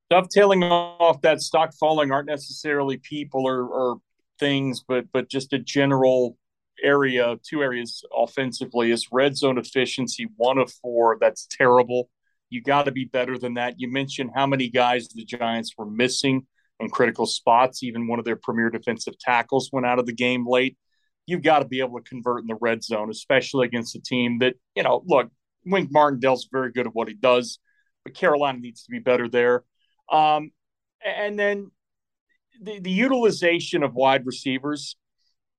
dovetailing 0.09 0.63
off 0.63 1.21
that 1.21 1.41
stock 1.41 1.73
falling 1.79 2.11
aren't 2.11 2.27
necessarily 2.27 2.97
people 2.97 3.47
or, 3.47 3.67
or 3.67 3.97
things, 4.39 4.83
but 4.87 5.05
but 5.11 5.29
just 5.29 5.53
a 5.53 5.59
general 5.59 6.37
area, 6.83 7.37
two 7.47 7.61
areas 7.61 8.03
offensively 8.15 8.91
is 8.91 9.07
red 9.11 9.35
zone 9.35 9.57
efficiency, 9.57 10.27
one 10.37 10.57
of 10.57 10.71
four. 10.81 11.17
That's 11.19 11.47
terrible. 11.49 12.09
You 12.49 12.61
got 12.61 12.83
to 12.83 12.91
be 12.91 13.05
better 13.05 13.37
than 13.37 13.55
that. 13.55 13.75
You 13.77 13.91
mentioned 13.91 14.31
how 14.35 14.47
many 14.47 14.69
guys 14.69 15.09
the 15.09 15.25
Giants 15.25 15.73
were 15.77 15.89
missing 15.89 16.47
in 16.79 16.89
critical 16.89 17.25
spots. 17.25 17.83
Even 17.83 18.07
one 18.07 18.19
of 18.19 18.25
their 18.25 18.37
premier 18.37 18.69
defensive 18.69 19.17
tackles 19.19 19.69
went 19.73 19.85
out 19.85 19.99
of 19.99 20.05
the 20.05 20.13
game 20.13 20.47
late. 20.47 20.77
You've 21.25 21.41
got 21.41 21.59
to 21.59 21.65
be 21.65 21.81
able 21.81 21.99
to 21.99 22.09
convert 22.09 22.41
in 22.41 22.47
the 22.47 22.57
red 22.61 22.83
zone, 22.83 23.09
especially 23.09 23.65
against 23.65 23.95
a 23.95 24.01
team 24.01 24.39
that, 24.39 24.55
you 24.75 24.83
know, 24.83 25.03
look, 25.05 25.29
Wink 25.65 25.91
Martindale's 25.91 26.47
very 26.49 26.71
good 26.71 26.87
at 26.87 26.95
what 26.95 27.09
he 27.09 27.15
does, 27.15 27.59
but 28.05 28.13
Carolina 28.13 28.59
needs 28.59 28.83
to 28.83 28.91
be 28.91 28.99
better 28.99 29.27
there. 29.27 29.65
Um, 30.11 30.51
and 31.05 31.37
then 31.37 31.71
the, 32.61 32.79
the 32.79 32.91
utilization 32.91 33.83
of 33.83 33.93
wide 33.93 34.25
receivers. 34.25 34.95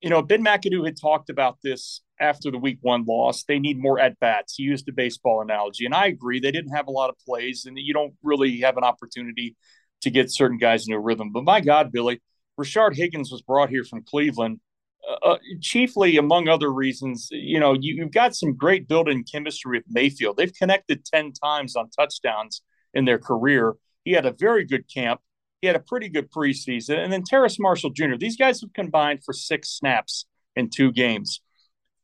You 0.00 0.10
know, 0.10 0.22
Ben 0.22 0.44
McAdoo 0.44 0.84
had 0.84 0.96
talked 1.00 1.28
about 1.30 1.58
this 1.62 2.02
after 2.20 2.50
the 2.50 2.58
week 2.58 2.78
one 2.82 3.04
loss. 3.04 3.44
They 3.44 3.58
need 3.58 3.78
more 3.78 3.98
at 3.98 4.18
bats. 4.20 4.54
He 4.56 4.64
used 4.64 4.88
a 4.88 4.92
baseball 4.92 5.40
analogy, 5.40 5.84
and 5.84 5.94
I 5.94 6.06
agree. 6.06 6.40
They 6.40 6.52
didn't 6.52 6.74
have 6.74 6.86
a 6.86 6.92
lot 6.92 7.10
of 7.10 7.16
plays, 7.26 7.64
and 7.66 7.76
you 7.78 7.92
don't 7.92 8.14
really 8.22 8.60
have 8.60 8.76
an 8.76 8.84
opportunity 8.84 9.56
to 10.02 10.10
get 10.10 10.30
certain 10.30 10.58
guys 10.58 10.86
into 10.86 10.96
a 10.96 11.00
rhythm. 11.00 11.32
But 11.32 11.44
my 11.44 11.60
God, 11.60 11.90
Billy, 11.90 12.20
Rashard 12.58 12.94
Higgins 12.94 13.32
was 13.32 13.42
brought 13.42 13.70
here 13.70 13.84
from 13.84 14.04
Cleveland, 14.04 14.60
uh, 15.08 15.30
uh 15.30 15.38
chiefly 15.60 16.16
among 16.16 16.48
other 16.48 16.72
reasons. 16.72 17.28
You 17.30 17.58
know, 17.58 17.76
you, 17.78 18.02
have 18.02 18.12
got 18.12 18.36
some 18.36 18.54
great 18.54 18.86
built-in 18.86 19.24
chemistry 19.24 19.78
with 19.78 19.84
Mayfield. 19.88 20.36
They've 20.36 20.54
connected 20.54 21.04
ten 21.04 21.32
times 21.32 21.74
on 21.74 21.90
touchdowns 21.90 22.62
in 22.94 23.04
their 23.04 23.18
career. 23.18 23.74
He 24.08 24.14
had 24.14 24.24
a 24.24 24.32
very 24.32 24.64
good 24.64 24.88
camp. 24.88 25.20
He 25.60 25.66
had 25.66 25.76
a 25.76 25.80
pretty 25.80 26.08
good 26.08 26.30
preseason. 26.30 26.96
And 26.96 27.12
then 27.12 27.24
Terrace 27.24 27.60
Marshall 27.60 27.90
Jr., 27.90 28.16
these 28.18 28.38
guys 28.38 28.62
have 28.62 28.72
combined 28.72 29.22
for 29.22 29.34
six 29.34 29.68
snaps 29.68 30.24
in 30.56 30.70
two 30.70 30.92
games. 30.92 31.42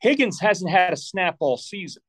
Higgins 0.01 0.39
hasn't 0.39 0.71
had 0.71 0.93
a 0.93 0.99
snap 0.99 1.37
all 1.41 1.57
season. 1.57 2.03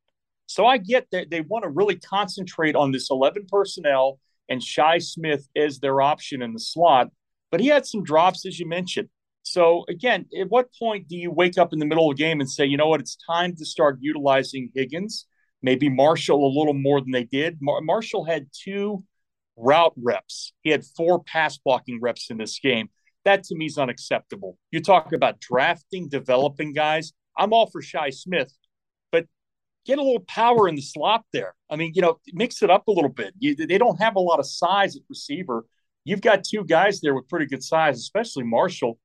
So 0.47 0.65
I 0.65 0.79
get 0.79 1.07
that 1.13 1.29
they 1.29 1.39
want 1.39 1.63
to 1.63 1.69
really 1.69 1.95
concentrate 1.95 2.75
on 2.75 2.91
this 2.91 3.09
11 3.09 3.45
personnel 3.47 4.19
and 4.49 4.61
Shi 4.61 4.99
Smith 4.99 5.47
as 5.55 5.79
their 5.79 6.01
option 6.01 6.41
in 6.41 6.51
the 6.51 6.59
slot. 6.59 7.07
But 7.49 7.61
he 7.61 7.67
had 7.67 7.85
some 7.85 8.03
drops, 8.03 8.45
as 8.45 8.59
you 8.59 8.67
mentioned. 8.67 9.07
So 9.43 9.85
again, 9.87 10.25
at 10.37 10.49
what 10.49 10.73
point 10.77 11.07
do 11.07 11.15
you 11.15 11.31
wake 11.31 11.57
up 11.57 11.71
in 11.71 11.79
the 11.79 11.85
middle 11.85 12.11
of 12.11 12.17
the 12.17 12.21
game 12.21 12.41
and 12.41 12.51
say, 12.51 12.65
you 12.65 12.75
know 12.75 12.89
what, 12.89 12.99
it's 12.99 13.17
time 13.25 13.55
to 13.55 13.65
start 13.65 13.99
utilizing 14.01 14.71
Higgins, 14.75 15.25
maybe 15.61 15.87
Marshall 15.87 16.45
a 16.45 16.51
little 16.51 16.73
more 16.73 16.99
than 16.99 17.11
they 17.11 17.23
did? 17.23 17.59
Mar- 17.61 17.79
Marshall 17.79 18.25
had 18.25 18.47
two 18.51 19.01
route 19.57 19.93
reps. 19.97 20.53
He 20.61 20.69
had 20.69 20.85
four 20.85 21.23
pass 21.23 21.57
blocking 21.57 21.99
reps 22.01 22.29
in 22.29 22.37
this 22.37 22.59
game. 22.59 22.89
That 23.23 23.43
to 23.45 23.55
me 23.55 23.65
is 23.65 23.77
unacceptable. 23.77 24.57
You 24.71 24.81
talk 24.81 25.13
about 25.13 25.39
drafting, 25.39 26.07
developing 26.09 26.73
guys. 26.73 27.13
I'm 27.37 27.53
all 27.53 27.69
for 27.69 27.81
Shi 27.81 28.11
Smith, 28.11 28.53
but 29.11 29.25
get 29.85 29.97
a 29.97 30.03
little 30.03 30.25
power 30.27 30.67
in 30.67 30.75
the 30.75 30.81
slot 30.81 31.25
there. 31.33 31.55
I 31.69 31.75
mean, 31.75 31.93
you 31.95 32.01
know, 32.01 32.19
mix 32.33 32.61
it 32.61 32.69
up 32.69 32.87
a 32.87 32.91
little 32.91 33.09
bit. 33.09 33.33
You, 33.39 33.55
they 33.55 33.77
don't 33.77 33.99
have 33.99 34.15
a 34.15 34.19
lot 34.19 34.39
of 34.39 34.45
size 34.45 34.95
at 34.95 35.01
receiver. 35.09 35.65
You've 36.03 36.21
got 36.21 36.43
two 36.43 36.63
guys 36.63 37.01
there 37.01 37.15
with 37.15 37.27
pretty 37.27 37.47
good 37.47 37.63
size, 37.63 37.97
especially 37.97 38.43
Marshall. 38.43 38.99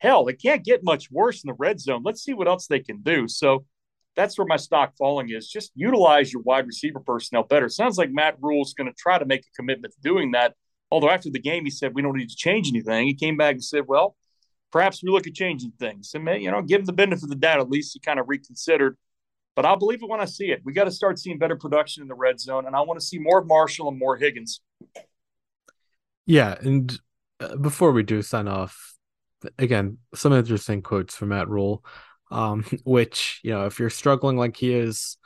Hell, 0.00 0.26
it 0.26 0.42
can't 0.42 0.64
get 0.64 0.82
much 0.82 1.10
worse 1.12 1.44
in 1.44 1.48
the 1.48 1.54
red 1.54 1.80
zone. 1.80 2.02
Let's 2.04 2.24
see 2.24 2.34
what 2.34 2.48
else 2.48 2.66
they 2.66 2.80
can 2.80 3.02
do. 3.02 3.28
So 3.28 3.64
that's 4.14 4.36
where 4.36 4.46
my 4.46 4.56
stock 4.56 4.94
falling 4.98 5.30
is. 5.30 5.48
Just 5.48 5.72
utilize 5.74 6.32
your 6.32 6.42
wide 6.42 6.66
receiver 6.66 7.00
personnel 7.00 7.44
better. 7.44 7.68
Sounds 7.68 7.96
like 7.96 8.10
Matt 8.10 8.36
Rhule 8.40 8.62
is 8.62 8.74
going 8.74 8.88
to 8.90 8.96
try 8.98 9.18
to 9.18 9.24
make 9.24 9.40
a 9.40 9.56
commitment 9.56 9.94
to 9.94 10.00
doing 10.00 10.32
that. 10.32 10.54
Although 10.90 11.10
after 11.10 11.30
the 11.30 11.38
game, 11.38 11.64
he 11.64 11.70
said 11.70 11.94
we 11.94 12.02
don't 12.02 12.16
need 12.16 12.28
to 12.28 12.36
change 12.36 12.68
anything. 12.68 13.06
He 13.06 13.14
came 13.14 13.36
back 13.36 13.52
and 13.52 13.64
said, 13.64 13.84
"Well, 13.86 14.16
perhaps 14.70 15.02
we 15.02 15.10
look 15.10 15.26
at 15.26 15.34
changing 15.34 15.72
things." 15.78 16.12
And 16.14 16.26
you 16.42 16.50
know, 16.50 16.60
give 16.60 16.80
him 16.80 16.86
the 16.86 16.92
benefit 16.92 17.24
of 17.24 17.30
the 17.30 17.36
doubt. 17.36 17.60
At 17.60 17.70
least 17.70 17.94
he 17.94 18.00
kind 18.00 18.20
of 18.20 18.28
reconsidered. 18.28 18.98
But 19.54 19.66
I'll 19.66 19.78
believe 19.78 20.02
it 20.02 20.08
when 20.08 20.20
I 20.20 20.24
see 20.26 20.50
it. 20.50 20.60
We 20.64 20.72
got 20.72 20.84
to 20.84 20.90
start 20.90 21.18
seeing 21.18 21.38
better 21.38 21.56
production 21.56 22.02
in 22.02 22.08
the 22.08 22.14
red 22.14 22.40
zone, 22.40 22.66
and 22.66 22.76
I 22.76 22.80
want 22.82 23.00
to 23.00 23.04
see 23.06 23.18
more 23.18 23.44
Marshall 23.44 23.88
and 23.88 23.98
more 23.98 24.16
Higgins. 24.16 24.60
Yeah, 26.26 26.54
and 26.58 26.98
uh, 27.40 27.56
before 27.56 27.92
we 27.92 28.02
do 28.02 28.22
sign 28.22 28.48
off, 28.48 28.94
again, 29.58 29.98
some 30.14 30.32
interesting 30.32 30.82
quotes 30.82 31.14
from 31.14 31.30
Matt 31.30 31.48
Rhule 31.48 31.84
um, 32.32 32.64
which 32.84 33.40
you 33.42 33.52
know 33.52 33.66
if 33.66 33.78
you're 33.78 33.90
struggling 33.90 34.36
like 34.36 34.56
he 34.56 34.74
is 34.74 35.16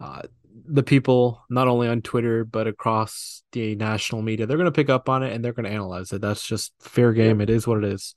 uh, 0.00 0.22
the 0.66 0.82
people 0.82 1.42
not 1.48 1.66
only 1.66 1.88
on 1.88 2.02
twitter 2.02 2.44
but 2.44 2.66
across 2.66 3.42
the 3.52 3.74
national 3.76 4.22
media 4.22 4.46
they're 4.46 4.58
going 4.58 4.66
to 4.66 4.72
pick 4.72 4.90
up 4.90 5.08
on 5.08 5.22
it 5.22 5.32
and 5.32 5.44
they're 5.44 5.52
going 5.52 5.64
to 5.64 5.70
analyze 5.70 6.12
it. 6.12 6.20
That's 6.20 6.46
just 6.46 6.72
fair 6.80 7.12
game. 7.12 7.40
It 7.40 7.50
is 7.50 7.66
what 7.66 7.78
it 7.78 7.84
is. 7.84 8.14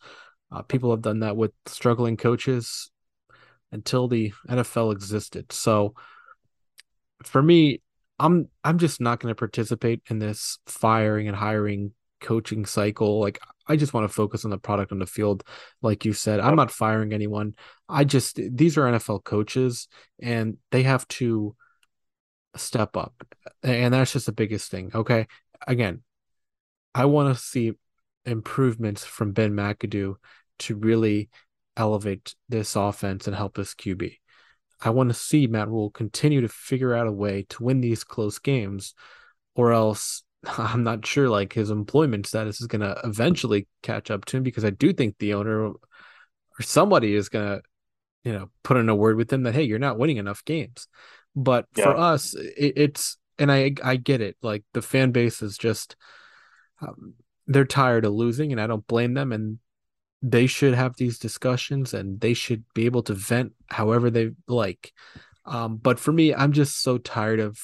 Uh, 0.51 0.61
people 0.61 0.91
have 0.91 1.01
done 1.01 1.19
that 1.19 1.37
with 1.37 1.51
struggling 1.65 2.17
coaches 2.17 2.91
until 3.71 4.07
the 4.07 4.33
nfl 4.49 4.91
existed. 4.91 5.51
So 5.51 5.95
for 7.23 7.41
me 7.41 7.81
i'm 8.19 8.47
i'm 8.63 8.77
just 8.77 9.01
not 9.01 9.19
going 9.19 9.31
to 9.31 9.37
participate 9.37 10.01
in 10.09 10.19
this 10.19 10.59
firing 10.67 11.27
and 11.27 11.35
hiring 11.35 11.91
coaching 12.25 12.65
cycle 12.65 13.19
like 13.19 13.39
I 13.67 13.75
just 13.75 13.93
want 13.93 14.07
to 14.07 14.13
focus 14.13 14.45
on 14.45 14.51
the 14.51 14.57
product 14.57 14.91
on 14.91 14.99
the 14.99 15.07
field. 15.07 15.43
Like 15.81 16.05
you 16.05 16.13
said, 16.13 16.39
I'm 16.39 16.55
not 16.55 16.71
firing 16.71 17.13
anyone. 17.13 17.55
I 17.89 18.03
just, 18.03 18.39
these 18.51 18.77
are 18.77 18.83
NFL 18.83 19.23
coaches 19.23 19.87
and 20.21 20.57
they 20.71 20.83
have 20.83 21.07
to 21.09 21.55
step 22.55 22.95
up. 22.95 23.13
And 23.63 23.93
that's 23.93 24.13
just 24.13 24.27
the 24.27 24.31
biggest 24.31 24.69
thing. 24.69 24.91
Okay. 24.93 25.27
Again, 25.67 26.03
I 26.93 27.05
want 27.05 27.35
to 27.35 27.41
see 27.41 27.73
improvements 28.25 29.03
from 29.03 29.31
Ben 29.31 29.53
McAdoo 29.53 30.15
to 30.59 30.75
really 30.75 31.29
elevate 31.75 32.35
this 32.47 32.75
offense 32.75 33.27
and 33.27 33.35
help 33.35 33.55
this 33.55 33.73
QB. 33.73 34.17
I 34.81 34.89
want 34.91 35.09
to 35.09 35.15
see 35.15 35.47
Matt 35.47 35.69
Rhule 35.69 35.89
continue 35.89 36.41
to 36.41 36.49
figure 36.49 36.93
out 36.93 37.07
a 37.07 37.11
way 37.11 37.45
to 37.49 37.63
win 37.63 37.81
these 37.81 38.03
close 38.03 38.39
games, 38.39 38.93
or 39.55 39.71
else 39.71 40.23
I'm 40.57 40.83
not 40.83 41.05
sure 41.05 41.29
like 41.29 41.53
his 41.53 41.69
employment 41.69 42.27
status 42.27 42.61
is 42.61 42.67
going 42.67 42.81
to 42.81 42.99
eventually 43.03 43.67
catch 43.81 44.11
up 44.11 44.25
to 44.25 44.37
him 44.37 44.43
because 44.43 44.65
I 44.65 44.69
do 44.69 44.93
think 44.93 45.17
the 45.17 45.33
owner 45.33 45.67
or 45.67 45.75
somebody 46.61 47.15
is 47.15 47.29
going 47.29 47.45
to, 47.45 47.61
you 48.23 48.33
know, 48.33 48.49
put 48.63 48.77
in 48.77 48.89
a 48.89 48.95
word 48.95 49.17
with 49.17 49.31
him 49.31 49.43
that, 49.43 49.53
hey, 49.53 49.63
you're 49.63 49.79
not 49.79 49.97
winning 49.97 50.17
enough 50.17 50.43
games. 50.45 50.87
But 51.35 51.65
yeah. 51.75 51.85
for 51.85 51.97
us, 51.97 52.33
it, 52.33 52.73
it's, 52.75 53.17
and 53.37 53.51
I, 53.51 53.73
I 53.83 53.97
get 53.97 54.21
it. 54.21 54.37
Like 54.41 54.63
the 54.73 54.81
fan 54.81 55.11
base 55.11 55.41
is 55.41 55.57
just, 55.57 55.95
um, 56.81 57.15
they're 57.47 57.65
tired 57.65 58.05
of 58.05 58.13
losing 58.13 58.51
and 58.51 58.61
I 58.61 58.67
don't 58.67 58.87
blame 58.87 59.13
them. 59.13 59.31
And 59.31 59.59
they 60.21 60.47
should 60.47 60.73
have 60.73 60.95
these 60.95 61.19
discussions 61.19 61.93
and 61.93 62.19
they 62.19 62.33
should 62.33 62.63
be 62.73 62.85
able 62.85 63.03
to 63.03 63.13
vent 63.13 63.53
however 63.67 64.09
they 64.09 64.31
like. 64.47 64.91
Um, 65.45 65.77
but 65.77 65.99
for 65.99 66.11
me, 66.11 66.33
I'm 66.33 66.53
just 66.53 66.81
so 66.81 66.97
tired 66.97 67.39
of 67.39 67.59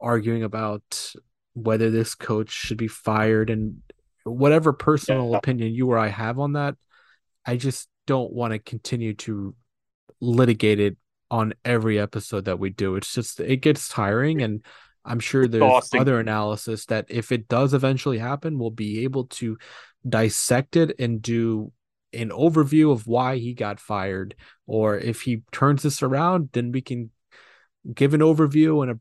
arguing 0.00 0.42
about 0.42 1.14
whether 1.54 1.90
this 1.90 2.14
coach 2.14 2.50
should 2.50 2.78
be 2.78 2.88
fired 2.88 3.50
and 3.50 3.82
whatever 4.24 4.72
personal 4.72 5.32
yeah. 5.32 5.38
opinion 5.38 5.74
you 5.74 5.90
or 5.90 5.98
I 5.98 6.08
have 6.08 6.38
on 6.38 6.52
that, 6.52 6.76
I 7.44 7.56
just 7.56 7.88
don't 8.06 8.32
want 8.32 8.52
to 8.52 8.58
continue 8.58 9.14
to 9.14 9.54
litigate 10.20 10.80
it 10.80 10.96
on 11.30 11.54
every 11.64 11.98
episode 11.98 12.44
that 12.44 12.58
we 12.58 12.70
do. 12.70 12.96
It's 12.96 13.12
just 13.12 13.40
it 13.40 13.58
gets 13.58 13.88
tiring 13.88 14.42
and 14.42 14.64
I'm 15.04 15.20
sure 15.20 15.48
there's 15.48 15.60
Boston. 15.60 16.00
other 16.00 16.20
analysis 16.20 16.86
that 16.86 17.06
if 17.08 17.32
it 17.32 17.48
does 17.48 17.74
eventually 17.74 18.18
happen, 18.18 18.58
we'll 18.58 18.70
be 18.70 19.02
able 19.04 19.24
to 19.24 19.58
dissect 20.08 20.76
it 20.76 20.94
and 20.98 21.20
do 21.20 21.72
an 22.12 22.28
overview 22.28 22.92
of 22.92 23.06
why 23.06 23.38
he 23.38 23.54
got 23.54 23.80
fired. 23.80 24.34
Or 24.66 24.98
if 24.98 25.22
he 25.22 25.42
turns 25.50 25.82
this 25.82 26.02
around, 26.02 26.50
then 26.52 26.70
we 26.70 26.82
can 26.82 27.10
give 27.92 28.14
an 28.14 28.20
overview 28.20 28.82
and 28.82 28.92
a 28.92 29.00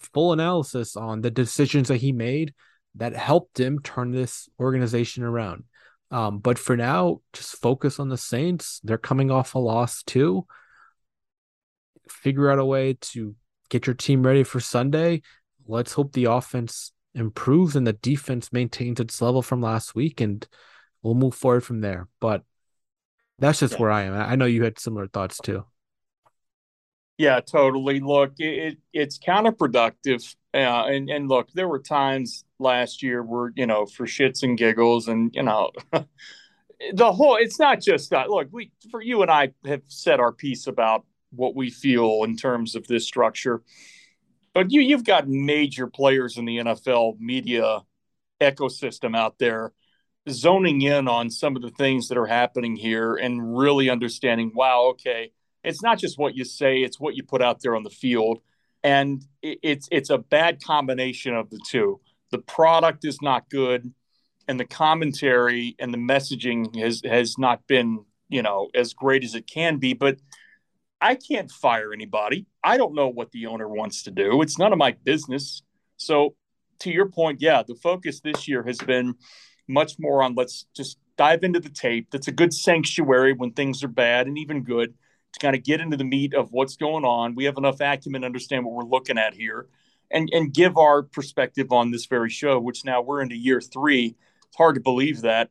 full 0.00 0.32
analysis 0.32 0.96
on 0.96 1.20
the 1.20 1.30
decisions 1.30 1.88
that 1.88 1.98
he 1.98 2.12
made 2.12 2.54
that 2.96 3.14
helped 3.14 3.58
him 3.58 3.80
turn 3.80 4.10
this 4.10 4.48
organization 4.58 5.22
around. 5.22 5.64
Um, 6.10 6.38
but 6.38 6.58
for 6.58 6.76
now, 6.76 7.20
just 7.32 7.60
focus 7.60 8.00
on 8.00 8.08
the 8.08 8.16
Saints. 8.16 8.80
They're 8.82 8.98
coming 8.98 9.30
off 9.30 9.54
a 9.54 9.58
loss 9.58 10.02
too. 10.02 10.46
Figure 12.08 12.50
out 12.50 12.58
a 12.58 12.64
way 12.64 12.94
to 12.94 13.36
get 13.68 13.86
your 13.86 13.94
team 13.94 14.24
ready 14.24 14.42
for 14.42 14.58
Sunday. 14.58 15.22
Let's 15.66 15.92
hope 15.92 16.12
the 16.12 16.24
offense 16.24 16.92
improves 17.14 17.76
and 17.76 17.86
the 17.86 17.92
defense 17.92 18.52
maintains 18.52 18.98
its 18.98 19.22
level 19.22 19.42
from 19.42 19.60
last 19.60 19.94
week, 19.94 20.20
and 20.20 20.46
we'll 21.02 21.14
move 21.14 21.34
forward 21.34 21.62
from 21.62 21.80
there. 21.80 22.08
But 22.20 22.42
that's 23.38 23.60
just 23.60 23.74
yeah. 23.74 23.80
where 23.80 23.90
I 23.90 24.02
am. 24.02 24.14
I 24.14 24.34
know 24.34 24.46
you 24.46 24.64
had 24.64 24.80
similar 24.80 25.06
thoughts 25.06 25.38
too. 25.40 25.64
Yeah, 27.20 27.40
totally. 27.40 28.00
Look, 28.00 28.32
it, 28.38 28.78
it's 28.94 29.18
counterproductive. 29.18 30.34
Uh, 30.54 30.86
and 30.86 31.10
and 31.10 31.28
look, 31.28 31.52
there 31.52 31.68
were 31.68 31.78
times 31.78 32.46
last 32.58 33.02
year 33.02 33.22
where 33.22 33.52
you 33.56 33.66
know 33.66 33.84
for 33.84 34.06
shits 34.06 34.42
and 34.42 34.56
giggles, 34.56 35.06
and 35.06 35.30
you 35.34 35.42
know, 35.42 35.70
the 36.94 37.12
whole. 37.12 37.36
It's 37.36 37.58
not 37.58 37.82
just 37.82 38.08
that. 38.08 38.30
Look, 38.30 38.48
we 38.52 38.72
for 38.90 39.02
you 39.02 39.20
and 39.20 39.30
I 39.30 39.52
have 39.66 39.82
said 39.86 40.18
our 40.18 40.32
piece 40.32 40.66
about 40.66 41.04
what 41.30 41.54
we 41.54 41.68
feel 41.68 42.24
in 42.24 42.38
terms 42.38 42.74
of 42.74 42.86
this 42.86 43.06
structure, 43.06 43.60
but 44.54 44.70
you 44.72 44.80
you've 44.80 45.04
got 45.04 45.28
major 45.28 45.88
players 45.88 46.38
in 46.38 46.46
the 46.46 46.56
NFL 46.56 47.20
media 47.20 47.80
ecosystem 48.40 49.14
out 49.14 49.38
there 49.38 49.74
zoning 50.26 50.80
in 50.80 51.06
on 51.06 51.28
some 51.28 51.54
of 51.54 51.60
the 51.60 51.70
things 51.70 52.08
that 52.08 52.16
are 52.16 52.26
happening 52.26 52.76
here 52.76 53.14
and 53.14 53.58
really 53.58 53.90
understanding, 53.90 54.52
wow, 54.54 54.86
okay, 54.92 55.32
it's 55.62 55.82
not 55.82 55.98
just 55.98 56.18
what 56.18 56.34
you 56.34 56.44
say, 56.44 56.78
it's 56.78 56.98
what 56.98 57.16
you 57.16 57.22
put 57.22 57.42
out 57.42 57.60
there 57.60 57.76
on 57.76 57.82
the 57.82 57.90
field. 57.90 58.40
And 58.82 59.22
it's 59.42 59.88
it's 59.92 60.08
a 60.08 60.18
bad 60.18 60.62
combination 60.64 61.34
of 61.34 61.50
the 61.50 61.60
two. 61.68 62.00
The 62.30 62.38
product 62.38 63.04
is 63.04 63.20
not 63.20 63.50
good, 63.50 63.92
and 64.48 64.58
the 64.58 64.64
commentary 64.64 65.76
and 65.78 65.92
the 65.92 65.98
messaging 65.98 66.74
has 66.80 67.02
has 67.04 67.36
not 67.36 67.66
been, 67.66 68.04
you 68.30 68.40
know, 68.40 68.70
as 68.74 68.94
great 68.94 69.22
as 69.22 69.34
it 69.34 69.46
can 69.46 69.76
be. 69.76 69.92
But 69.92 70.16
I 70.98 71.14
can't 71.14 71.50
fire 71.50 71.92
anybody. 71.92 72.46
I 72.64 72.78
don't 72.78 72.94
know 72.94 73.08
what 73.08 73.32
the 73.32 73.46
owner 73.46 73.68
wants 73.68 74.02
to 74.04 74.10
do. 74.10 74.40
It's 74.40 74.58
none 74.58 74.72
of 74.72 74.78
my 74.78 74.92
business. 75.04 75.62
So 75.98 76.34
to 76.80 76.90
your 76.90 77.06
point, 77.06 77.42
yeah, 77.42 77.62
the 77.62 77.74
focus 77.74 78.20
this 78.20 78.48
year 78.48 78.62
has 78.62 78.78
been 78.78 79.14
much 79.68 79.98
more 79.98 80.22
on 80.22 80.34
let's 80.34 80.66
just 80.74 80.98
dive 81.18 81.44
into 81.44 81.60
the 81.60 81.68
tape. 81.68 82.08
That's 82.10 82.28
a 82.28 82.32
good 82.32 82.54
sanctuary 82.54 83.34
when 83.34 83.52
things 83.52 83.84
are 83.84 83.88
bad 83.88 84.26
and 84.26 84.38
even 84.38 84.62
good 84.62 84.94
to 85.32 85.40
kind 85.40 85.54
of 85.54 85.62
get 85.62 85.80
into 85.80 85.96
the 85.96 86.04
meat 86.04 86.34
of 86.34 86.52
what's 86.52 86.76
going 86.76 87.04
on. 87.04 87.34
We 87.34 87.44
have 87.44 87.56
enough 87.56 87.80
acumen 87.80 88.22
to 88.22 88.26
understand 88.26 88.64
what 88.64 88.74
we're 88.74 88.90
looking 88.90 89.18
at 89.18 89.34
here 89.34 89.66
and, 90.10 90.28
and 90.32 90.52
give 90.52 90.76
our 90.76 91.02
perspective 91.02 91.72
on 91.72 91.90
this 91.90 92.06
very 92.06 92.30
show, 92.30 92.58
which 92.58 92.84
now 92.84 93.00
we're 93.02 93.22
into 93.22 93.36
year 93.36 93.60
three. 93.60 94.16
It's 94.46 94.56
hard 94.56 94.74
to 94.74 94.80
believe 94.80 95.22
that. 95.22 95.50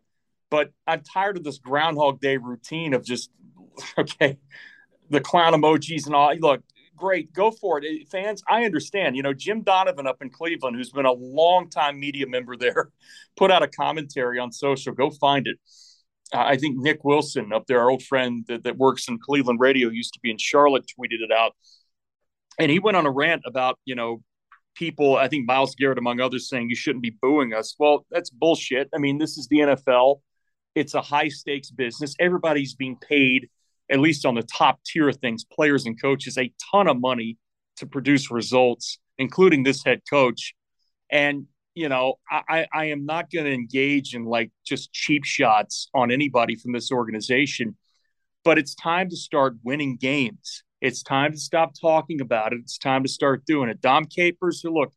But 0.49 0.71
I'm 0.87 1.01
tired 1.01 1.37
of 1.37 1.43
this 1.43 1.59
Groundhog 1.59 2.19
Day 2.19 2.37
routine 2.37 2.93
of 2.93 3.05
just, 3.05 3.29
okay, 3.97 4.37
the 5.09 5.21
clown 5.21 5.53
emojis 5.53 6.05
and 6.05 6.15
all. 6.15 6.35
Look, 6.35 6.63
great, 6.95 7.31
go 7.33 7.51
for 7.51 7.81
it. 7.81 8.09
Fans, 8.09 8.43
I 8.47 8.65
understand. 8.65 9.15
You 9.15 9.23
know, 9.23 9.33
Jim 9.33 9.61
Donovan 9.61 10.07
up 10.07 10.21
in 10.21 10.29
Cleveland, 10.29 10.75
who's 10.75 10.91
been 10.91 11.05
a 11.05 11.11
long 11.11 11.69
time 11.69 11.99
media 11.99 12.27
member 12.27 12.55
there, 12.55 12.89
put 13.37 13.51
out 13.51 13.63
a 13.63 13.67
commentary 13.67 14.39
on 14.39 14.51
social. 14.51 14.93
Go 14.93 15.09
find 15.09 15.47
it. 15.47 15.57
I 16.33 16.57
think 16.57 16.77
Nick 16.77 17.03
Wilson 17.03 17.51
up 17.53 17.65
there, 17.67 17.79
our 17.79 17.89
old 17.89 18.03
friend 18.03 18.45
that, 18.47 18.63
that 18.63 18.77
works 18.77 19.07
in 19.07 19.17
Cleveland 19.19 19.59
radio, 19.59 19.89
used 19.89 20.13
to 20.13 20.19
be 20.21 20.31
in 20.31 20.37
Charlotte, 20.37 20.85
tweeted 20.85 21.21
it 21.21 21.31
out. 21.31 21.53
And 22.59 22.69
he 22.71 22.79
went 22.79 22.97
on 22.97 23.05
a 23.05 23.11
rant 23.11 23.43
about, 23.45 23.79
you 23.85 23.95
know, 23.95 24.21
people, 24.75 25.15
I 25.17 25.27
think 25.27 25.47
Myles 25.47 25.75
Garrett, 25.75 25.97
among 25.97 26.19
others, 26.19 26.49
saying 26.49 26.69
you 26.69 26.75
shouldn't 26.75 27.03
be 27.03 27.15
booing 27.21 27.53
us. 27.53 27.75
Well, 27.79 28.05
that's 28.11 28.29
bullshit. 28.29 28.89
I 28.93 28.97
mean, 28.99 29.17
this 29.17 29.37
is 29.37 29.47
the 29.47 29.59
NFL. 29.59 30.21
It's 30.75 30.93
a 30.93 31.01
high 31.01 31.29
stakes 31.29 31.71
business. 31.71 32.15
Everybody's 32.19 32.75
being 32.75 32.95
paid 32.95 33.49
at 33.91 33.99
least 33.99 34.25
on 34.25 34.35
the 34.35 34.43
top 34.43 34.79
tier 34.85 35.09
of 35.09 35.17
things, 35.17 35.43
players 35.43 35.85
and 35.85 35.99
coaches, 35.99 36.37
a 36.37 36.51
ton 36.71 36.87
of 36.87 36.99
money 36.99 37.37
to 37.77 37.87
produce 37.87 38.29
results, 38.29 38.99
including 39.17 39.63
this 39.63 39.83
head 39.83 40.01
coach. 40.09 40.53
And, 41.11 41.47
you 41.75 41.89
know, 41.89 42.15
I, 42.29 42.67
I 42.73 42.85
am 42.85 43.05
not 43.05 43.31
going 43.31 43.45
to 43.45 43.53
engage 43.53 44.13
in 44.13 44.25
like 44.25 44.51
just 44.65 44.91
cheap 44.91 45.23
shots 45.23 45.89
on 45.93 46.11
anybody 46.11 46.55
from 46.55 46.73
this 46.73 46.91
organization, 46.91 47.77
but 48.43 48.57
it's 48.57 48.75
time 48.75 49.09
to 49.09 49.15
start 49.15 49.55
winning 49.63 49.97
games. 49.97 50.63
It's 50.81 51.03
time 51.03 51.31
to 51.33 51.37
stop 51.37 51.73
talking 51.79 52.21
about 52.21 52.53
it. 52.53 52.59
It's 52.61 52.77
time 52.77 53.03
to 53.03 53.09
start 53.09 53.45
doing 53.45 53.69
it. 53.69 53.81
Dom 53.81 54.05
Capers, 54.05 54.61
who 54.61 54.73
look, 54.73 54.93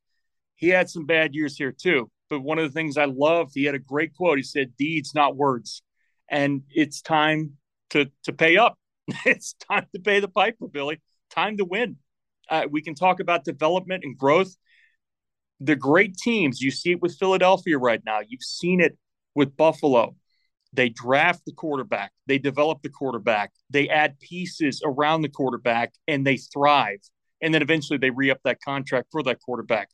he 0.56 0.68
had 0.68 0.88
some 0.88 1.06
bad 1.06 1.34
years 1.34 1.56
here 1.56 1.72
too. 1.72 2.10
But 2.30 2.40
one 2.40 2.58
of 2.58 2.64
the 2.64 2.72
things 2.72 2.96
I 2.96 3.06
loved, 3.06 3.52
he 3.54 3.64
had 3.64 3.74
a 3.74 3.80
great 3.80 4.14
quote. 4.14 4.38
He 4.38 4.44
said, 4.44 4.76
deeds, 4.76 5.14
not 5.14 5.36
words. 5.36 5.82
And 6.30 6.62
it's 6.70 7.02
time 7.02 7.54
to 7.90 8.10
to 8.24 8.32
pay 8.32 8.56
up. 8.56 8.78
it's 9.26 9.54
time 9.54 9.86
to 9.94 10.00
pay 10.00 10.20
the 10.20 10.28
piper, 10.28 10.68
Billy. 10.68 11.00
Time 11.30 11.56
to 11.58 11.64
win. 11.64 11.96
Uh, 12.48 12.66
we 12.70 12.82
can 12.82 12.94
talk 12.94 13.20
about 13.20 13.44
development 13.44 14.04
and 14.04 14.16
growth. 14.16 14.54
The 15.64 15.76
great 15.76 16.16
teams, 16.16 16.60
you 16.60 16.70
see 16.70 16.92
it 16.92 17.02
with 17.02 17.16
Philadelphia 17.16 17.78
right 17.78 18.02
now. 18.04 18.20
You've 18.26 18.42
seen 18.42 18.80
it 18.80 18.98
with 19.34 19.56
Buffalo. 19.56 20.16
They 20.72 20.88
draft 20.88 21.42
the 21.44 21.52
quarterback, 21.52 22.12
they 22.26 22.38
develop 22.38 22.80
the 22.82 22.88
quarterback, 22.88 23.52
they 23.68 23.88
add 23.90 24.18
pieces 24.20 24.82
around 24.84 25.20
the 25.20 25.28
quarterback, 25.28 25.92
and 26.08 26.26
they 26.26 26.38
thrive. 26.38 27.00
And 27.42 27.52
then 27.52 27.60
eventually 27.60 27.98
they 27.98 28.10
re 28.10 28.30
up 28.30 28.38
that 28.44 28.62
contract 28.62 29.08
for 29.12 29.22
that 29.24 29.40
quarterback. 29.40 29.90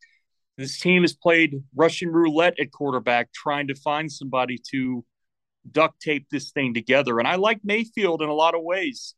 This 0.56 0.78
team 0.78 1.02
has 1.02 1.14
played 1.14 1.62
Russian 1.74 2.10
roulette 2.10 2.60
at 2.60 2.70
quarterback, 2.70 3.32
trying 3.32 3.68
to 3.68 3.74
find 3.74 4.10
somebody 4.10 4.58
to 4.70 5.04
duct 5.70 6.00
tape 6.00 6.26
this 6.30 6.50
thing 6.50 6.74
together. 6.74 7.18
And 7.18 7.26
I 7.26 7.36
like 7.36 7.60
Mayfield 7.64 8.22
in 8.22 8.28
a 8.28 8.34
lot 8.34 8.54
of 8.54 8.62
ways, 8.62 9.14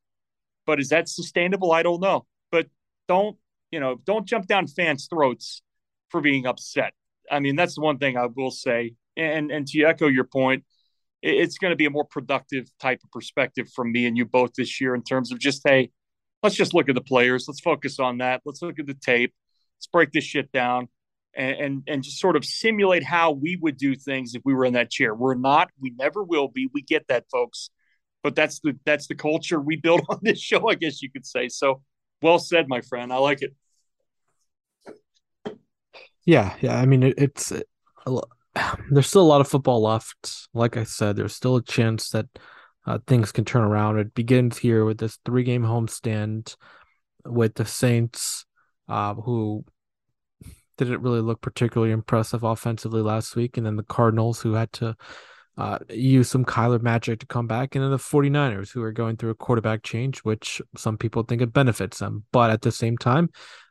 but 0.67 0.81
is 0.81 0.89
that 0.89 1.09
sustainable? 1.09 1.73
I 1.73 1.83
don't 1.83 2.01
know. 2.01 2.27
But 2.51 2.69
don't, 3.07 3.37
you 3.71 3.81
know, 3.81 3.97
don't 4.05 4.27
jump 4.27 4.47
down 4.47 4.67
fans' 4.67 5.09
throats 5.11 5.63
for 6.11 6.21
being 6.21 6.47
upset. 6.47 6.93
I 7.31 7.41
mean, 7.41 7.57
that's 7.57 7.77
the 7.77 7.81
one 7.81 7.99
thing 7.99 8.17
I 8.17 8.27
will 8.27 8.51
say. 8.51 8.95
And 9.17 9.51
and 9.51 9.67
to 9.69 9.85
echo 9.85 10.09
your 10.09 10.25
point, 10.25 10.65
it's 11.23 11.59
going 11.59 11.71
to 11.71 11.77
be 11.77 11.87
a 11.87 11.91
more 11.91 12.05
productive 12.05 12.71
type 12.81 13.01
of 13.05 13.11
perspective 13.11 13.69
from 13.75 13.93
me 13.93 14.07
and 14.07 14.17
you 14.17 14.25
both 14.25 14.55
this 14.55 14.81
year 14.81 14.95
in 14.95 15.03
terms 15.03 15.33
of 15.33 15.39
just 15.39 15.63
hey, 15.67 15.91
let's 16.43 16.57
just 16.57 16.75
look 16.75 16.89
at 16.89 16.95
the 16.95 17.01
players. 17.01 17.47
Let's 17.49 17.61
focus 17.61 17.99
on 17.99 18.19
that. 18.19 18.43
Let's 18.45 18.63
look 18.63 18.79
at 18.79 18.87
the 18.87 18.95
tape. 18.95 19.35
Let's 19.77 19.87
break 19.87 20.13
this 20.13 20.25
shit 20.25 20.53
down 20.53 20.89
and, 21.35 21.57
and, 21.57 21.83
and 21.87 22.03
just 22.03 22.19
sort 22.19 22.37
of 22.37 22.45
simulate 22.45 23.05
how 23.05 23.33
we 23.33 23.57
would 23.57 23.77
do 23.77 23.95
things 23.95 24.35
if 24.35 24.43
we 24.45 24.55
were 24.55 24.65
in 24.65 24.75
that 24.75 24.91
chair. 24.91 25.15
We're 25.15 25.35
not, 25.35 25.71
we 25.81 25.91
never 25.99 26.23
will 26.23 26.49
be. 26.49 26.69
We 26.73 26.83
get 26.83 27.09
that, 27.09 27.25
folks. 27.31 27.71
But 28.23 28.35
that's 28.35 28.61
the 28.61 28.79
that's 28.85 29.07
the 29.07 29.15
culture 29.15 29.59
we 29.61 29.77
build 29.77 30.03
on 30.09 30.19
this 30.23 30.41
show, 30.41 30.69
I 30.69 30.75
guess 30.75 31.03
you 31.03 31.11
could 31.11 31.27
say. 31.27 31.49
So 31.49 31.83
well 32.23 32.39
said, 32.39 32.69
my 32.69 32.83
friend. 32.83 33.13
I 33.13 33.17
like 33.17 33.43
it. 33.43 33.55
Yeah, 36.25 36.55
yeah. 36.61 36.79
I 36.79 36.87
mean, 36.87 37.03
it, 37.03 37.15
it's 37.19 37.53
it, 37.53 37.67
there's 38.91 39.07
still 39.07 39.23
a 39.23 39.33
lot 39.33 39.41
of 39.41 39.49
football 39.49 39.83
left. 39.83 40.49
Like 40.55 40.77
I 40.77 40.85
said, 40.85 41.17
there's 41.17 41.35
still 41.35 41.57
a 41.57 41.63
chance 41.63 42.11
that 42.11 42.27
uh, 42.87 42.99
things 43.07 43.33
can 43.33 43.45
turn 43.45 43.63
around. 43.63 43.99
It 43.99 44.15
begins 44.15 44.59
here 44.59 44.85
with 44.85 44.99
this 44.99 45.19
three 45.25 45.45
game 45.45 45.63
homestand 45.63 46.57
with 47.25 47.55
the 47.55 47.65
Saints, 47.65 48.47
uh, 48.89 49.15
who 49.15 49.65
didn't 50.79 51.03
really 51.03 51.21
look 51.21 51.41
particularly 51.41 51.93
impressive 51.93 52.43
offensively 52.43 53.03
last 53.03 53.37
week. 53.37 53.57
And 53.57 53.67
then 53.67 53.77
the 53.77 53.83
Cardinals, 53.83 54.41
who 54.41 54.55
had 54.55 54.73
to 54.75 54.97
uh, 55.59 55.79
use 55.91 56.29
some 56.29 56.45
Kyler 56.45 56.81
magic 56.81 57.21
to 57.21 57.27
come 57.27 57.47
back. 57.47 57.75
And 57.75 57.85
then 57.85 57.91
the 57.91 57.99
49ers, 57.99 58.73
who 58.73 58.83
are 58.83 58.93
going 58.93 59.17
through 59.17 59.31
a 59.31 59.35
quarterback 59.35 59.83
change, 59.83 60.21
which 60.21 60.63
some 60.77 60.97
people 60.97 61.23
think 61.23 61.43
it 61.43 61.53
benefits 61.53 61.99
them. 61.99 62.25
But 62.33 62.51
at 62.51 62.63
the 62.63 62.73
same 62.73 62.97
time, 62.97 63.29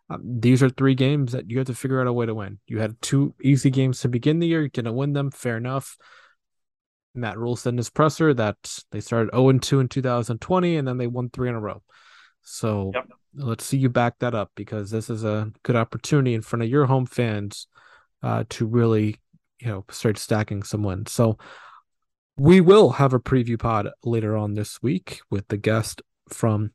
um, 0.09 0.21
these 0.23 0.63
are 0.63 0.69
three 0.69 0.95
games 0.95 1.31
that 1.33 1.49
you 1.49 1.57
have 1.57 1.67
to 1.67 1.75
figure 1.75 2.01
out 2.01 2.07
a 2.07 2.13
way 2.13 2.25
to 2.25 2.33
win. 2.33 2.59
You 2.67 2.79
had 2.79 3.01
two 3.01 3.35
easy 3.41 3.69
games 3.69 3.99
to 4.01 4.09
begin 4.09 4.39
the 4.39 4.47
year. 4.47 4.63
You 4.63 4.69
didn't 4.69 4.95
win 4.95 5.13
them. 5.13 5.31
Fair 5.31 5.57
enough. 5.57 5.97
Matt 7.15 7.37
Rhule 7.37 7.55
said 7.55 7.73
in 7.73 7.77
his 7.77 7.89
presser 7.89 8.33
that 8.33 8.57
they 8.91 9.01
started 9.01 9.31
0 9.33 9.59
2 9.59 9.79
in 9.79 9.87
2020 9.87 10.77
and 10.77 10.87
then 10.87 10.97
they 10.97 11.07
won 11.07 11.29
three 11.29 11.49
in 11.49 11.55
a 11.55 11.59
row. 11.59 11.81
So 12.41 12.91
yep 12.93 13.07
let's 13.35 13.65
see 13.65 13.77
you 13.77 13.89
back 13.89 14.19
that 14.19 14.35
up 14.35 14.51
because 14.55 14.91
this 14.91 15.09
is 15.09 15.23
a 15.23 15.51
good 15.63 15.75
opportunity 15.75 16.33
in 16.33 16.41
front 16.41 16.63
of 16.63 16.69
your 16.69 16.85
home 16.85 17.05
fans 17.05 17.67
uh, 18.23 18.43
to 18.49 18.65
really, 18.65 19.17
you 19.59 19.67
know, 19.67 19.85
start 19.89 20.17
stacking 20.17 20.63
some 20.63 20.83
wins. 20.83 21.11
So 21.11 21.37
we 22.37 22.61
will 22.61 22.91
have 22.91 23.13
a 23.13 23.19
preview 23.19 23.59
pod 23.59 23.89
later 24.03 24.35
on 24.35 24.53
this 24.53 24.81
week 24.81 25.21
with 25.29 25.47
the 25.47 25.57
guest 25.57 26.01
from 26.29 26.71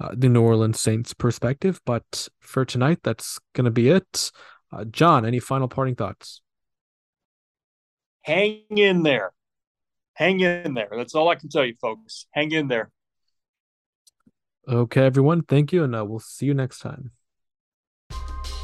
uh, 0.00 0.14
the 0.16 0.28
New 0.28 0.42
Orleans 0.42 0.80
Saints 0.80 1.14
perspective. 1.14 1.80
But 1.84 2.28
for 2.40 2.64
tonight, 2.64 2.98
that's 3.02 3.38
going 3.54 3.64
to 3.66 3.70
be 3.70 3.88
it. 3.90 4.30
Uh, 4.72 4.84
John, 4.84 5.24
any 5.24 5.40
final 5.40 5.68
parting 5.68 5.94
thoughts? 5.94 6.42
Hang 8.22 8.62
in 8.70 9.02
there. 9.02 9.32
Hang 10.14 10.40
in 10.40 10.74
there. 10.74 10.90
That's 10.94 11.14
all 11.14 11.28
I 11.28 11.36
can 11.36 11.48
tell 11.48 11.64
you, 11.64 11.74
folks. 11.80 12.26
Hang 12.32 12.52
in 12.52 12.68
there. 12.68 12.90
Okay, 14.68 15.06
everyone. 15.06 15.42
Thank 15.42 15.72
you, 15.72 15.84
and 15.84 15.96
uh, 15.96 16.04
we'll 16.04 16.18
see 16.18 16.46
you 16.46 16.54
next 16.54 16.80
time. 16.80 17.12